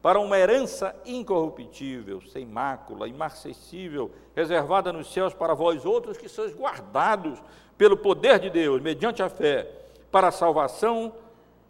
Para 0.00 0.20
uma 0.20 0.38
herança 0.38 0.94
incorruptível, 1.04 2.20
sem 2.20 2.46
mácula, 2.46 3.08
imarcessível, 3.08 4.12
reservada 4.34 4.92
nos 4.92 5.12
céus 5.12 5.34
para 5.34 5.54
vós 5.54 5.84
outros 5.84 6.16
que 6.16 6.28
sois 6.28 6.54
guardados 6.54 7.42
pelo 7.76 7.96
poder 7.96 8.38
de 8.38 8.50
Deus, 8.50 8.80
mediante 8.80 9.22
a 9.22 9.28
fé, 9.28 9.70
para 10.10 10.28
a 10.28 10.32
salvação 10.32 11.12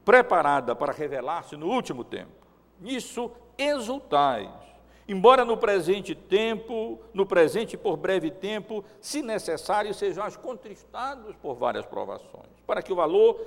preparada 0.04 0.74
para 0.74 0.92
revelar-se 0.92 1.56
no 1.56 1.68
último 1.68 2.04
tempo. 2.04 2.32
Nisso 2.80 3.30
exultais 3.56 4.67
embora 5.08 5.42
no 5.42 5.56
presente 5.56 6.14
tempo, 6.14 7.00
no 7.14 7.24
presente 7.24 7.78
por 7.78 7.96
breve 7.96 8.30
tempo, 8.30 8.84
se 9.00 9.22
necessário, 9.22 9.94
sejam 9.94 10.30
contristados 10.32 11.34
por 11.36 11.54
várias 11.54 11.86
provações, 11.86 12.52
para 12.66 12.82
que 12.82 12.92
o 12.92 12.96
valor, 12.96 13.40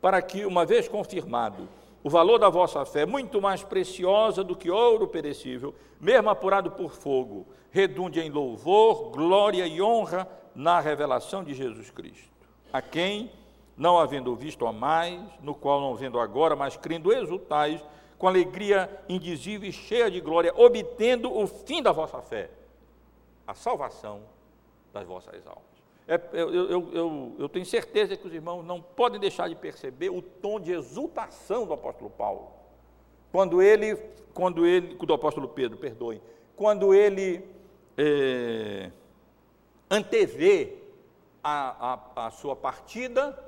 para 0.00 0.22
que, 0.22 0.46
uma 0.46 0.64
vez 0.64 0.86
confirmado, 0.86 1.68
o 2.04 2.08
valor 2.08 2.38
da 2.38 2.48
vossa 2.48 2.84
fé, 2.84 3.04
muito 3.04 3.42
mais 3.42 3.64
preciosa 3.64 4.44
do 4.44 4.54
que 4.54 4.70
ouro 4.70 5.08
perecível, 5.08 5.74
mesmo 6.00 6.30
apurado 6.30 6.70
por 6.70 6.92
fogo, 6.92 7.44
redunde 7.72 8.20
em 8.20 8.30
louvor, 8.30 9.10
glória 9.10 9.66
e 9.66 9.82
honra 9.82 10.28
na 10.54 10.78
revelação 10.78 11.42
de 11.42 11.54
Jesus 11.54 11.90
Cristo, 11.90 12.30
a 12.72 12.80
quem, 12.80 13.32
não 13.76 13.98
havendo 13.98 14.34
visto 14.36 14.64
a 14.64 14.72
mais, 14.72 15.20
no 15.42 15.54
qual 15.54 15.80
não 15.80 15.96
vendo 15.96 16.20
agora, 16.20 16.54
mas 16.54 16.76
crendo 16.76 17.12
exultais, 17.12 17.84
com 18.18 18.26
alegria 18.26 18.90
indizível 19.08 19.68
e 19.68 19.72
cheia 19.72 20.10
de 20.10 20.20
glória, 20.20 20.52
obtendo 20.56 21.32
o 21.32 21.46
fim 21.46 21.80
da 21.80 21.92
vossa 21.92 22.20
fé, 22.20 22.50
a 23.46 23.54
salvação 23.54 24.22
das 24.92 25.06
vossas 25.06 25.46
almas. 25.46 25.62
É, 26.08 26.20
eu, 26.32 26.52
eu, 26.52 26.92
eu, 26.92 27.36
eu, 27.38 27.48
tenho 27.48 27.66
certeza 27.66 28.16
que 28.16 28.26
os 28.26 28.32
irmãos 28.32 28.64
não 28.64 28.80
podem 28.80 29.20
deixar 29.20 29.48
de 29.48 29.54
perceber 29.54 30.08
o 30.08 30.22
tom 30.22 30.58
de 30.58 30.72
exultação 30.72 31.66
do 31.66 31.74
apóstolo 31.74 32.10
Paulo. 32.10 32.50
Quando 33.30 33.60
ele, 33.60 33.94
quando 34.32 34.66
ele, 34.66 34.94
do 34.94 35.12
apóstolo 35.12 35.48
Pedro, 35.48 35.76
perdoe, 35.76 36.20
quando 36.56 36.94
ele 36.94 37.44
é, 37.96 38.90
antevê 39.90 40.78
a, 41.44 41.92
a, 42.16 42.26
a, 42.26 42.30
sua 42.30 42.56
partida, 42.56 43.38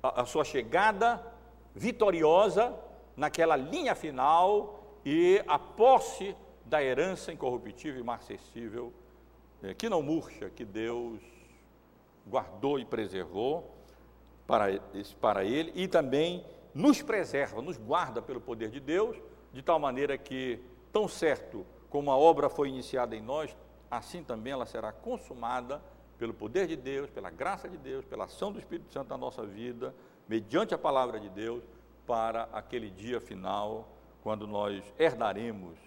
a, 0.00 0.22
a 0.22 0.24
sua 0.24 0.44
chegada 0.44 1.20
vitoriosa 1.74 2.72
naquela 3.16 3.56
linha 3.56 3.94
final 3.94 4.98
e 5.04 5.42
a 5.46 5.58
posse 5.58 6.36
da 6.64 6.82
herança 6.82 7.32
incorruptível 7.32 8.00
e 8.00 8.04
marcessível, 8.04 8.92
eh, 9.62 9.72
que 9.72 9.88
não 9.88 10.02
murcha, 10.02 10.50
que 10.50 10.64
Deus 10.64 11.20
guardou 12.26 12.78
e 12.78 12.84
preservou 12.84 13.72
para, 14.46 14.66
para 15.20 15.44
ele 15.44 15.72
e 15.74 15.86
também 15.86 16.44
nos 16.74 17.00
preserva, 17.00 17.62
nos 17.62 17.78
guarda 17.78 18.20
pelo 18.20 18.40
poder 18.40 18.70
de 18.70 18.80
Deus, 18.80 19.16
de 19.52 19.62
tal 19.62 19.78
maneira 19.78 20.18
que, 20.18 20.60
tão 20.92 21.08
certo 21.08 21.64
como 21.88 22.10
a 22.10 22.16
obra 22.16 22.50
foi 22.50 22.68
iniciada 22.68 23.16
em 23.16 23.22
nós, 23.22 23.56
assim 23.90 24.22
também 24.22 24.52
ela 24.52 24.66
será 24.66 24.92
consumada 24.92 25.80
pelo 26.18 26.34
poder 26.34 26.66
de 26.66 26.76
Deus, 26.76 27.08
pela 27.10 27.30
graça 27.30 27.68
de 27.68 27.76
Deus, 27.76 28.04
pela 28.04 28.24
ação 28.24 28.52
do 28.52 28.58
Espírito 28.58 28.92
Santo 28.92 29.08
na 29.08 29.16
nossa 29.16 29.46
vida, 29.46 29.94
mediante 30.28 30.74
a 30.74 30.78
palavra 30.78 31.20
de 31.20 31.28
Deus 31.28 31.62
para 32.06 32.48
aquele 32.52 32.90
dia 32.90 33.20
final, 33.20 33.88
quando 34.22 34.46
nós 34.46 34.82
herdaremos 34.98 35.78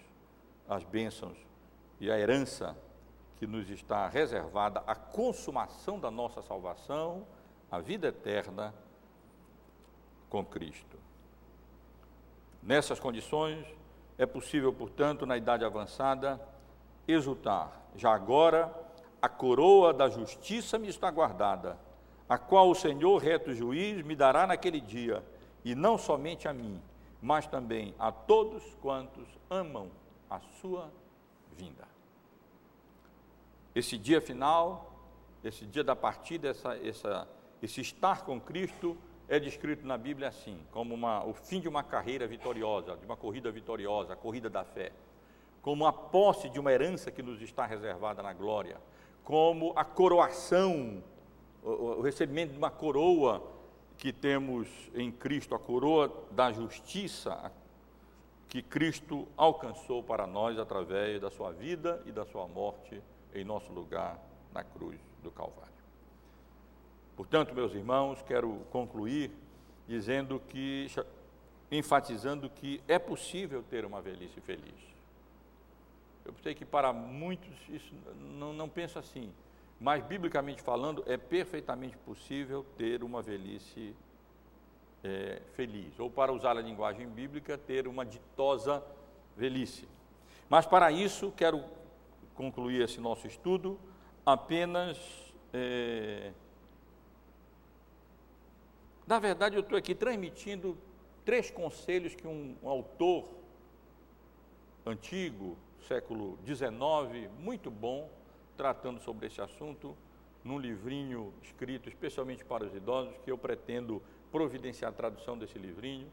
as 0.67 0.83
bênçãos 0.83 1.37
e 1.99 2.11
a 2.11 2.17
herança 2.17 2.77
que 3.37 3.47
nos 3.47 3.69
está 3.69 4.07
reservada, 4.07 4.83
a 4.85 4.95
consumação 4.95 5.99
da 5.99 6.11
nossa 6.11 6.41
salvação, 6.41 7.25
a 7.71 7.79
vida 7.79 8.07
eterna 8.07 8.73
com 10.29 10.45
Cristo. 10.45 10.97
Nessas 12.61 12.99
condições, 12.99 13.65
é 14.17 14.25
possível, 14.25 14.73
portanto, 14.73 15.25
na 15.25 15.37
idade 15.37 15.63
avançada, 15.63 16.39
exultar 17.07 17.79
já 17.95 18.13
agora, 18.13 18.73
a 19.21 19.27
coroa 19.27 19.93
da 19.93 20.09
justiça 20.09 20.77
me 20.77 20.87
está 20.87 21.09
guardada, 21.09 21.77
a 22.27 22.37
qual 22.37 22.69
o 22.69 22.75
Senhor, 22.75 23.17
reto 23.21 23.53
juiz, 23.53 24.03
me 24.03 24.15
dará 24.15 24.45
naquele 24.45 24.79
dia, 24.79 25.23
e 25.63 25.75
não 25.75 25.97
somente 25.97 26.47
a 26.47 26.53
mim, 26.53 26.81
mas 27.21 27.47
também 27.47 27.93
a 27.99 28.11
todos 28.11 28.63
quantos 28.81 29.27
amam 29.49 29.89
a 30.29 30.39
sua 30.61 30.91
vinda. 31.57 31.87
Esse 33.75 33.97
dia 33.97 34.21
final, 34.21 34.93
esse 35.43 35.65
dia 35.65 35.83
da 35.83 35.95
partida, 35.95 36.49
essa, 36.49 36.75
essa, 36.77 37.27
esse 37.61 37.81
estar 37.81 38.23
com 38.23 38.39
Cristo, 38.39 38.97
é 39.27 39.39
descrito 39.39 39.85
na 39.85 39.97
Bíblia 39.97 40.29
assim, 40.29 40.59
como 40.71 40.95
uma, 40.95 41.23
o 41.23 41.33
fim 41.33 41.59
de 41.59 41.67
uma 41.67 41.83
carreira 41.83 42.25
vitoriosa, 42.27 42.97
de 42.97 43.05
uma 43.05 43.15
corrida 43.15 43.51
vitoriosa, 43.51 44.13
a 44.13 44.15
corrida 44.15 44.49
da 44.49 44.63
fé, 44.63 44.91
como 45.61 45.85
a 45.85 45.93
posse 45.93 46.49
de 46.49 46.59
uma 46.59 46.71
herança 46.71 47.11
que 47.11 47.21
nos 47.21 47.41
está 47.41 47.65
reservada 47.65 48.23
na 48.23 48.33
glória, 48.33 48.77
como 49.23 49.71
a 49.75 49.85
coroação, 49.85 51.03
o, 51.61 51.69
o 51.69 52.01
recebimento 52.01 52.53
de 52.53 52.57
uma 52.57 52.71
coroa 52.71 53.58
que 53.99 54.13
temos 54.13 54.67
em 54.95 55.11
Cristo, 55.11 55.53
a 55.53 55.59
coroa 55.59 56.25
da 56.31 56.53
justiça 56.53 57.51
que 58.47 58.63
Cristo 58.63 59.27
alcançou 59.37 60.01
para 60.01 60.25
nós 60.25 60.57
através 60.57 61.21
da 61.21 61.29
sua 61.29 61.51
vida 61.51 62.01
e 62.05 62.11
da 62.11 62.25
sua 62.25 62.47
morte 62.47 62.99
em 63.35 63.43
nosso 63.43 63.71
lugar 63.71 64.17
na 64.53 64.63
cruz 64.63 64.97
do 65.21 65.29
Calvário. 65.29 65.69
Portanto, 67.15 67.53
meus 67.53 67.73
irmãos, 67.73 68.21
quero 68.21 68.61
concluir 68.71 69.31
dizendo 69.85 70.41
que, 70.47 70.87
enfatizando 71.69 72.49
que 72.49 72.81
é 72.87 72.97
possível 72.97 73.61
ter 73.61 73.83
uma 73.83 74.01
velhice 74.01 74.39
feliz. 74.39 74.89
Eu 76.23 76.33
sei 76.41 76.55
que 76.55 76.63
para 76.63 76.93
muitos 76.93 77.53
isso 77.67 77.93
não, 78.17 78.53
não 78.53 78.69
pensa 78.69 78.99
assim, 78.99 79.31
mas 79.79 80.03
biblicamente 80.03 80.61
falando, 80.61 81.03
é 81.07 81.15
perfeitamente 81.15 81.95
possível 81.97 82.65
ter 82.77 83.03
uma 83.03 83.21
velhice 83.21 83.95
é, 85.03 85.41
feliz, 85.53 85.97
ou 85.97 86.09
para 86.09 86.33
usar 86.33 86.57
a 86.57 86.61
linguagem 86.61 87.07
bíblica, 87.07 87.57
ter 87.57 87.87
uma 87.87 88.05
ditosa 88.05 88.83
velhice. 89.37 89.87
Mas 90.49 90.65
para 90.65 90.91
isso, 90.91 91.31
quero 91.31 91.63
concluir 92.35 92.81
esse 92.81 92.99
nosso 92.99 93.25
estudo 93.25 93.79
apenas. 94.25 94.97
É, 95.53 96.33
na 99.07 99.17
verdade, 99.17 99.55
eu 99.55 99.61
estou 99.61 99.77
aqui 99.77 99.95
transmitindo 99.95 100.77
três 101.23 101.49
conselhos 101.49 102.15
que 102.15 102.27
um, 102.27 102.57
um 102.61 102.67
autor 102.67 103.29
antigo, 104.85 105.57
século 105.87 106.37
XIX, 106.45 107.31
muito 107.39 107.71
bom, 107.71 108.09
tratando 108.59 108.99
sobre 108.99 109.27
esse 109.27 109.39
assunto, 109.39 109.95
num 110.43 110.59
livrinho 110.59 111.33
escrito 111.41 111.87
especialmente 111.87 112.43
para 112.43 112.65
os 112.65 112.75
idosos, 112.75 113.15
que 113.23 113.31
eu 113.31 113.37
pretendo 113.37 114.03
providenciar 114.33 114.91
a 114.91 114.93
tradução 114.93 115.37
desse 115.37 115.57
livrinho 115.57 116.09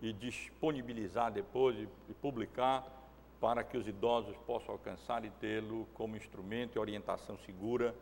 e 0.00 0.12
disponibilizar 0.12 1.32
depois 1.32 1.76
e, 1.76 2.14
publicar 2.22 2.86
para 3.40 3.64
que 3.64 3.76
os 3.76 3.88
idosos 3.88 4.36
possam 4.46 4.74
alcançar 4.74 5.24
e 5.24 5.30
tê-lo 5.40 5.88
como 5.94 6.16
instrumento 6.16 6.76
e 6.76 6.78
orientação 6.78 7.36
segura 7.38 7.92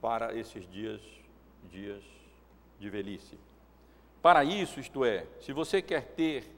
para 0.00 0.34
esses 0.34 0.66
dias, 0.70 1.02
dias 1.70 2.02
de 2.80 2.88
velhice. 2.88 3.38
Para 4.22 4.44
isso, 4.44 4.80
isto 4.80 5.04
é, 5.04 5.26
se 5.40 5.52
você 5.52 5.82
quer 5.82 6.06
ter 6.14 6.50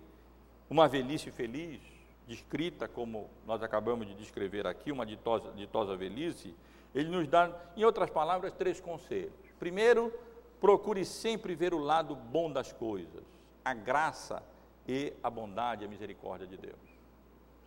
uma 0.71 0.87
velhice 0.87 1.33
feliz, 1.33 1.81
descrita 2.29 2.87
como 2.87 3.29
nós 3.45 3.65
acabamos 3.65 4.07
de 4.07 4.15
descrever 4.15 4.65
aqui, 4.65 4.93
uma 4.93 5.05
ditosa, 5.05 5.51
ditosa 5.57 5.97
velhice, 5.97 6.55
ele 6.95 7.09
nos 7.09 7.29
dá, 7.29 7.51
em 7.77 7.85
outras 7.85 8.11
palavras, 8.11 8.53
três 8.53 8.81
conselhos. 8.81 9.33
Primeiro, 9.59 10.13
procure 10.61 11.05
sempre 11.05 11.55
ver 11.55 11.75
o 11.75 11.79
lado 11.79 12.15
bom 12.15 12.51
das 12.51 12.73
coisas, 12.73 13.23
a 13.65 13.75
graça 13.75 14.43
e 14.87 15.13
a 15.23 15.29
bondade 15.29 15.85
a 15.85 15.89
misericórdia 15.89 16.47
de 16.47 16.57
Deus. 16.57 16.99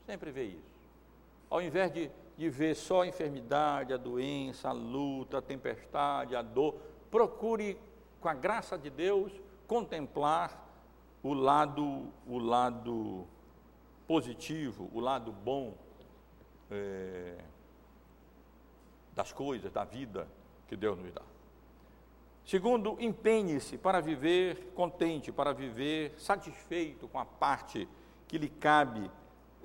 Sempre 0.05 0.31
vê 0.31 0.45
isso. 0.45 0.81
Ao 1.49 1.61
invés 1.61 1.91
de, 1.91 2.09
de 2.37 2.49
ver 2.49 2.75
só 2.75 3.01
a 3.01 3.07
enfermidade, 3.07 3.93
a 3.93 3.97
doença, 3.97 4.69
a 4.69 4.71
luta, 4.71 5.37
a 5.37 5.41
tempestade, 5.41 6.35
a 6.35 6.41
dor, 6.41 6.75
procure, 7.09 7.77
com 8.19 8.29
a 8.29 8.33
graça 8.33 8.77
de 8.77 8.89
Deus, 8.89 9.31
contemplar 9.67 10.67
o 11.23 11.33
lado, 11.33 12.07
o 12.27 12.37
lado 12.39 13.27
positivo, 14.07 14.89
o 14.93 14.99
lado 14.99 15.31
bom 15.31 15.73
é, 16.69 17.37
das 19.21 19.31
coisas, 19.31 19.71
da 19.71 19.83
vida 19.83 20.27
que 20.67 20.75
Deus 20.75 20.97
nos 20.97 21.11
dá. 21.11 21.21
Segundo, 22.43 22.97
empenhe-se 22.99 23.77
para 23.77 24.01
viver 24.01 24.71
contente, 24.73 25.31
para 25.31 25.53
viver 25.53 26.15
satisfeito 26.17 27.07
com 27.07 27.19
a 27.19 27.25
parte 27.25 27.87
que 28.27 28.39
lhe 28.39 28.49
cabe, 28.49 29.11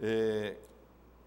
é, 0.03 0.57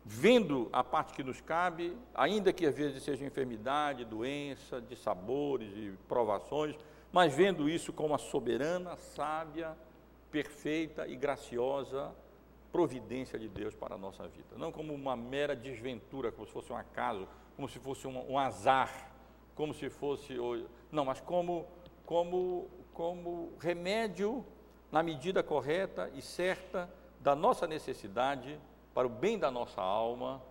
vendo 0.05 0.69
a 0.71 0.84
parte 0.84 1.13
que 1.13 1.23
nos 1.23 1.41
cabe, 1.41 1.97
ainda 2.13 2.53
que 2.53 2.67
às 2.67 2.75
vezes 2.75 3.01
seja 3.01 3.25
enfermidade, 3.25 4.05
doença, 4.05 4.80
de 4.80 4.95
sabores 4.95 5.71
e 5.75 5.97
provações, 6.07 6.75
mas 7.11 7.34
vendo 7.34 7.67
isso 7.67 7.91
como 7.91 8.13
a 8.13 8.19
soberana, 8.19 8.95
sábia, 8.95 9.75
perfeita 10.30 11.07
e 11.07 11.15
graciosa 11.15 12.13
providência 12.71 13.39
de 13.39 13.47
Deus 13.47 13.73
para 13.73 13.95
a 13.95 13.97
nossa 13.97 14.27
vida. 14.27 14.55
Não 14.55 14.71
como 14.71 14.93
uma 14.93 15.15
mera 15.15 15.55
desventura, 15.55 16.32
como 16.32 16.45
se 16.45 16.53
fosse 16.53 16.71
um 16.71 16.77
acaso, 16.77 17.27
como 17.60 17.68
se 17.68 17.78
fosse 17.78 18.07
um, 18.07 18.32
um 18.32 18.39
azar, 18.39 19.12
como 19.53 19.74
se 19.74 19.89
fosse. 19.89 20.34
Não, 20.89 21.03
mas 21.03 21.20
como, 21.20 21.68
como, 22.05 22.70
como 22.93 23.51
remédio 23.60 24.45
na 24.89 25.03
medida 25.03 25.43
correta 25.43 26.10
e 26.16 26.22
certa 26.22 26.89
da 27.20 27.36
nossa 27.36 27.68
necessidade, 27.68 28.57
para 28.93 29.05
o 29.05 29.10
bem 29.10 29.38
da 29.38 29.51
nossa 29.51 29.82
alma, 29.82 30.41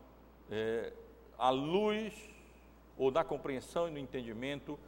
é, 0.51 0.93
à 1.39 1.49
luz 1.49 2.13
ou 2.99 3.11
da 3.11 3.25
compreensão 3.25 3.89
e 3.89 3.91
no 3.91 3.99
entendimento 3.99 4.79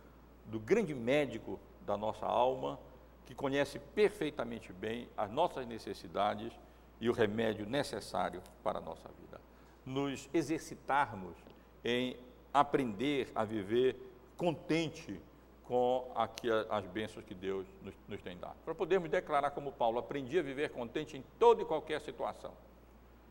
do 0.44 0.60
grande 0.60 0.94
médico 0.94 1.58
da 1.86 1.96
nossa 1.96 2.26
alma, 2.26 2.78
que 3.24 3.34
conhece 3.34 3.78
perfeitamente 3.78 4.74
bem 4.74 5.08
as 5.16 5.30
nossas 5.30 5.66
necessidades 5.66 6.52
e 7.00 7.08
o 7.08 7.14
remédio 7.14 7.64
necessário 7.64 8.42
para 8.62 8.78
a 8.78 8.82
nossa 8.82 9.08
vida. 9.08 9.40
Nos 9.86 10.28
exercitarmos 10.34 11.34
em 11.84 12.16
aprender 12.52 13.30
a 13.34 13.44
viver 13.44 13.96
contente 14.36 15.20
com 15.64 16.10
as 16.68 16.84
bênçãos 16.86 17.24
que 17.24 17.34
Deus 17.34 17.64
nos, 17.82 17.94
nos 18.08 18.20
tem 18.20 18.36
dado. 18.36 18.56
Para 18.64 18.74
podermos 18.74 19.08
declarar 19.08 19.50
como 19.52 19.70
Paulo, 19.70 19.98
aprendi 19.98 20.38
a 20.38 20.42
viver 20.42 20.70
contente 20.70 21.16
em 21.16 21.24
toda 21.38 21.62
e 21.62 21.64
qualquer 21.64 22.00
situação, 22.00 22.52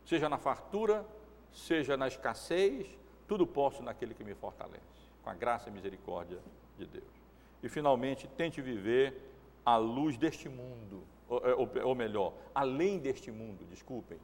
seja 0.05 0.29
na 0.29 0.37
fartura, 0.37 1.05
seja 1.51 1.97
na 1.97 2.07
escassez, 2.07 2.87
tudo 3.27 3.45
posso 3.45 3.83
naquele 3.83 4.13
que 4.13 4.23
me 4.23 4.33
fortalece, 4.33 4.79
com 5.21 5.29
a 5.29 5.33
graça 5.33 5.69
e 5.69 5.71
misericórdia 5.71 6.39
de 6.77 6.85
Deus. 6.85 7.19
E, 7.61 7.67
finalmente, 7.67 8.25
tente 8.25 8.61
viver 8.61 9.21
à 9.65 9.75
luz 9.75 10.17
deste 10.17 10.47
mundo, 10.47 11.03
ou, 11.27 11.41
ou, 11.57 11.69
ou 11.89 11.95
melhor, 11.95 12.33
além 12.55 12.99
deste 12.99 13.31
mundo, 13.31 13.65
desculpem. 13.69 14.17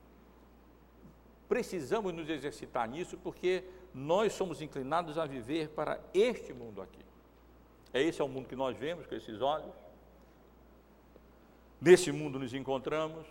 Precisamos 1.49 2.13
nos 2.13 2.29
exercitar 2.29 2.87
nisso 2.87 3.17
porque 3.17 3.63
nós 3.95 4.33
somos 4.33 4.61
inclinados 4.61 5.17
a 5.17 5.25
viver 5.25 5.69
para 5.69 6.01
este 6.13 6.53
mundo 6.53 6.81
aqui. 6.81 6.99
É 7.93 8.01
esse 8.01 8.21
é 8.21 8.25
o 8.25 8.27
mundo 8.27 8.49
que 8.49 8.55
nós 8.55 8.75
vemos 8.77 9.07
com 9.07 9.15
esses 9.15 9.39
olhos. 9.39 9.73
Nesse 11.79 12.11
mundo 12.11 12.37
nos 12.37 12.53
encontramos. 12.53 13.25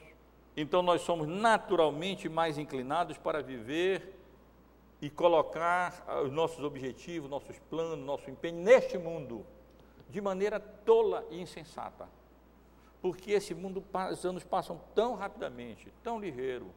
Então 0.57 0.81
nós 0.81 1.03
somos 1.03 1.29
naturalmente 1.29 2.31
mais 2.31 2.57
inclinados 2.57 3.19
para 3.19 3.43
viver 3.43 4.19
e 5.03 5.11
colocar 5.11 6.03
os 6.25 6.33
nossos 6.33 6.65
objetivos, 6.65 7.29
nossos 7.29 7.59
planos, 7.69 8.07
nosso 8.07 8.31
empenho 8.31 8.63
neste 8.63 8.97
mundo 8.97 9.45
de 10.09 10.19
maneira 10.19 10.59
tola 10.59 11.27
e 11.31 11.43
insensata. 11.43 12.09
Porque 13.03 13.33
esse 13.33 13.55
mundo, 13.55 13.85
os 14.11 14.25
anos 14.25 14.45
passam 14.45 14.81
tão 14.95 15.15
rapidamente, 15.15 15.93
tão 16.03 16.19
ligeiro, 16.19 16.71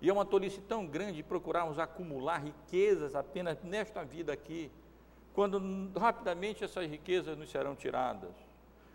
e 0.00 0.08
é 0.08 0.12
uma 0.12 0.24
tolice 0.24 0.60
tão 0.62 0.86
grande 0.86 1.22
procurarmos 1.22 1.78
acumular 1.78 2.38
riquezas 2.38 3.14
apenas 3.14 3.62
nesta 3.62 4.02
vida 4.02 4.32
aqui, 4.32 4.70
quando 5.34 5.60
rapidamente 5.98 6.64
essas 6.64 6.88
riquezas 6.90 7.36
nos 7.36 7.50
serão 7.50 7.76
tiradas, 7.76 8.34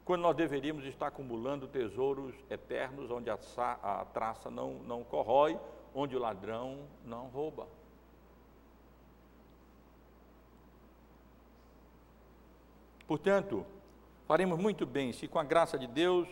quando 0.04 0.22
nós 0.22 0.36
deveríamos 0.36 0.84
estar 0.86 1.08
acumulando 1.08 1.68
tesouros 1.68 2.36
eternos, 2.50 3.10
onde 3.12 3.30
a, 3.30 3.38
a 3.58 4.06
traça 4.06 4.50
não, 4.50 4.74
não 4.80 5.04
corrói, 5.04 5.60
onde 5.94 6.16
o 6.16 6.20
ladrão 6.20 6.80
não 7.06 7.28
rouba. 7.28 7.68
Portanto, 13.08 13.66
faremos 14.28 14.58
muito 14.60 14.86
bem 14.86 15.14
se, 15.14 15.28
com 15.28 15.38
a 15.38 15.44
graça 15.44 15.78
de 15.78 15.86
Deus, 15.86 16.28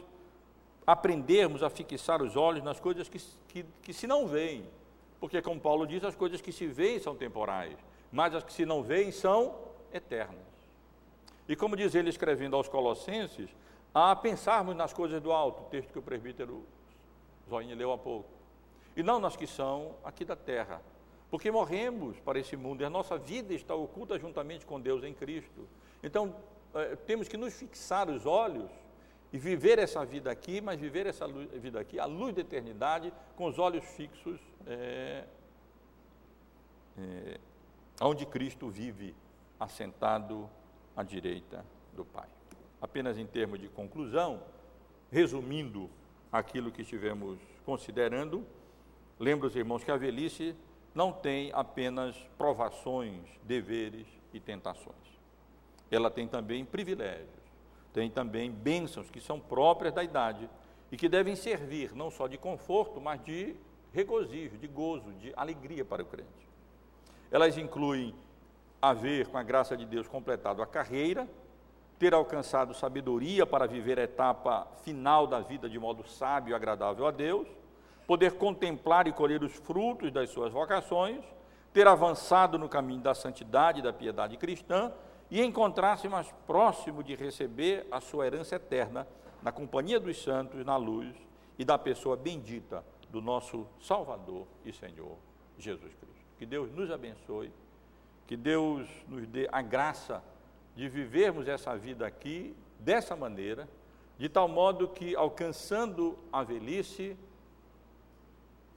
aprendermos 0.85 1.63
a 1.63 1.69
fixar 1.69 2.21
os 2.21 2.35
olhos 2.35 2.63
nas 2.63 2.79
coisas 2.79 3.07
que, 3.09 3.19
que, 3.47 3.65
que 3.81 3.93
se 3.93 4.05
não 4.07 4.27
veem. 4.27 4.65
Porque, 5.19 5.41
como 5.41 5.59
Paulo 5.59 5.87
diz, 5.87 6.03
as 6.03 6.15
coisas 6.15 6.41
que 6.41 6.51
se 6.51 6.67
veem 6.67 6.99
são 6.99 7.15
temporais, 7.15 7.77
mas 8.11 8.35
as 8.35 8.43
que 8.43 8.51
se 8.51 8.65
não 8.65 8.83
veem 8.83 9.11
são 9.11 9.55
eternas. 9.93 10.53
E 11.47 11.55
como 11.55 11.75
diz 11.75 11.95
ele 11.95 12.09
escrevendo 12.09 12.55
aos 12.55 12.67
Colossenses, 12.67 13.49
a 13.93 14.15
pensarmos 14.15 14.75
nas 14.75 14.91
coisas 14.91 15.21
do 15.21 15.31
alto, 15.31 15.69
texto 15.69 15.91
que 15.91 15.99
o 15.99 16.01
presbítero 16.01 16.63
Zoinha 17.49 17.75
leu 17.75 17.91
há 17.91 17.97
pouco, 17.97 18.29
e 18.95 19.03
não 19.03 19.19
nas 19.19 19.35
que 19.35 19.47
são 19.47 19.95
aqui 20.03 20.25
da 20.25 20.35
terra, 20.35 20.81
porque 21.29 21.49
morremos 21.49 22.19
para 22.19 22.39
esse 22.39 22.55
mundo 22.55 22.81
e 22.81 22.85
a 22.85 22.89
nossa 22.89 23.17
vida 23.17 23.53
está 23.53 23.73
oculta 23.73 24.19
juntamente 24.19 24.65
com 24.65 24.79
Deus 24.79 25.03
em 25.03 25.13
Cristo. 25.13 25.67
Então, 26.03 26.35
é, 26.75 26.95
temos 26.95 27.27
que 27.27 27.37
nos 27.37 27.53
fixar 27.53 28.09
os 28.09 28.25
olhos 28.25 28.69
e 29.33 29.37
viver 29.39 29.79
essa 29.79 30.05
vida 30.05 30.29
aqui, 30.29 30.61
mas 30.61 30.79
viver 30.79 31.07
essa 31.07 31.27
vida 31.27 31.79
aqui, 31.79 31.99
a 31.99 32.05
luz 32.05 32.35
da 32.35 32.41
eternidade, 32.41 33.11
com 33.35 33.47
os 33.47 33.57
olhos 33.57 33.83
fixos 33.83 34.39
é, 34.67 35.25
é, 36.95 37.39
onde 37.99 38.27
Cristo 38.27 38.69
vive, 38.69 39.15
assentado 39.59 40.47
à 40.95 41.01
direita 41.01 41.65
do 41.95 42.05
Pai. 42.05 42.27
Apenas 42.79 43.17
em 43.17 43.25
termos 43.25 43.59
de 43.59 43.67
conclusão, 43.69 44.43
resumindo 45.11 45.89
aquilo 46.31 46.71
que 46.71 46.83
estivemos 46.83 47.39
considerando, 47.65 48.45
lembro 49.19 49.47
os 49.47 49.55
irmãos 49.55 49.83
que 49.83 49.89
a 49.89 49.97
velhice 49.97 50.55
não 50.93 51.11
tem 51.11 51.51
apenas 51.53 52.15
provações, 52.37 53.23
deveres 53.43 54.05
e 54.31 54.39
tentações. 54.39 54.93
Ela 55.89 56.11
tem 56.11 56.27
também 56.27 56.63
privilégios 56.63 57.42
tem 57.93 58.09
também 58.09 58.51
bênçãos 58.51 59.09
que 59.09 59.21
são 59.21 59.39
próprias 59.39 59.93
da 59.93 60.03
idade 60.03 60.49
e 60.91 60.97
que 60.97 61.07
devem 61.07 61.35
servir 61.35 61.95
não 61.95 62.09
só 62.09 62.27
de 62.27 62.37
conforto, 62.37 62.99
mas 62.99 63.23
de 63.23 63.55
regozijo, 63.93 64.57
de 64.57 64.67
gozo, 64.67 65.11
de 65.13 65.31
alegria 65.35 65.85
para 65.85 66.01
o 66.01 66.05
crente. 66.05 66.49
Elas 67.31 67.57
incluem 67.57 68.13
haver, 68.81 69.27
com 69.27 69.37
a 69.37 69.43
graça 69.43 69.77
de 69.77 69.85
Deus, 69.85 70.07
completado 70.07 70.61
a 70.61 70.67
carreira, 70.67 71.27
ter 71.97 72.13
alcançado 72.13 72.73
sabedoria 72.73 73.45
para 73.45 73.67
viver 73.67 73.99
a 73.99 74.03
etapa 74.03 74.67
final 74.83 75.25
da 75.25 75.39
vida 75.39 75.69
de 75.69 75.79
modo 75.79 76.05
sábio 76.07 76.51
e 76.51 76.55
agradável 76.55 77.07
a 77.07 77.11
Deus, 77.11 77.47
poder 78.05 78.33
contemplar 78.33 79.07
e 79.07 79.13
colher 79.13 79.41
os 79.41 79.53
frutos 79.53 80.11
das 80.11 80.29
suas 80.31 80.51
vocações, 80.51 81.23
ter 81.71 81.87
avançado 81.87 82.57
no 82.57 82.67
caminho 82.67 83.01
da 83.01 83.13
santidade 83.13 83.79
e 83.79 83.83
da 83.83 83.93
piedade 83.93 84.35
cristã 84.37 84.91
e 85.33 85.41
encontrar-se 85.41 86.07
mais 86.07 86.31
próximo 86.45 87.03
de 87.03 87.15
receber 87.15 87.87
a 87.89 87.99
sua 87.99 88.27
herança 88.27 88.57
eterna 88.57 89.07
na 89.41 89.51
companhia 89.51 89.99
dos 89.99 90.21
santos, 90.21 90.63
na 90.63 90.77
luz 90.77 91.11
e 91.57 91.65
da 91.65 91.75
pessoa 91.75 92.15
bendita 92.15 92.85
do 93.09 93.19
nosso 93.19 93.65
Salvador 93.81 94.45
e 94.63 94.71
Senhor 94.71 95.17
Jesus 95.57 95.91
Cristo. 95.95 96.23
Que 96.37 96.45
Deus 96.45 96.71
nos 96.71 96.91
abençoe, 96.91 97.51
que 98.27 98.37
Deus 98.37 98.87
nos 99.07 99.25
dê 99.25 99.49
a 99.51 99.59
graça 99.63 100.23
de 100.75 100.87
vivermos 100.87 101.47
essa 101.47 101.75
vida 101.75 102.05
aqui 102.05 102.55
dessa 102.77 103.15
maneira, 103.15 103.67
de 104.19 104.29
tal 104.29 104.47
modo 104.47 104.87
que, 104.87 105.15
alcançando 105.15 106.15
a 106.31 106.43
velhice, 106.43 107.17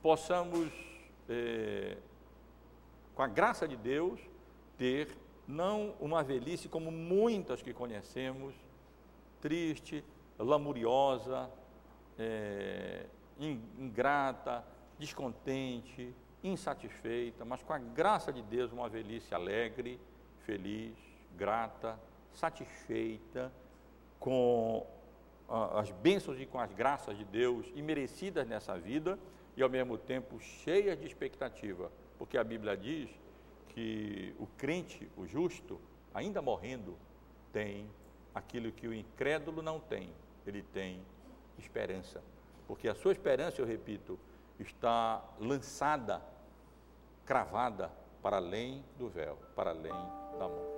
possamos, 0.00 0.72
eh, 1.28 1.98
com 3.14 3.20
a 3.22 3.28
graça 3.28 3.68
de 3.68 3.76
Deus, 3.76 4.18
ter 4.78 5.25
não 5.46 5.94
uma 6.00 6.22
velhice 6.22 6.68
como 6.68 6.90
muitas 6.90 7.62
que 7.62 7.72
conhecemos, 7.72 8.54
triste, 9.40 10.04
lamuriosa, 10.38 11.50
é, 12.18 13.06
ingrata, 13.38 14.64
descontente, 14.98 16.14
insatisfeita, 16.42 17.44
mas 17.44 17.62
com 17.62 17.72
a 17.72 17.78
graça 17.78 18.32
de 18.32 18.42
Deus, 18.42 18.72
uma 18.72 18.88
velhice 18.88 19.34
alegre, 19.34 20.00
feliz, 20.44 20.96
grata, 21.36 21.98
satisfeita, 22.32 23.52
com 24.18 24.86
as 25.48 25.90
bênçãos 25.90 26.40
e 26.40 26.46
com 26.46 26.58
as 26.58 26.72
graças 26.72 27.16
de 27.16 27.24
Deus 27.24 27.70
imerecidas 27.74 28.46
nessa 28.46 28.76
vida 28.76 29.18
e 29.56 29.62
ao 29.62 29.68
mesmo 29.68 29.96
tempo 29.96 30.40
cheias 30.40 30.98
de 30.98 31.06
expectativa, 31.06 31.90
porque 32.18 32.36
a 32.36 32.44
Bíblia 32.44 32.76
diz 32.76 33.08
que 33.76 34.34
o 34.38 34.46
crente, 34.56 35.06
o 35.18 35.26
justo, 35.26 35.78
ainda 36.14 36.40
morrendo, 36.40 36.96
tem 37.52 37.86
aquilo 38.34 38.72
que 38.72 38.88
o 38.88 38.94
incrédulo 38.94 39.60
não 39.60 39.78
tem, 39.78 40.08
ele 40.46 40.62
tem 40.62 41.02
esperança. 41.58 42.22
Porque 42.66 42.88
a 42.88 42.94
sua 42.94 43.12
esperança, 43.12 43.60
eu 43.60 43.66
repito, 43.66 44.18
está 44.58 45.22
lançada, 45.38 46.22
cravada 47.26 47.92
para 48.22 48.38
além 48.38 48.82
do 48.98 49.10
véu, 49.10 49.36
para 49.54 49.72
além 49.72 49.92
da 50.38 50.48
morte. 50.48 50.76